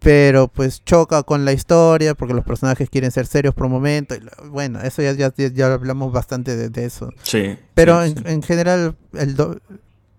pero 0.05 0.47
pues 0.47 0.83
choca 0.85 1.23
con 1.23 1.45
la 1.45 1.51
historia 1.51 2.13
porque 2.13 2.35
los 2.35 2.45
personajes 2.45 2.89
quieren 2.91 3.09
ser 3.11 3.25
serios 3.25 3.55
por 3.55 3.65
un 3.65 3.71
momento. 3.71 4.13
Y 4.15 4.21
bueno, 4.49 4.79
eso 4.81 5.01
ya, 5.01 5.11
ya, 5.13 5.33
ya- 5.35 5.73
hablamos 5.73 6.13
bastante 6.13 6.55
de, 6.55 6.69
de 6.69 6.85
eso. 6.85 7.09
Sí. 7.23 7.57
Pero 7.73 8.03
sí, 8.05 8.11
en, 8.11 8.17
sí. 8.17 8.23
en 8.27 8.43
general, 8.43 8.95
el 9.13 9.35
do- 9.35 9.59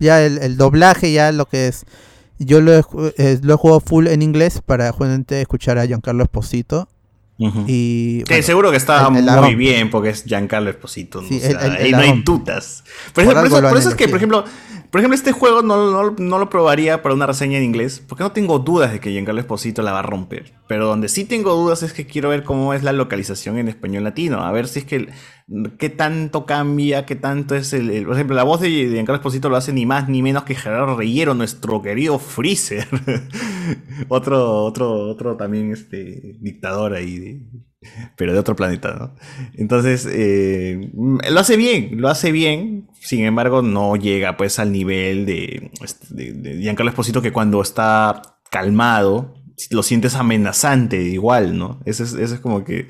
ya 0.01 0.23
el, 0.25 0.39
el 0.39 0.57
doblaje, 0.57 1.13
ya 1.13 1.31
lo 1.31 1.47
que 1.47 1.69
es. 1.69 1.85
Yo 2.39 2.61
lo 2.61 2.75
he, 2.75 2.83
eh, 3.17 3.39
lo 3.43 3.55
he 3.55 3.57
jugado 3.57 3.81
full 3.81 4.09
en 4.09 4.23
inglés 4.23 4.61
para 4.65 4.91
justamente 4.91 5.41
escuchar 5.41 5.79
a 5.79 5.87
Giancarlo 5.87 6.25
Esposito. 6.25 6.89
Ujú. 7.39 7.65
Y 7.67 8.19
Sí, 8.21 8.25
bueno, 8.29 8.43
seguro 8.43 8.71
que 8.71 8.77
está 8.79 9.07
el- 9.09 9.17
el 9.29 9.41
muy 9.41 9.55
bien 9.55 9.91
porque 9.91 10.09
es 10.11 10.25
Giancarlo 10.25 10.71
Esposito. 10.71 11.21
¿no? 11.21 11.29
Sí, 11.29 11.37
O 11.37 11.41
sea, 11.41 11.77
el- 11.79 11.91
no 11.93 11.99
hay 11.99 12.25
tutas. 12.25 12.83
Por, 13.13 13.13
Por 13.15 13.23
eso, 13.25 13.31
por 13.33 13.39
algo 13.39 13.47
eso- 13.57 13.63
lo 13.63 13.69
por 13.69 13.77
han 13.77 13.81
eso 13.81 13.89
es 13.91 13.95
que, 13.95 14.09
por 14.09 14.17
ejemplo, 14.17 14.45
por 14.91 15.01
ejemplo, 15.01 15.15
este 15.17 15.33
juego 15.33 15.61
no, 15.63 15.91
no- 15.91 16.15
no 16.17 16.39
lo 16.39 16.49
probaría 16.49 17.03
para 17.03 17.15
una 17.15 17.27
reseña 17.27 17.59
en 17.59 17.65
inglés 17.65 18.03
porque 18.09 18.25
no 18.25 18.33
tengo 18.33 18.59
dudas 18.61 18.91
de 18.93 19.01
que 19.01 19.11
Giancarlo 19.11 19.41
Esposito 19.41 19.83
la 19.83 19.93
va 19.93 19.99
a 19.99 20.03
romper. 20.03 20.55
Pero 20.67 20.87
donde 20.87 21.09
sí 21.09 21.25
tengo 21.25 21.55
dudas 21.55 21.83
es 21.83 21.93
que 21.93 22.07
quiero 22.07 22.31
ver 22.31 22.43
cómo 22.43 22.73
es 22.73 22.83
la 22.83 22.93
localización 22.93 23.59
en 23.59 23.69
español 23.69 24.05
latino. 24.05 24.43
A 24.43 24.51
ver 24.53 24.67
si 24.69 24.79
es 24.79 24.85
que 24.87 25.09
qué 25.79 25.91
tanto 25.91 26.45
cambia, 26.45 27.07
qué 27.07 27.15
tanto 27.15 27.55
es 27.55 27.73
el, 27.73 28.05
por 28.05 28.15
ejemplo, 28.15 28.35
la 28.35 28.43
voz 28.43 28.61
de 28.61 28.69
Giancarlo 28.71 29.17
Esposito 29.17 29.49
lo 29.49 29.57
hace 29.57 29.73
ni 29.73 29.87
más 29.87 30.09
ni 30.09 30.23
menos 30.23 30.43
que 30.45 30.55
Gerardo 30.55 30.97
Reyero, 30.97 31.35
nuestro 31.35 31.83
querido 31.83 32.19
Freezer. 32.19 32.87
otro, 34.09 34.65
otro, 34.65 34.93
otro 35.09 35.37
también 35.37 35.73
este 35.73 36.37
dictador 36.41 36.95
ahí 36.95 37.19
de- 37.19 37.43
pero 38.17 38.33
de 38.33 38.39
otro 38.41 38.57
planeta, 38.57 38.95
¿no? 38.99 39.15
Entonces, 39.55 40.09
eh, 40.11 40.91
lo 41.31 41.39
hace 41.39 41.57
bien, 41.57 42.01
lo 42.01 42.09
hace 42.09 42.33
bien, 42.33 42.89
sin 43.01 43.25
embargo, 43.25 43.63
no 43.63 43.95
llega 43.95 44.37
pues 44.37 44.59
al 44.59 44.73
nivel 44.73 45.25
de, 45.25 45.71
este, 45.85 46.07
de, 46.13 46.33
de 46.33 46.61
Giancarlo 46.63 46.91
Esposito 46.91 47.23
que 47.23 47.33
cuando 47.33 47.63
está 47.63 48.41
calmado, 48.51 49.35
lo 49.71 49.85
sientes 49.85 50.17
amenazante 50.17 51.01
igual, 51.03 51.57
¿no? 51.57 51.81
Ese 51.85 52.03
es, 52.03 52.15
ese 52.15 52.35
es 52.35 52.41
como 52.41 52.65
que, 52.65 52.89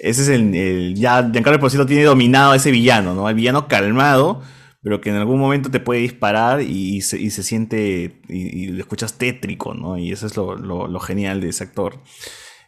ese 0.00 0.22
es 0.22 0.28
el, 0.28 0.54
el- 0.54 0.94
ya 0.94 1.22
Giancarlo 1.30 1.54
Esposito 1.56 1.86
tiene 1.86 2.04
dominado 2.04 2.52
a 2.52 2.56
ese 2.56 2.70
villano, 2.70 3.14
¿no? 3.14 3.28
El 3.28 3.34
villano 3.34 3.68
calmado, 3.68 4.42
pero 4.82 5.00
que 5.00 5.10
en 5.10 5.16
algún 5.16 5.38
momento 5.40 5.70
te 5.70 5.80
puede 5.80 6.00
disparar 6.00 6.62
y 6.62 7.00
se, 7.02 7.30
siente, 7.42 8.20
y, 8.28 8.70
y 8.74 8.80
escuchas 8.80 9.14
tétrico, 9.18 9.74
¿no? 9.74 9.98
Y 9.98 10.12
eso 10.12 10.26
es 10.26 10.36
lo, 10.36 11.00
genial 11.00 11.40
de 11.40 11.50
ese 11.50 11.64
actor. 11.64 11.98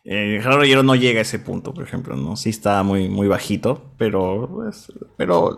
Eh, 0.04 0.40
Gerardo 0.42 0.82
no 0.82 0.94
llega 0.96 1.20
a 1.20 1.22
ese 1.22 1.38
punto, 1.38 1.72
por 1.74 1.84
ejemplo, 1.84 2.16
¿no? 2.16 2.36
Sí 2.36 2.50
está 2.50 2.82
muy, 2.82 3.08
muy 3.08 3.28
bajito, 3.28 3.92
pero, 3.98 4.48
pues, 4.52 4.92
pero 5.16 5.56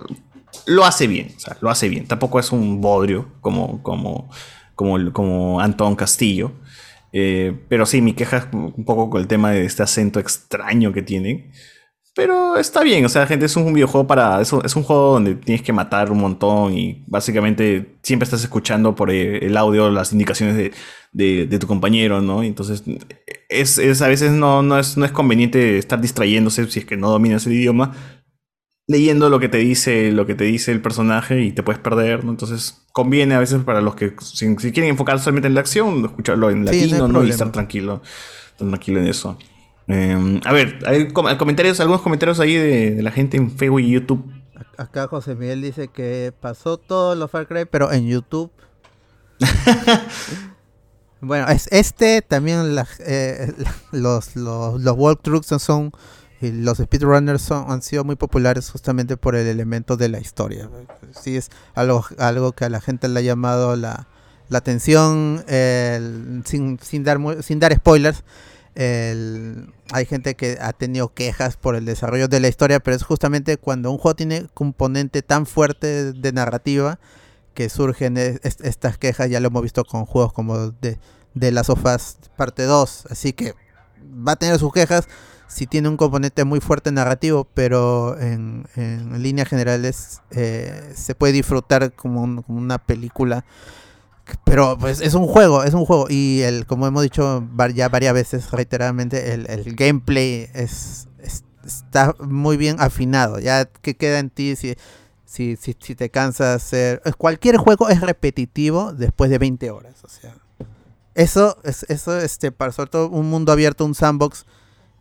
lo 0.67 0.85
hace 0.85 1.07
bien, 1.07 1.33
o 1.37 1.41
sea, 1.41 1.57
lo 1.61 1.71
hace 1.71 1.89
bien. 1.89 2.07
Tampoco 2.07 2.39
es 2.39 2.53
un 2.53 2.81
bodrio 2.81 3.27
como, 3.41 3.83
como, 3.83 4.31
como, 4.75 5.13
como 5.13 5.61
Antón 5.61 5.97
Castillo. 5.97 6.53
Eh, 7.17 7.57
pero 7.69 7.87
sí, 7.87 8.01
mi 8.03 8.15
queja 8.15 8.39
es 8.39 8.47
un 8.53 8.85
poco 8.85 9.09
con 9.11 9.21
el 9.21 9.29
tema 9.29 9.53
de 9.53 9.65
este 9.65 9.83
acento 9.85 10.19
extraño 10.21 10.93
que 10.93 11.03
tienen. 11.03 11.53
Pero 12.17 12.57
está 12.59 12.83
bien, 12.85 13.05
o 13.05 13.09
sea, 13.09 13.27
gente, 13.27 13.47
es 13.47 13.57
un 13.57 13.73
videojuego 13.75 14.07
para. 14.07 14.41
Es 14.41 14.53
un, 14.53 14.65
es 14.65 14.77
un 14.77 14.85
juego 14.85 15.15
donde 15.15 15.35
tienes 15.35 15.63
que 15.63 15.73
matar 15.73 16.13
un 16.13 16.19
montón 16.21 16.79
y 16.79 17.03
básicamente 17.09 17.97
siempre 18.03 18.25
estás 18.25 18.43
escuchando 18.43 18.95
por 18.95 19.11
eh, 19.11 19.45
el 19.47 19.57
audio 19.57 19.91
las 19.91 20.13
indicaciones 20.13 20.57
de, 20.57 20.73
de- 21.13 21.47
de 21.47 21.59
tu 21.59 21.67
compañero, 21.67 22.21
¿no? 22.23 22.43
Entonces, 22.45 22.85
es, 23.49 23.79
es- 23.79 24.03
a 24.03 24.09
veces 24.09 24.31
no, 24.33 24.63
no, 24.63 24.79
es, 24.79 24.97
no 24.97 25.05
es 25.05 25.13
conveniente 25.13 25.79
estar 25.79 26.01
distrayéndose 26.01 26.67
si 26.71 26.81
es 26.81 26.85
que 26.87 26.97
no 26.97 27.11
dominas 27.11 27.47
el 27.47 27.55
idioma, 27.55 27.93
leyendo 28.87 29.31
lo 29.31 29.41
que 29.41 29.49
te 29.49 29.59
dice, 29.59 30.13
lo 30.13 30.27
que 30.27 30.35
te 30.35 30.45
dice 30.45 30.71
el 30.73 30.83
personaje 30.83 31.41
y 31.43 31.53
te 31.53 31.63
puedes 31.63 31.81
perder, 31.81 32.25
¿no? 32.25 32.31
Entonces, 32.31 32.83
conviene 32.93 33.35
a 33.35 33.39
veces 33.39 33.63
para 33.65 33.81
los 33.81 33.95
que 33.95 34.15
si, 34.21 34.55
si 34.59 34.73
quieren 34.73 34.91
enfocar 34.91 35.19
solamente 35.19 35.49
en 35.49 35.55
la 35.55 35.61
acción, 35.61 36.05
escucharlo 36.05 36.51
en 36.51 36.67
Sí, 36.69 36.81
latino, 36.87 37.09
¿no? 37.09 37.25
Y 37.25 37.31
estar 37.31 37.51
tranquilo, 37.53 38.03
estar 38.53 38.69
tranquilo 38.69 39.01
en 39.01 39.07
eso. 39.07 39.39
Eh, 39.89 40.41
a 40.45 40.53
ver, 40.53 40.79
hay 40.87 41.09
com- 41.09 41.27
comentarios, 41.37 41.81
algunos 41.81 42.03
comentarios 42.03 42.41
ahí 42.41 42.55
de, 42.55 42.91
de 42.93 43.03
la 43.03 43.11
gente 43.11 43.37
en 43.37 43.51
Facebook 43.51 43.81
y 43.81 43.91
YouTube. 43.91 44.31
Acá 44.77 45.09
José 45.09 45.35
Miguel 45.35 45.63
dice 45.63 45.89
que 45.89 46.33
pasó 46.41 46.77
todos 46.79 47.17
los 47.17 47.31
Far 47.31 47.47
Cry, 47.47 47.65
pero 47.71 47.93
en 47.93 48.07
YouTube. 48.07 48.51
bueno, 51.21 51.49
es 51.49 51.69
este 51.71 52.23
también 52.23 52.75
la- 52.75 52.87
eh, 53.07 53.53
los, 53.93 54.37
los, 54.37 54.81
los 54.81 54.97
walkthroughs 54.97 55.47
son, 55.63 55.93
los 56.41 56.79
speedrunners 56.79 57.51
han 57.51 57.81
sido 57.83 58.05
muy 58.05 58.17
populares 58.17 58.71
justamente 58.71 59.17
por 59.17 59.35
el 59.37 59.47
elemento 59.47 59.97
de 59.97 60.09
la 60.09 60.21
historia. 60.21 60.69
Sí 61.19 61.37
es 61.37 61.51
algo, 61.75 62.05
algo 62.19 62.53
que 62.53 62.65
a 62.65 62.69
la 62.69 62.81
gente 62.81 63.09
le 63.09 63.21
ha 63.21 63.23
llamado 63.23 63.77
la, 63.77 64.09
la 64.49 64.59
atención 64.59 65.43
sin, 66.45 66.79
sin, 66.83 67.05
dar, 67.05 67.19
sin 67.43 67.61
dar 67.61 67.75
spoilers. 67.75 68.25
hay 69.93 70.07
gente 70.07 70.35
que 70.35 70.59
ha 70.61 70.73
tenido 70.73 71.13
quejas 71.15 71.57
por 71.57 71.77
el 71.77 71.85
desarrollo 71.85 72.29
de 72.29 72.41
la 72.41 72.49
historia, 72.49 72.81
pero 72.81 72.97
es 72.97 73.03
justamente 73.05 73.57
cuando 73.57 73.91
un 73.91 73.99
juego 73.99 74.17
tiene 74.17 74.47
componente 74.55 75.23
tan 75.23 75.47
fuerte 75.47 76.13
de 76.13 76.33
narrativa 76.33 76.99
que 77.55 77.69
surgen 77.69 78.17
es- 78.17 78.41
es- 78.43 78.61
estas 78.63 78.99
quejas, 78.99 79.31
ya 79.31 79.41
lo 79.41 79.49
hemos 79.49 79.63
visto 79.63 79.85
con 79.85 80.05
juegos 80.07 80.33
como 80.33 80.71
de, 80.73 80.99
de 81.35 81.53
Last 81.53 81.71
of 81.71 81.85
Us 81.85 82.17
parte 82.37 82.65
2, 82.65 83.07
así 83.11 83.33
que 83.33 83.55
va 84.05 84.33
a 84.33 84.37
tener 84.37 84.59
sus 84.59 84.73
quejas 84.73 85.07
si 85.49 85.67
tiene 85.67 85.89
un 85.89 85.97
componente 85.97 86.45
muy 86.45 86.61
fuerte 86.61 86.91
narrativo, 86.93 87.47
pero 87.55 88.19
en, 88.21 88.67
en 88.77 89.23
líneas 89.23 89.49
generales 89.49 90.21
eh, 90.31 90.93
se 90.97 91.15
puede 91.15 91.33
disfrutar 91.33 91.93
como, 91.93 92.23
un- 92.23 92.43
como 92.43 92.59
una 92.59 92.79
película 92.79 93.45
Pero 94.45 94.77
pues 94.79 95.01
es 95.01 95.15
un 95.15 95.27
juego, 95.27 95.65
es 95.65 95.75
un 95.75 95.85
juego. 95.85 96.07
Y 96.09 96.41
el, 96.43 96.67
como 96.67 96.87
hemos 96.87 97.03
dicho 97.03 97.47
ya 97.75 97.89
varias 97.89 98.15
veces 98.15 98.51
reiteradamente, 98.51 99.35
el, 99.35 99.47
el 99.51 99.75
gameplay 99.77 100.49
es, 100.55 101.09
está 101.65 102.15
muy 102.21 102.57
bien 102.57 102.77
afinado. 102.81 103.39
Ya 103.39 103.67
que 103.67 103.97
queda 103.97 104.19
en 104.19 104.31
ti 104.31 104.57
si, 104.57 104.77
si, 105.27 105.57
si, 105.57 105.77
si 105.79 105.95
te 105.95 106.09
cansas 106.11 106.57
hacer. 106.57 107.03
Cualquier 107.19 107.59
juego 107.59 107.91
es 107.91 108.01
repetitivo 108.01 108.93
después 108.95 109.31
de 109.31 109.39
20 109.39 109.71
horas. 109.71 110.03
O 110.05 110.09
sea. 110.09 110.35
Eso, 111.15 111.59
es, 111.63 111.85
eso, 111.91 112.19
este, 112.19 112.51
para 112.51 112.73
sobre 112.73 112.91
todo 112.91 113.09
un 113.11 113.31
mundo 113.31 113.53
abierto, 113.53 113.85
un 113.85 113.95
sandbox 113.95 114.47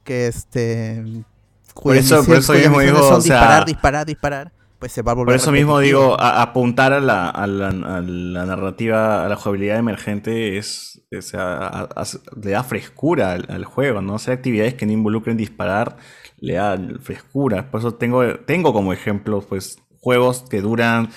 que 0.03 0.27
este. 0.27 1.03
Por 1.73 1.95
eso, 1.95 2.23
por 2.23 2.37
eso 2.37 2.53
mismo 2.53 2.79
digo, 2.79 2.99
son 2.99 3.21
disparar, 3.21 3.65
disparar, 3.65 4.05
disparar 4.05 4.51
pues 4.83 4.91
se 4.91 5.01
va 5.01 5.13
a 5.13 5.15
volver 5.15 5.27
Por 5.27 5.35
eso 5.35 5.53
mismo 5.53 5.79
digo, 5.79 6.19
apuntar 6.19 6.91
a 6.91 6.99
la, 6.99 7.29
a, 7.29 7.47
la, 7.47 8.45
narrativa, 8.45 9.25
a 9.25 9.29
la 9.29 9.37
jugabilidad 9.37 9.77
emergente 9.77 10.57
es, 10.57 11.01
le 11.09 12.51
da 12.51 12.63
frescura 12.65 13.31
al, 13.31 13.63
juego, 13.63 14.01
¿no? 14.01 14.15
O 14.15 14.17
actividades 14.17 14.73
que 14.73 14.85
no 14.85 14.91
involucren 14.91 15.37
disparar 15.37 15.95
le 16.41 16.55
da 16.55 16.77
frescura. 16.99 17.71
Por 17.71 17.79
eso 17.79 17.93
tengo, 17.93 18.35
tengo 18.39 18.73
como 18.73 18.91
ejemplo, 18.91 19.39
pues, 19.39 19.77
juegos 20.01 20.43
que 20.49 20.59
duran 20.59 21.07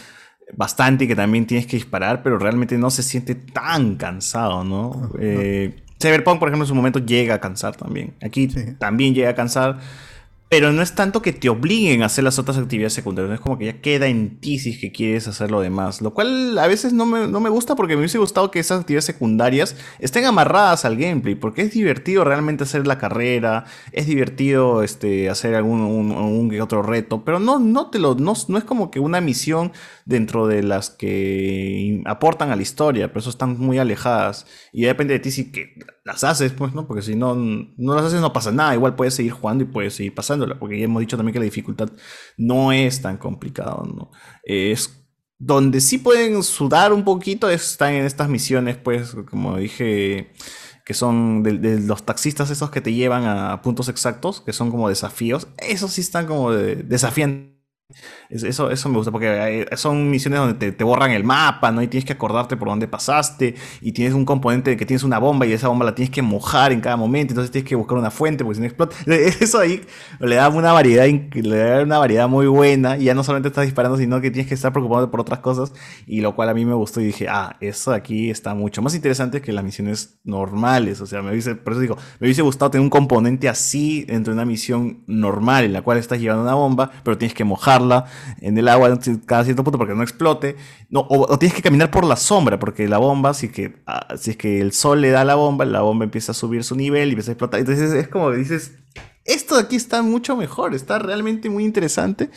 bastante 0.56 1.06
y 1.06 1.08
que 1.08 1.16
también 1.16 1.44
tienes 1.48 1.66
que 1.66 1.74
disparar, 1.74 2.22
pero 2.22 2.38
realmente 2.38 2.78
no 2.78 2.90
se 2.90 3.02
siente 3.02 3.34
tan 3.34 3.96
cansado, 3.96 4.62
¿no? 4.62 5.10
Eh, 5.18 5.82
Cyberpunk, 6.00 6.38
por 6.38 6.48
ejemplo, 6.48 6.64
en 6.64 6.68
su 6.68 6.74
momento 6.74 6.98
llega 6.98 7.34
a 7.34 7.40
cansar 7.40 7.76
también. 7.76 8.14
Aquí 8.22 8.48
también 8.78 9.14
llega 9.14 9.30
a 9.30 9.34
cansar. 9.34 9.78
Pero 10.48 10.72
no 10.72 10.80
es 10.80 10.94
tanto 10.94 11.22
que 11.22 11.32
te 11.32 11.48
obliguen 11.48 12.02
a 12.02 12.06
hacer 12.06 12.22
las 12.22 12.38
otras 12.38 12.56
actividades 12.56 12.92
secundarias, 12.92 13.34
es 13.34 13.40
como 13.40 13.58
que 13.58 13.66
ya 13.66 13.80
queda 13.80 14.06
en 14.06 14.38
ti 14.38 14.60
si 14.60 14.78
que 14.78 14.92
quieres 14.92 15.26
hacer 15.26 15.50
lo 15.50 15.60
demás. 15.60 16.00
Lo 16.00 16.14
cual 16.14 16.56
a 16.58 16.68
veces 16.68 16.92
no 16.92 17.04
me, 17.04 17.26
no 17.26 17.40
me, 17.40 17.50
gusta 17.50 17.74
porque 17.74 17.94
me 17.94 18.00
hubiese 18.00 18.18
gustado 18.18 18.52
que 18.52 18.60
esas 18.60 18.80
actividades 18.80 19.06
secundarias 19.06 19.76
estén 19.98 20.24
amarradas 20.24 20.84
al 20.84 20.96
gameplay, 20.96 21.34
porque 21.34 21.62
es 21.62 21.72
divertido 21.72 22.22
realmente 22.22 22.62
hacer 22.62 22.86
la 22.86 22.96
carrera, 22.98 23.64
es 23.90 24.06
divertido 24.06 24.84
este, 24.84 25.28
hacer 25.30 25.56
algún 25.56 25.80
un, 25.80 26.60
otro 26.60 26.82
reto, 26.82 27.24
pero 27.24 27.40
no, 27.40 27.58
no, 27.58 27.90
te 27.90 27.98
lo, 27.98 28.14
no, 28.14 28.34
no 28.48 28.58
es 28.58 28.64
como 28.64 28.90
que 28.92 29.00
una 29.00 29.20
misión 29.20 29.72
dentro 30.04 30.46
de 30.46 30.62
las 30.62 30.90
que 30.90 32.02
aportan 32.06 32.50
a 32.52 32.56
la 32.56 32.62
historia, 32.62 33.08
pero 33.08 33.20
eso 33.20 33.30
están 33.30 33.58
muy 33.58 33.78
alejadas. 33.78 34.46
Y 34.72 34.84
depende 34.84 35.14
de 35.14 35.20
ti 35.20 35.30
si 35.32 35.50
que 35.50 35.74
las 36.06 36.22
haces, 36.22 36.52
pues, 36.52 36.72
¿no? 36.72 36.86
Porque 36.86 37.02
si 37.02 37.16
no, 37.16 37.34
no 37.34 37.94
las 37.94 38.04
haces 38.04 38.20
no 38.20 38.32
pasa 38.32 38.52
nada, 38.52 38.74
igual 38.74 38.94
puedes 38.94 39.14
seguir 39.14 39.32
jugando 39.32 39.64
y 39.64 39.66
puedes 39.66 39.94
seguir 39.94 40.14
pasándola, 40.14 40.56
porque 40.58 40.78
ya 40.78 40.84
hemos 40.84 41.00
dicho 41.00 41.16
también 41.16 41.32
que 41.32 41.40
la 41.40 41.46
dificultad 41.46 41.90
no 42.36 42.70
es 42.70 43.02
tan 43.02 43.18
complicado, 43.18 43.84
¿no? 43.84 44.12
Es 44.44 45.04
donde 45.38 45.80
sí 45.80 45.98
pueden 45.98 46.44
sudar 46.44 46.92
un 46.92 47.04
poquito 47.04 47.50
están 47.50 47.94
en 47.94 48.06
estas 48.06 48.28
misiones, 48.28 48.76
pues, 48.76 49.16
como 49.28 49.56
dije, 49.56 50.32
que 50.84 50.94
son 50.94 51.42
de, 51.42 51.80
los 51.80 52.04
taxistas 52.04 52.50
esos 52.50 52.70
que 52.70 52.80
te 52.80 52.92
llevan 52.92 53.24
a 53.24 53.60
puntos 53.60 53.88
exactos, 53.88 54.40
que 54.40 54.52
son 54.52 54.70
como 54.70 54.88
desafíos, 54.88 55.48
esos 55.58 55.92
sí 55.92 56.02
están 56.02 56.26
como 56.26 56.52
de, 56.52 56.76
desafiantes 56.76 57.56
eso, 58.30 58.70
eso 58.70 58.88
me 58.88 58.96
gusta 58.96 59.12
porque 59.12 59.66
son 59.76 60.10
misiones 60.10 60.40
donde 60.40 60.72
te, 60.72 60.84
borran 60.84 61.10
el 61.12 61.24
mapa, 61.24 61.70
¿no? 61.70 61.82
Y 61.82 61.88
tienes 61.88 62.04
que 62.04 62.12
acordarte 62.12 62.56
por 62.56 62.68
dónde 62.68 62.88
pasaste. 62.88 63.54
Y 63.80 63.92
tienes 63.92 64.14
un 64.14 64.24
componente 64.24 64.76
que 64.76 64.86
tienes 64.86 65.02
una 65.02 65.18
bomba 65.18 65.46
y 65.46 65.52
esa 65.52 65.68
bomba 65.68 65.84
la 65.84 65.94
tienes 65.94 66.10
que 66.10 66.22
mojar 66.22 66.72
en 66.72 66.80
cada 66.80 66.96
momento. 66.96 67.32
Entonces 67.32 67.50
tienes 67.50 67.68
que 67.68 67.76
buscar 67.76 67.98
una 67.98 68.10
fuente 68.10 68.44
porque 68.44 68.56
si 68.56 68.60
no 68.60 68.66
explota. 68.66 68.96
Eso 69.06 69.58
ahí 69.58 69.82
le 70.20 70.36
da 70.36 70.48
una 70.48 70.72
variedad, 70.72 71.06
le 71.06 71.56
da 71.56 71.82
una 71.82 71.98
variedad 71.98 72.28
muy 72.28 72.46
buena. 72.46 72.96
Y 72.96 73.04
ya 73.04 73.14
no 73.14 73.22
solamente 73.24 73.48
estás 73.48 73.64
disparando, 73.64 73.98
sino 73.98 74.20
que 74.20 74.30
tienes 74.30 74.48
que 74.48 74.54
estar 74.54 74.72
preocupado 74.72 75.10
por 75.10 75.20
otras 75.20 75.40
cosas. 75.40 75.72
Y 76.06 76.20
lo 76.20 76.34
cual 76.34 76.48
a 76.48 76.54
mí 76.54 76.64
me 76.64 76.74
gustó 76.74 77.00
y 77.00 77.06
dije, 77.06 77.28
ah, 77.28 77.56
eso 77.60 77.92
aquí 77.92 78.30
está 78.30 78.54
mucho 78.54 78.82
más 78.82 78.94
interesante 78.94 79.40
que 79.40 79.52
las 79.52 79.64
misiones 79.64 80.18
normales. 80.24 81.00
O 81.00 81.06
sea, 81.06 81.22
me 81.22 81.30
hubiese, 81.30 81.54
por 81.54 81.78
digo, 81.78 81.96
me 82.20 82.26
hubiese 82.26 82.42
gustado 82.42 82.70
tener 82.70 82.82
un 82.82 82.90
componente 82.90 83.48
así 83.48 84.04
dentro 84.04 84.32
de 84.32 84.38
una 84.38 84.46
misión 84.46 85.04
normal 85.06 85.64
en 85.64 85.72
la 85.72 85.82
cual 85.82 85.98
estás 85.98 86.20
llevando 86.20 86.42
una 86.42 86.54
bomba, 86.54 86.90
pero 87.02 87.18
tienes 87.18 87.34
que 87.34 87.44
mojarla 87.44 88.06
en 88.40 88.56
el 88.58 88.68
agua 88.68 88.98
cada 89.26 89.44
cierto 89.44 89.64
punto 89.64 89.78
porque 89.78 89.94
no 89.94 90.02
explote. 90.02 90.56
No, 90.90 91.06
o, 91.08 91.38
tienes 91.38 91.54
que 91.54 91.62
caminar 91.62 91.90
por 91.90 92.04
la 92.04 92.16
sombra 92.16 92.58
porque 92.58 92.88
la 92.88 92.98
bomba, 92.98 93.34
si 93.34 93.46
es, 93.46 93.52
que, 93.52 93.76
ah, 93.86 94.16
si 94.16 94.32
es 94.32 94.36
que 94.36 94.60
el 94.60 94.72
sol 94.72 95.00
le 95.00 95.10
da 95.10 95.24
la 95.24 95.34
bomba, 95.34 95.64
la 95.64 95.80
bomba 95.80 96.04
empieza 96.04 96.32
a 96.32 96.34
subir 96.34 96.64
su 96.64 96.76
nivel 96.76 97.08
y 97.08 97.12
empieza 97.12 97.30
a 97.30 97.34
explotar. 97.34 97.60
Entonces 97.60 97.92
es 97.92 98.08
como 98.08 98.30
que 98.30 98.38
dices, 98.38 98.72
esto 99.26 99.56
de 99.56 99.62
aquí 99.62 99.76
está 99.76 100.02
mucho 100.02 100.36
mejor, 100.36 100.74
está 100.74 100.98
realmente 100.98 101.50
muy 101.50 101.64
interesante, 101.64 102.30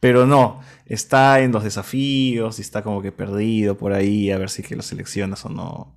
pero 0.00 0.26
no, 0.26 0.60
está 0.86 1.40
en 1.40 1.52
los 1.52 1.62
desafíos 1.62 2.58
y 2.58 2.62
está 2.62 2.82
como 2.82 3.00
que 3.00 3.12
perdido 3.12 3.76
por 3.76 3.92
ahí, 3.92 4.30
a 4.30 4.38
ver 4.38 4.50
si 4.50 4.62
que 4.62 4.76
lo 4.76 4.82
seleccionas 4.82 5.44
o 5.44 5.48
no. 5.48 5.94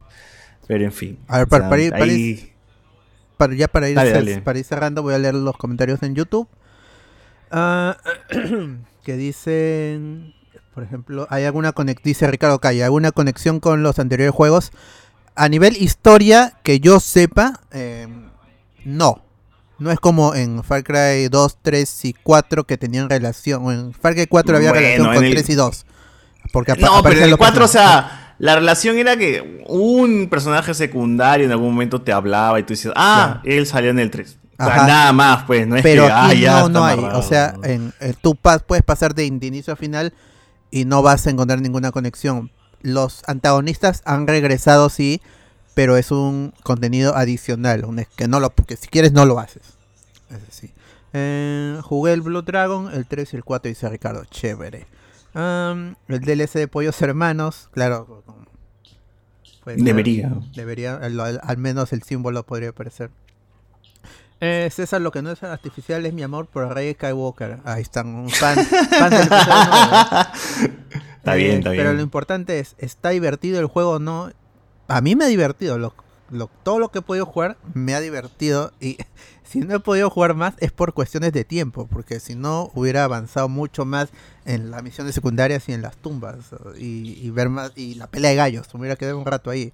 Pero 0.67 0.83
en 0.83 0.91
fin. 0.91 1.19
A 1.27 1.39
ver, 1.39 1.47
para, 1.47 1.65
ir, 1.77 1.91
ya 3.57 3.67
para 3.67 3.89
ir, 3.89 4.43
para 4.43 4.59
ir 4.59 4.65
cerrando, 4.65 5.03
voy 5.03 5.13
a 5.13 5.19
leer 5.19 5.35
los 5.35 5.57
comentarios 5.57 6.01
en 6.03 6.15
YouTube. 6.15 6.47
Ah, 7.51 7.97
que 9.05 9.15
dicen, 9.15 10.33
por 10.73 10.83
ejemplo, 10.83 11.27
hay 11.29 11.45
alguna 11.45 11.71
conexión, 11.71 12.03
dice 12.03 12.27
Ricardo 12.27 12.59
Calle, 12.59 12.83
alguna 12.83 13.11
conexión 13.11 13.59
con 13.59 13.83
los 13.83 13.99
anteriores 13.99 14.33
juegos. 14.33 14.71
A 15.35 15.47
nivel 15.47 15.77
historia, 15.77 16.53
que 16.63 16.79
yo 16.79 16.99
sepa, 16.99 17.61
em, 17.71 18.29
no. 18.83 19.21
No 19.77 19.91
es 19.91 19.99
como 19.99 20.33
en 20.33 20.63
Far 20.63 20.83
Cry 20.83 21.27
2, 21.29 21.57
3 21.61 22.05
y 22.05 22.13
4 22.13 22.63
que 22.65 22.77
tenían 22.77 23.09
relación. 23.09 23.69
En 23.71 23.93
Far 23.93 24.15
Cry 24.15 24.25
4 24.25 24.57
había 24.57 24.71
relación 24.71 25.13
con 25.13 25.19
3 25.19 25.49
y 25.49 25.55
2. 25.55 25.85
Porque 26.51 26.73
no, 26.75 27.03
pero 27.03 27.17
en 27.17 27.29
el 27.29 27.37
4, 27.37 27.65
o 27.65 27.67
sea, 27.67 28.35
la 28.39 28.55
relación 28.55 28.97
era 28.97 29.17
que 29.17 29.63
un 29.67 30.29
personaje 30.29 30.73
secundario 30.73 31.45
en 31.45 31.51
algún 31.51 31.73
momento 31.73 32.01
te 32.01 32.11
hablaba 32.11 32.59
y 32.59 32.63
tú 32.63 32.73
dices, 32.73 32.91
ah, 32.95 33.41
él 33.43 33.67
salió 33.67 33.91
en 33.91 33.99
el 33.99 34.09
3 34.09 34.39
nada 34.57 35.13
más, 35.13 35.43
pues, 35.43 35.67
no 35.67 35.75
es 35.75 35.83
Pero 35.83 36.05
que 36.05 36.11
ah, 36.11 36.33
no, 36.61 36.69
no 36.69 36.85
hay. 36.85 36.99
O 36.99 37.21
sea, 37.21 37.55
en, 37.63 37.93
tú 38.21 38.35
puedes 38.35 38.83
pasar 38.83 39.15
de, 39.15 39.25
inicio 39.25 39.73
a 39.73 39.75
final 39.75 40.13
y 40.71 40.85
no 40.85 41.01
vas 41.01 41.27
a 41.27 41.29
encontrar 41.29 41.61
ninguna 41.61 41.91
conexión. 41.91 42.51
Los 42.81 43.23
antagonistas 43.27 44.01
han 44.05 44.27
regresado, 44.27 44.89
sí, 44.89 45.21
pero 45.73 45.97
es 45.97 46.11
un 46.11 46.53
contenido 46.63 47.15
adicional. 47.15 47.85
Un, 47.85 48.05
que 48.15 48.27
no 48.27 48.39
lo, 48.39 48.49
porque 48.49 48.77
si 48.77 48.87
quieres, 48.87 49.11
no 49.11 49.25
lo 49.25 49.39
haces. 49.39 49.63
Es 50.29 50.69
eh, 51.17 51.79
jugué 51.81 52.11
el 52.11 52.21
Blue 52.21 52.41
Dragon, 52.41 52.93
el 52.93 53.05
3 53.05 53.33
y 53.33 53.35
el 53.37 53.43
4, 53.43 53.69
dice 53.69 53.89
Ricardo. 53.89 54.25
Chévere. 54.25 54.85
el 55.33 55.95
DLC 56.07 56.53
de 56.53 56.67
Pollos 56.67 57.01
Hermanos, 57.01 57.69
claro. 57.71 58.23
debería. 59.65 60.33
Debería, 60.53 60.95
al 60.97 61.57
menos 61.57 61.93
el 61.93 62.03
símbolo 62.03 62.43
podría 62.43 62.69
aparecer. 62.69 63.11
Eh, 64.41 64.69
César, 64.71 65.01
lo 65.01 65.11
que 65.11 65.21
no 65.21 65.31
es 65.31 65.41
artificial 65.43 66.05
es 66.05 66.13
mi 66.13 66.23
amor 66.23 66.47
por 66.47 66.73
Rey 66.73 66.93
Skywalker. 66.93 67.59
Ahí 67.63 67.81
están, 67.81 68.07
un 68.07 68.29
fan, 68.29 68.57
fan 68.65 69.09
del 69.09 69.21
Está 71.25 71.35
bien, 71.35 71.51
eh, 71.51 71.57
está 71.57 71.71
bien. 71.71 71.83
Pero 71.83 71.93
lo 71.93 72.01
importante 72.01 72.59
es, 72.59 72.75
¿está 72.77 73.09
divertido 73.09 73.59
el 73.59 73.65
juego 73.65 73.91
o 73.93 73.99
no? 73.99 74.31
A 74.87 75.01
mí 75.01 75.15
me 75.15 75.25
ha 75.25 75.27
divertido. 75.27 75.79
Lo, 75.79 75.95
todo 76.63 76.79
lo 76.79 76.91
que 76.91 76.99
he 76.99 77.01
podido 77.01 77.25
jugar 77.25 77.57
me 77.73 77.95
ha 77.95 78.01
divertido. 78.01 78.73
Y 78.79 78.97
si 79.43 79.61
no 79.61 79.75
he 79.75 79.79
podido 79.79 80.09
jugar 80.09 80.35
más 80.35 80.53
es 80.59 80.71
por 80.71 80.93
cuestiones 80.93 81.33
de 81.33 81.43
tiempo. 81.45 81.87
Porque 81.87 82.19
si 82.19 82.35
no 82.35 82.69
hubiera 82.75 83.05
avanzado 83.05 83.49
mucho 83.49 83.85
más 83.85 84.09
en 84.45 84.69
las 84.69 84.83
misiones 84.83 85.15
secundarias 85.15 85.67
y 85.69 85.73
en 85.73 85.81
las 85.81 85.97
tumbas. 85.97 86.37
Y, 86.77 87.19
y 87.25 87.31
ver 87.31 87.49
más. 87.49 87.71
Y 87.75 87.95
la 87.95 88.07
pelea 88.07 88.31
de 88.31 88.37
gallos. 88.37 88.67
Hubiera 88.75 88.95
quedado 88.95 89.17
un 89.17 89.25
rato 89.25 89.49
ahí. 89.49 89.71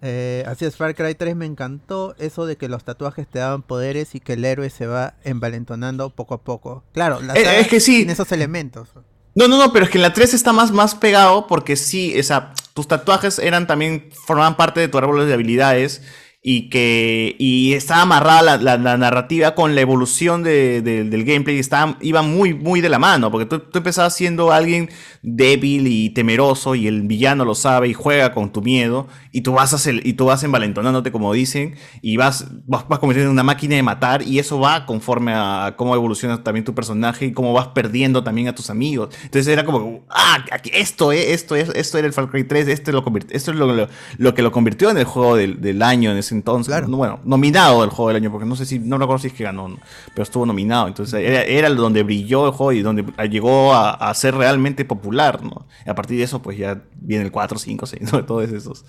Eh, 0.00 0.44
así 0.46 0.64
es, 0.64 0.76
Far 0.76 0.94
Cry 0.94 1.14
3 1.14 1.34
me 1.34 1.46
encantó 1.46 2.14
eso 2.18 2.46
de 2.46 2.56
que 2.56 2.68
los 2.68 2.84
tatuajes 2.84 3.26
te 3.26 3.40
daban 3.40 3.62
poderes 3.62 4.14
y 4.14 4.20
que 4.20 4.34
el 4.34 4.44
héroe 4.44 4.70
se 4.70 4.86
va 4.86 5.14
envalentonando 5.24 6.10
poco 6.10 6.34
a 6.34 6.42
poco. 6.42 6.84
Claro, 6.92 7.20
la 7.20 7.34
eh, 7.34 7.60
es 7.60 7.68
que 7.68 7.80
sí. 7.80 7.98
tiene 7.98 8.12
esos 8.12 8.30
elementos. 8.32 8.90
No, 9.34 9.48
no, 9.48 9.58
no, 9.58 9.72
pero 9.72 9.84
es 9.84 9.90
que 9.90 9.98
en 9.98 10.02
la 10.02 10.12
3 10.12 10.34
está 10.34 10.52
más, 10.52 10.70
más 10.72 10.94
pegado 10.94 11.46
porque 11.46 11.76
sí, 11.76 12.18
o 12.18 12.22
sea, 12.22 12.52
tus 12.74 12.88
tatuajes 12.88 13.38
eran 13.38 13.66
también, 13.66 14.10
formaban 14.26 14.56
parte 14.56 14.80
de 14.80 14.88
tu 14.88 14.98
árbol 14.98 15.26
de 15.26 15.32
habilidades 15.32 16.02
y 16.40 16.70
que 16.70 17.34
y 17.38 17.72
estaba 17.72 18.02
amarrada 18.02 18.58
la, 18.58 18.96
narrativa 18.96 19.56
con 19.56 19.74
la 19.74 19.80
evolución 19.80 20.44
del 20.44 21.24
gameplay 21.24 21.56
y 21.56 21.58
estaba, 21.58 21.98
iba 22.00 22.22
muy, 22.22 22.54
muy 22.54 22.80
de 22.80 22.88
la 22.88 22.98
mano, 22.98 23.30
porque 23.30 23.46
tú, 23.46 23.62
empezabas 23.74 24.14
siendo 24.14 24.52
alguien 24.52 24.88
débil 25.22 25.88
y 25.88 26.10
temeroso 26.10 26.76
y 26.76 26.86
el 26.86 27.02
villano 27.02 27.44
lo 27.44 27.54
sabe 27.54 27.88
y 27.88 27.92
juega 27.92 28.32
con 28.32 28.52
tu 28.52 28.62
miedo 28.62 29.08
y 29.32 29.40
tú 29.40 29.52
vas, 29.52 29.74
a 29.74 29.90
y 29.90 30.12
tú 30.12 30.26
vas 30.26 30.44
envalentonándote, 30.44 31.10
como 31.10 31.32
dicen, 31.32 31.74
y 32.02 32.16
vas, 32.16 32.46
vas, 32.66 32.86
vas 32.88 32.98
convirtiendo 33.00 33.30
en 33.30 33.32
una 33.32 33.42
máquina 33.42 33.74
de 33.74 33.82
matar 33.82 34.22
y 34.22 34.38
eso 34.38 34.60
va 34.60 34.86
conforme 34.86 35.32
a 35.34 35.74
cómo 35.76 35.94
evoluciona 35.96 36.44
también 36.44 36.64
tu 36.64 36.74
personaje 36.74 37.26
y 37.26 37.32
cómo 37.32 37.52
vas 37.52 37.68
perdiendo 37.68 38.22
también 38.22 38.48
a 38.48 38.54
tus 38.54 38.70
amigos. 38.70 39.14
Entonces 39.24 39.48
era 39.48 39.64
como, 39.64 40.04
ah, 40.08 40.44
esto, 40.72 41.10
esto, 41.10 41.56
esto 41.56 41.98
era 41.98 42.06
el 42.06 42.12
Far 42.12 42.30
Cry 42.30 42.44
3, 42.44 42.68
esto, 42.68 42.92
lo 42.92 43.04
esto 43.30 43.50
es 43.50 43.56
lo, 43.56 43.88
lo, 44.18 44.34
que 44.34 44.42
lo 44.42 44.52
convirtió 44.52 44.90
en 44.90 44.98
el 44.98 45.04
juego 45.04 45.36
del, 45.36 45.60
del 45.60 45.82
año 45.82 46.12
en 46.12 46.18
ese 46.18 46.27
ese 46.28 46.34
entonces. 46.34 46.86
Bueno, 46.86 47.20
nominado 47.24 47.80
del 47.80 47.90
juego 47.90 48.08
del 48.08 48.18
año, 48.18 48.30
porque 48.30 48.46
no 48.46 48.54
sé 48.56 48.66
si, 48.66 48.78
no 48.78 48.98
recuerdo 48.98 49.22
si 49.22 49.28
es 49.28 49.32
que 49.32 49.44
ganó, 49.44 49.76
pero 50.14 50.22
estuvo 50.22 50.46
nominado. 50.46 50.86
Entonces 50.86 51.14
era, 51.14 51.42
era 51.42 51.70
donde 51.70 52.02
brilló 52.02 52.46
el 52.46 52.52
juego 52.52 52.72
y 52.72 52.82
donde 52.82 53.04
llegó 53.28 53.74
a, 53.74 54.12
ser 54.14 54.34
realmente 54.34 54.84
popular, 54.84 55.42
¿no? 55.42 55.66
Y 55.86 55.90
a 55.90 55.94
partir 55.94 56.18
de 56.18 56.24
eso, 56.24 56.40
pues 56.42 56.58
ya 56.58 56.82
viene 56.96 57.24
el 57.24 57.32
4, 57.32 57.58
5, 57.58 57.86
6, 57.86 58.12
¿no? 58.12 58.24
Todos 58.26 58.50
esos. 58.50 58.84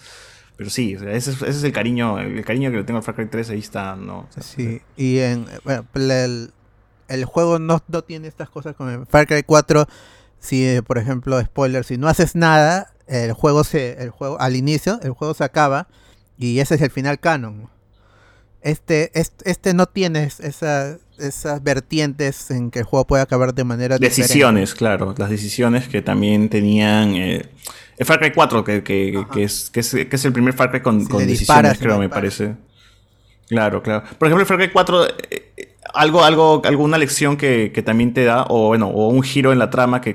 Pero 0.58 0.70
sí, 0.70 0.98
ese, 1.08 1.32
es, 1.32 1.64
el 1.64 1.72
cariño, 1.72 2.20
el 2.20 2.44
cariño 2.44 2.70
que 2.72 2.78
le 2.78 2.84
tengo 2.84 2.98
al 2.98 3.04
Far 3.04 3.16
Cry 3.16 3.28
3, 3.28 3.52
ahí 3.52 3.60
está, 3.60 3.96
¿no? 3.96 4.28
sí, 4.42 4.82
y 4.98 5.20
en, 5.20 5.46
bueno, 5.64 5.86
el, 5.94 6.52
el 7.08 7.26
juego 7.26 7.60
no, 7.60 7.82
no 7.88 8.02
tiene 8.04 8.28
estas 8.28 8.50
cosas 8.50 8.76
como 8.76 8.90
en 8.90 9.08
Far 9.08 9.26
Cry 9.26 9.44
4 9.44 9.88
si 10.40 10.82
por 10.88 10.98
ejemplo 10.98 11.40
spoiler 11.42 11.84
si 11.84 11.98
no 11.98 12.08
haces 12.08 12.36
nada 12.36 12.94
el 13.08 13.34
juego 13.34 13.64
se 13.64 14.02
el 14.02 14.10
juego 14.10 14.40
al 14.40 14.56
inicio 14.56 15.00
el 15.04 15.12
juego 15.12 15.34
se 15.34 15.44
acaba 15.44 15.88
y 16.40 16.60
ese 16.60 16.76
es 16.76 16.82
el 16.82 16.90
final 16.90 17.20
canon. 17.20 17.70
Este 18.62 19.12
este, 19.14 19.50
este 19.52 19.74
no 19.74 19.86
tiene 19.86 20.24
esas 20.24 20.98
esas 21.18 21.62
vertientes 21.62 22.50
en 22.50 22.72
que 22.72 22.80
el 22.80 22.86
juego 22.86 23.06
puede 23.06 23.22
acabar 23.22 23.54
de 23.54 23.64
manera 23.66 23.98
decisiones 23.98 24.74
claro. 24.74 25.14
Las 25.18 25.30
decisiones 25.30 25.88
que 25.88 26.02
también 26.02 26.50
tenían 26.50 27.14
eh, 27.16 27.46
el 27.98 28.06
Far 28.06 28.20
Cry 28.20 28.32
4 28.32 28.64
que, 28.64 28.84
que, 28.84 29.26
que, 29.32 29.44
es, 29.44 29.70
que, 29.70 29.82
es, 29.82 30.26
el 30.26 30.34
primer 30.34 30.54
Far 30.54 30.72
Cry 30.72 30.82
con, 30.82 31.06
con 31.06 31.26
decisiones 31.28 31.78
creo 31.78 32.00
me 32.00 32.10
parece. 32.10 32.56
Claro 33.48 33.84
claro. 33.84 34.04
Por 34.18 34.28
ejemplo 34.28 34.42
el 34.42 34.48
Far 34.48 34.58
Cry 34.58 34.72
4 34.72 35.08
algo, 35.94 36.24
algo, 36.24 36.62
alguna 36.66 36.98
lección 36.98 37.38
que, 37.38 37.84
también 37.86 38.14
te 38.14 38.24
da, 38.24 38.46
o 38.50 38.68
bueno, 38.68 38.88
o 38.88 39.10
un 39.10 39.24
giro 39.24 39.52
en 39.52 39.60
la 39.60 39.70
trama 39.70 40.02
que, 40.02 40.14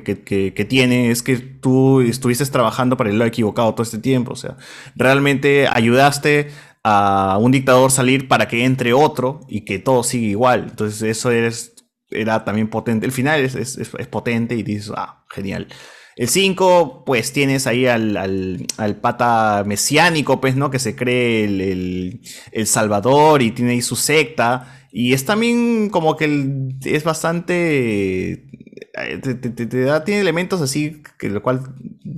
tiene, 0.69 1.11
es 1.11 1.23
que 1.23 1.37
tú 1.37 2.01
estuviste 2.01 2.45
trabajando 2.47 2.97
para 2.97 3.11
el 3.11 3.19
lado 3.19 3.29
equivocado 3.29 3.73
todo 3.75 3.83
este 3.83 3.99
tiempo. 3.99 4.33
O 4.33 4.37
sea, 4.37 4.57
realmente 4.95 5.67
ayudaste 5.69 6.51
a 6.83 7.39
un 7.41 7.51
dictador 7.51 7.91
salir 7.91 8.29
para 8.29 8.47
que 8.47 8.65
entre 8.65 8.93
otro 8.93 9.41
y 9.49 9.63
que 9.63 9.79
todo 9.79 10.03
siga 10.03 10.27
igual. 10.27 10.67
Entonces, 10.71 11.03
eso 11.03 11.31
eres, 11.31 11.75
era 12.11 12.45
también 12.45 12.69
potente. 12.69 13.07
El 13.07 13.13
final 13.13 13.41
es, 13.41 13.55
es, 13.55 13.89
potente 14.09 14.55
y 14.55 14.63
dices, 14.63 14.93
ah, 14.97 15.25
genial. 15.31 15.69
El 16.17 16.29
5, 16.29 17.03
pues 17.05 17.33
tienes 17.33 17.67
ahí 17.67 17.87
al, 17.87 18.17
al, 18.77 18.97
pata 18.97 19.65
mesiánico, 19.67 20.41
pues, 20.41 20.55
¿no? 20.55 20.71
Que 20.71 20.79
se 20.79 20.95
cree 20.95 21.45
el, 21.45 21.61
el, 21.61 22.21
el 22.53 22.67
Salvador 22.69 23.43
y 23.43 23.51
tiene 23.51 23.73
ahí 23.73 23.83
su 23.83 23.97
secta. 23.97 24.84
Y 24.97 25.13
es 25.13 25.25
también 25.25 25.91
como 25.91 26.17
que 26.17 26.69
es 26.85 27.03
bastante. 27.03 28.31
Eh, 28.97 29.19
te, 29.19 29.85
da, 29.85 30.05
tiene 30.05 30.21
elementos 30.21 30.61
así 30.63 31.03
que 31.19 31.29
lo 31.31 31.43
cual 31.43 31.63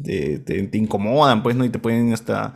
te, 0.05 0.69
incomodan, 0.75 1.43
pues, 1.43 1.57
¿no? 1.57 1.65
Y 1.65 1.71
te 1.71 1.79
pueden 1.79 2.13
hasta 2.13 2.53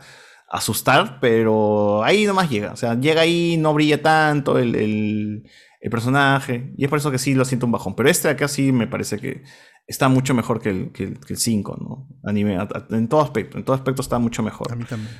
asustar, 0.47 1.19
pero 1.19 2.03
ahí 2.03 2.27
nomás 2.27 2.51
llega. 2.51 2.71
O 2.71 2.75
sea, 2.75 2.93
llega 2.99 3.21
ahí, 3.21 3.57
no 3.57 3.73
brilla 3.73 4.03
tanto 4.03 4.59
el, 4.59 5.49
personaje. 5.89 6.71
Y 6.77 6.83
es 6.83 6.89
por 6.91 6.99
eso 6.99 7.09
que 7.09 7.17
sí 7.17 7.33
lo 7.33 7.43
siento 7.43 7.65
un 7.65 7.71
bajón. 7.71 7.95
Pero 7.95 8.07
este 8.07 8.29
acá 8.29 8.47
sí 8.47 8.71
me 8.71 8.85
parece 8.85 9.17
que 9.17 9.41
está 9.87 10.07
mucho 10.07 10.35
mejor 10.35 10.61
que 10.61 10.69
el 10.69 11.19
5, 11.35 11.77
¿no? 11.81 12.07
Anime, 12.23 12.59
en 12.91 13.07
todo 13.07 13.21
aspecto. 13.21 13.57
En 13.57 13.65
todo 13.65 13.75
aspecto 13.75 14.03
está 14.03 14.19
mucho 14.19 14.43
mejor. 14.43 14.71
A 14.71 14.75
mí 14.75 14.83
también. 14.83 15.15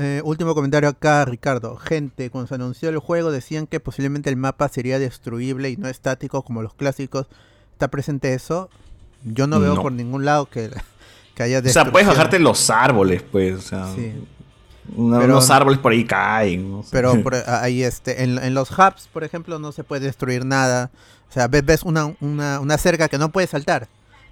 Eh, 0.00 0.22
último 0.24 0.54
comentario 0.54 0.88
acá, 0.88 1.24
Ricardo. 1.24 1.76
Gente, 1.76 2.30
cuando 2.30 2.46
se 2.46 2.54
anunció 2.54 2.88
el 2.88 3.00
juego 3.00 3.32
decían 3.32 3.66
que 3.66 3.80
posiblemente 3.80 4.30
el 4.30 4.36
mapa 4.36 4.68
sería 4.68 5.00
destruible 5.00 5.70
y 5.70 5.76
no 5.76 5.88
estático 5.88 6.42
como 6.42 6.62
los 6.62 6.72
clásicos. 6.74 7.26
¿Está 7.72 7.88
presente 7.88 8.32
eso? 8.32 8.70
Yo 9.24 9.48
no, 9.48 9.58
veo 9.58 9.74
por 9.82 9.90
ningún 9.90 10.24
lado 10.24 10.46
que, 10.46 10.70
que 11.34 11.42
haya. 11.42 11.58
O 11.58 11.68
sea, 11.68 11.90
puedes 11.90 12.06
bajarte 12.06 12.38
los 12.38 12.70
árboles, 12.70 13.22
pues. 13.22 13.56
O 13.56 13.60
sea, 13.60 13.92
sí. 13.92 14.14
unos 14.94 15.50
árboles 15.50 15.80
por 15.80 15.90
ahí 15.90 16.04
caen. 16.04 16.80
Pero 16.92 17.12
ahí, 17.48 17.82
este, 17.82 18.22
en, 18.22 18.54
los 18.54 18.70
hubs, 18.70 19.08
por 19.12 19.24
ejemplo, 19.24 19.58
no 19.58 19.72
se 19.72 19.82
puede 19.82 20.06
destruir 20.06 20.44
nada. 20.44 20.92
O 21.28 21.32
sea, 21.32 21.48
ves, 21.48 21.64
ves 21.64 21.82
una, 21.82 22.14
una, 22.20 22.60
una 22.60 22.78
cerca 22.78 23.08
que 23.08 23.18
no 23.18 23.30
puedes 23.30 23.50
saltar 23.50 23.88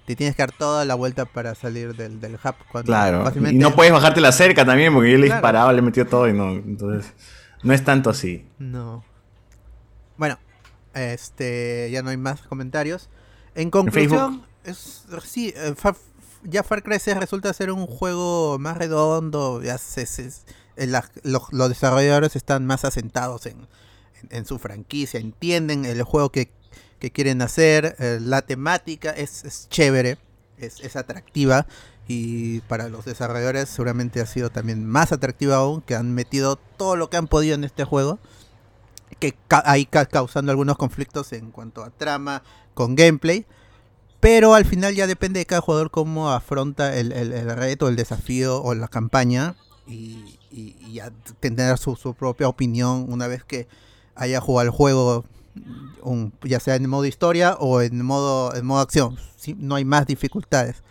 te 0.07 0.15
tienes 0.15 0.37
que 0.37 0.41
dar 0.41 0.53
toda 0.53 0.85
la 0.85 0.95
vuelta 0.95 1.25
para 1.25 1.53
salir 1.53 1.93
del, 1.93 2.21
del 2.21 2.35
hub. 2.35 2.83
claro, 2.85 3.29
y 3.35 3.55
no 3.55 3.75
puedes 3.75 3.91
bajarte 3.91 4.21
la 4.21 4.31
cerca 4.31 4.63
también, 4.63 4.93
porque 4.93 5.11
yo 5.11 5.17
le 5.17 5.25
disparaba, 5.25 5.73
le 5.73 5.81
metió 5.81 6.07
todo 6.07 6.29
y 6.29 6.33
no. 6.33 6.51
Entonces, 6.51 7.11
no 7.61 7.73
es 7.73 7.83
tanto 7.83 8.09
así. 8.09 8.45
No. 8.57 9.03
Bueno, 10.15 10.39
este 10.93 11.89
ya 11.91 12.03
no 12.03 12.09
hay 12.09 12.15
más 12.15 12.41
comentarios. 12.43 13.09
En 13.53 13.69
conclusión, 13.69 14.45
es, 14.63 15.03
sí, 15.25 15.53
eh, 15.57 15.75
ya 16.43 16.63
Far 16.63 16.83
Cry 16.83 16.99
6 16.99 17.17
resulta 17.17 17.51
ser 17.51 17.69
un 17.69 17.85
juego 17.85 18.57
más 18.59 18.77
redondo, 18.77 19.61
ya 19.61 19.77
se, 19.77 20.03
eh, 20.77 20.87
los, 21.23 21.49
desarrolladores 21.51 22.37
están 22.37 22.65
más 22.65 22.85
asentados 22.85 23.45
en, 23.45 23.67
en, 24.29 24.45
su 24.45 24.57
franquicia, 24.57 25.19
entienden 25.19 25.83
el 25.83 26.01
juego 26.03 26.31
que 26.31 26.49
que 26.99 27.11
quieren 27.11 27.41
hacer. 27.41 27.95
Eh, 27.99 28.19
la 28.21 28.41
temática 28.41 29.11
es, 29.11 29.67
chévere, 29.69 30.17
es, 30.57 30.95
atractiva 30.95 31.67
y 32.07 32.61
para 32.61 32.89
los 32.89 33.05
desarrolladores 33.05 33.69
seguramente 33.69 34.21
ha 34.21 34.25
sido 34.25 34.49
también 34.49 34.85
más 34.85 35.11
atractiva 35.11 35.57
aún, 35.57 35.81
que 35.81 35.95
han 35.95 36.13
metido 36.13 36.55
todo 36.55 36.95
lo 36.95 37.09
que 37.09 37.17
han 37.17 37.27
podido 37.27 37.55
en 37.55 37.63
este 37.63 37.83
juego, 37.83 38.19
que 39.19 39.35
ahí 39.49 39.85
causando 39.85 40.51
algunos 40.51 40.77
conflictos 40.77 41.33
en 41.33 41.51
cuanto 41.51 41.83
a 41.83 41.89
trama 41.89 42.43
con 42.73 42.95
gameplay. 42.95 43.45
Pero 44.19 44.55
al 44.55 44.65
final 44.65 44.95
ya 44.95 45.05
depende 45.05 45.39
de 45.39 45.45
cada 45.45 45.61
jugador 45.61 45.91
cómo 45.91 46.31
afronta 46.31 46.97
el, 46.97 47.11
reto, 47.55 47.87
el 47.87 47.95
desafío 47.95 48.61
o 48.63 48.73
la 48.73 48.87
campaña 48.87 49.55
y, 49.85 50.39
y, 50.49 50.99
tener 51.39 51.77
su, 51.77 51.95
su, 51.95 52.15
propia 52.15 52.47
opinión 52.47 53.05
una 53.09 53.27
vez 53.27 53.43
que 53.43 53.67
haya 54.15 54.41
jugado 54.41 54.65
el 54.65 54.71
juego 54.71 55.23
ya 56.43 56.59
sea 56.59 56.75
en 56.75 56.89
modo 56.89 57.05
historia 57.05 57.55
o 57.59 57.81
en 57.81 58.03
modo, 58.03 58.55
en 58.55 58.65
modo 58.65 58.81
acción. 58.81 59.17
No 59.57 59.75
hay 59.75 59.85
más 59.85 60.05
dificultades. 60.07 60.83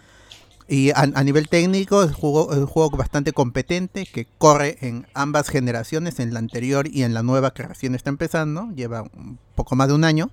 Y 0.68 0.90
a, 0.96 1.06
nivel 1.22 1.48
técnico 1.48 2.02
es 2.02 2.10
un 2.20 2.66
juego, 2.66 2.90
bastante 2.90 3.32
competente 3.32 4.04
que 4.04 4.26
corre 4.38 4.78
en 4.80 5.06
ambas 5.14 5.48
generaciones, 5.48 6.18
en 6.18 6.34
la 6.34 6.40
anterior 6.40 6.88
y 6.88 7.04
en 7.04 7.14
la 7.14 7.22
nueva 7.22 7.54
que 7.54 7.62
recién 7.62 7.94
está 7.94 8.10
empezando. 8.10 8.68
Lleva 8.74 9.02
un 9.02 9.38
poco 9.54 9.76
más 9.76 9.86
de 9.86 9.94
un 9.94 10.02
año. 10.02 10.30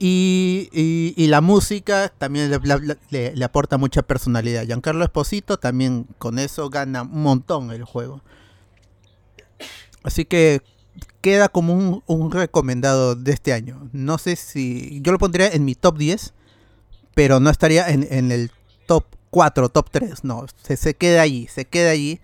Y, 0.00 1.14
la 1.28 1.40
música 1.40 2.12
también 2.18 2.50
le, 2.50 3.32
le, 3.36 3.44
aporta 3.44 3.78
mucha 3.78 4.02
personalidad. 4.02 4.64
Giancarlo 4.64 5.04
Esposito 5.04 5.58
también 5.58 6.08
con 6.18 6.40
eso 6.40 6.68
gana 6.68 7.02
un 7.02 7.22
montón 7.22 7.70
el 7.70 7.84
juego. 7.84 8.22
Así 10.02 10.24
que 10.24 10.62
queda 11.20 11.48
como 11.48 12.02
un, 12.06 12.30
recomendado 12.30 13.14
de 13.14 13.32
este 13.32 13.52
año. 13.52 13.88
No 13.92 14.18
sé 14.18 14.36
si. 14.36 15.00
Yo 15.02 15.12
lo 15.12 15.18
pondría 15.18 15.48
en 15.48 15.64
mi 15.64 15.74
top 15.74 15.96
10, 15.98 16.34
pero 17.14 17.40
no 17.40 17.50
estaría 17.50 17.88
en, 17.88 18.32
el 18.32 18.50
top 18.86 19.04
4, 19.30 19.68
top 19.68 19.90
3. 19.90 20.24
No, 20.24 20.46
se, 20.62 20.76
se, 20.76 20.94
queda 20.94 21.22
allí, 21.22 21.46
se 21.46 21.64
queda 21.64 21.90
allí, 21.90 22.20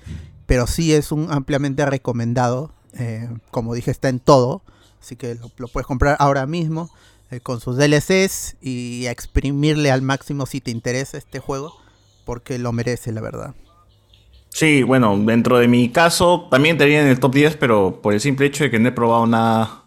pero 0.47 0.67
sí 0.67 0.93
es 0.93 1.13
un 1.13 1.31
ampliamente 1.31 1.85
recomendado. 1.87 2.73
Eh, 2.95 3.29
como 3.51 3.75
dije, 3.75 3.91
está 3.91 4.09
en 4.09 4.19
todo, 4.19 4.63
así 5.01 5.17
que 5.17 5.37
lo, 5.57 5.69
puedes 5.69 5.87
comprar 5.87 6.17
ahora 6.19 6.47
mismo 6.47 6.91
eh, 7.31 7.41
con 7.41 7.61
sus 7.61 7.77
DLCs 7.77 8.57
y 8.61 9.07
exprimirle 9.07 9.91
al 9.91 10.03
máximo 10.03 10.47
si 10.47 10.61
te 10.61 10.71
interesa 10.71 11.19
este 11.19 11.39
juego, 11.39 11.75
porque 12.25 12.59
lo 12.59 12.73
merece, 12.73 13.13
la 13.13 13.21
verdad. 13.21 13.55
Sí, 14.59 14.83
bueno, 14.83 15.17
dentro 15.17 15.61
de 15.61 15.69
mi 15.69 15.89
caso 15.89 16.49
también 16.51 16.75
estaría 16.75 17.01
en 17.01 17.07
el 17.07 17.21
top 17.21 17.33
10, 17.33 17.57
pero 17.59 18.01
por 18.03 18.13
el 18.13 18.21
simple 18.21 18.47
hecho 18.47 18.65
de 18.65 18.73
que 18.73 18.81
no 18.81 18.89
he 18.89 18.93
probado 18.93 19.25
nada, 19.25 19.85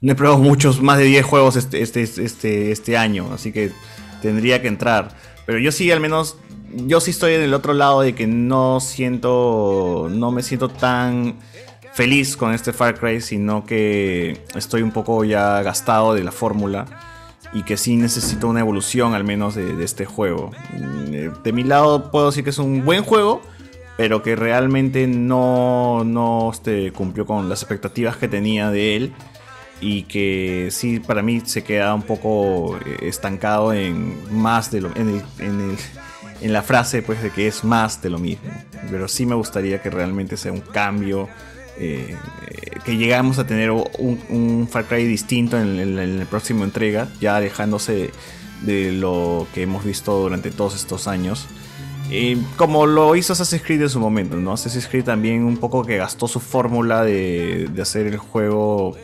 no 0.00 0.10
he 0.10 0.16
probado 0.16 0.38
muchos, 0.42 0.82
más 0.82 0.98
de 0.98 1.04
10 1.04 1.24
juegos 1.24 1.54
este, 1.54 1.82
este, 1.82 2.02
este, 2.02 2.72
este 2.72 2.96
año, 2.96 3.28
así 3.32 3.52
que 3.52 3.70
tendría 4.20 4.60
que 4.60 4.66
entrar. 4.66 5.14
Pero 5.46 5.60
yo 5.60 5.70
sí, 5.70 5.92
al 5.92 6.00
menos, 6.00 6.36
yo 6.74 7.00
sí 7.00 7.12
estoy 7.12 7.34
en 7.34 7.42
el 7.42 7.54
otro 7.54 7.74
lado 7.74 8.00
de 8.00 8.16
que 8.16 8.26
no 8.26 8.80
siento, 8.80 10.08
no 10.10 10.32
me 10.32 10.42
siento 10.42 10.68
tan 10.68 11.36
feliz 11.92 12.36
con 12.36 12.52
este 12.52 12.72
Far 12.72 12.98
Cry, 12.98 13.20
sino 13.20 13.64
que 13.64 14.42
estoy 14.56 14.82
un 14.82 14.90
poco 14.90 15.22
ya 15.22 15.62
gastado 15.62 16.14
de 16.14 16.24
la 16.24 16.32
fórmula 16.32 16.86
y 17.52 17.62
que 17.62 17.76
sí 17.76 17.94
necesito 17.94 18.48
una 18.48 18.58
evolución 18.58 19.14
al 19.14 19.22
menos 19.22 19.54
de, 19.54 19.76
de 19.76 19.84
este 19.84 20.06
juego. 20.06 20.50
De 21.44 21.52
mi 21.52 21.62
lado 21.62 22.10
puedo 22.10 22.26
decir 22.26 22.42
que 22.42 22.50
es 22.50 22.58
un 22.58 22.84
buen 22.84 23.04
juego 23.04 23.42
pero 23.98 24.22
que 24.22 24.36
realmente 24.36 25.08
no, 25.08 26.04
no 26.04 26.52
este, 26.52 26.92
cumplió 26.92 27.26
con 27.26 27.48
las 27.48 27.62
expectativas 27.62 28.16
que 28.16 28.28
tenía 28.28 28.70
de 28.70 28.94
él 28.94 29.12
y 29.80 30.04
que 30.04 30.68
sí 30.70 31.00
para 31.00 31.20
mí 31.20 31.42
se 31.44 31.64
queda 31.64 31.92
un 31.96 32.04
poco 32.04 32.76
eh, 32.76 32.98
estancado 33.02 33.72
en 33.72 34.16
más 34.32 34.70
de 34.70 34.82
lo 34.82 34.90
en, 34.94 35.20
en, 35.40 36.52
la 36.52 36.62
frase 36.62 37.02
pues 37.02 37.20
de 37.24 37.30
que 37.30 37.48
es 37.48 37.64
más 37.64 38.00
de 38.00 38.10
lo 38.10 38.18
mismo. 38.18 38.52
Pero 38.88 39.08
sí 39.08 39.26
me 39.26 39.34
gustaría 39.34 39.82
que 39.82 39.90
realmente 39.90 40.36
sea 40.36 40.52
un 40.52 40.60
cambio 40.60 41.28
eh, 41.76 42.14
que 42.84 42.96
llegamos 42.96 43.40
a 43.40 43.48
tener 43.48 43.72
un, 43.72 44.68
Far 44.70 44.84
Cry 44.84 45.06
distinto 45.06 45.58
en, 45.58 45.98
en, 45.98 46.24
próxima 46.28 46.64
entrega 46.64 47.08
ya 47.20 47.34
alejándose 47.34 48.12
de 48.62 48.92
lo 48.92 49.48
que 49.52 49.62
hemos 49.62 49.84
visto 49.84 50.16
durante 50.20 50.52
todos 50.52 50.76
estos 50.76 51.08
años 51.08 51.48
eh, 52.10 52.38
como 52.56 52.86
lo 52.86 53.14
hizo 53.16 53.32
Assassin's 53.32 53.62
Creed 53.62 53.82
en 53.82 53.90
su 53.90 54.00
momento, 54.00 54.36
¿no? 54.36 54.52
Assassin's 54.52 54.86
Creed 54.86 55.04
también 55.04 55.44
un 55.44 55.58
poco 55.58 55.84
que 55.84 55.96
gastó 55.96 56.28
su 56.28 56.40
fórmula 56.40 57.04
de, 57.04 57.70
hacer 57.80 58.06
el 58.06 58.18
juego 58.18 58.96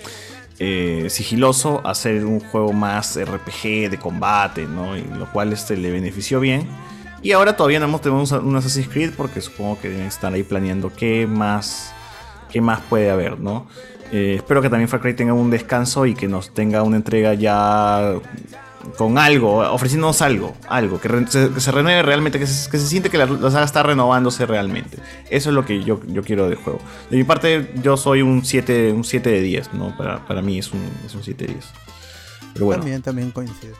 eh, 0.58 1.06
sigiloso, 1.10 1.80
hacer 1.86 2.24
un 2.24 2.40
juego 2.40 2.72
más 2.72 3.18
RPG 3.22 3.90
de 3.90 3.98
combate, 4.00 4.66
¿no? 4.66 4.96
Y 4.96 5.02
lo 5.02 5.30
cual 5.32 5.52
este, 5.52 5.76
le 5.76 5.90
benefició 5.90 6.40
bien. 6.40 6.68
Y 7.22 7.32
ahora 7.32 7.56
todavía 7.56 7.80
no 7.80 7.86
hemos 7.86 8.00
tenido 8.00 8.22
un 8.40 8.56
Assassin's 8.56 8.88
Creed 8.88 9.12
porque 9.16 9.40
supongo 9.40 9.80
que 9.80 9.88
deben 9.88 10.06
estar 10.06 10.32
ahí 10.32 10.42
planeando 10.42 10.92
qué 10.94 11.26
más, 11.26 11.92
qué 12.50 12.60
más 12.60 12.80
puede 12.82 13.10
haber, 13.10 13.40
¿no? 13.40 13.66
Eh, 14.12 14.34
espero 14.36 14.62
que 14.62 14.70
también 14.70 14.88
Far 14.88 15.00
Cry 15.00 15.14
tenga 15.14 15.32
un 15.32 15.50
descanso 15.50 16.06
y 16.06 16.14
que 16.14 16.28
nos 16.28 16.52
tenga 16.54 16.82
una 16.82 16.96
entrega 16.96 17.34
ya 17.34 18.14
con 18.96 19.18
algo, 19.18 19.58
ofreciéndonos 19.72 20.22
algo, 20.22 20.54
algo, 20.68 21.00
que, 21.00 21.08
se, 21.28 21.72
renueve 21.72 22.02
realmente, 22.02 22.38
que 22.38 22.46
se, 22.46 22.78
siente 22.86 23.10
que 23.10 23.18
la, 23.18 23.26
saga 23.26 23.64
está 23.64 23.82
renovándose 23.82 24.46
realmente. 24.46 24.98
Eso 25.30 25.50
es 25.50 25.54
lo 25.54 25.64
que 25.64 25.82
yo, 25.82 26.00
yo 26.06 26.22
quiero 26.22 26.48
del 26.48 26.56
juego. 26.56 26.80
De 27.10 27.16
mi 27.16 27.24
parte, 27.24 27.72
yo 27.82 27.96
soy 27.96 28.22
un 28.22 28.44
7, 28.44 28.92
un 28.92 29.04
7 29.04 29.30
de 29.30 29.40
10, 29.40 29.74
¿no? 29.74 29.96
Para, 29.96 30.24
para 30.26 30.42
mí 30.42 30.58
es 30.58 30.72
un, 30.72 30.80
es 31.04 31.14
un 31.14 31.22
7 31.22 31.46
de 31.46 31.52
10. 31.54 31.64
Pero 32.54 32.66
bueno. 32.66 32.82
También, 32.82 33.02
también 33.02 33.30
coincide. 33.30 33.74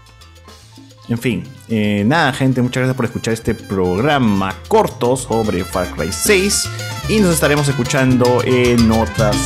En 1.09 1.19
fin, 1.19 1.45
eh, 1.69 2.03
nada 2.07 2.33
gente, 2.33 2.63
muchas 2.63 2.81
gracias 2.81 2.97
por 2.97 3.05
escuchar 3.05 3.35
este 3.35 3.55
programa 3.55 4.55
corto 4.69 5.17
sobre 5.17 5.63
Far 5.63 5.91
Cry 5.91 6.11
6 6.11 6.71
y 7.11 7.21
nos 7.21 7.35
estaremos 7.35 7.69
escuchando 7.69 8.43
en 8.43 8.91
otras 8.91 9.37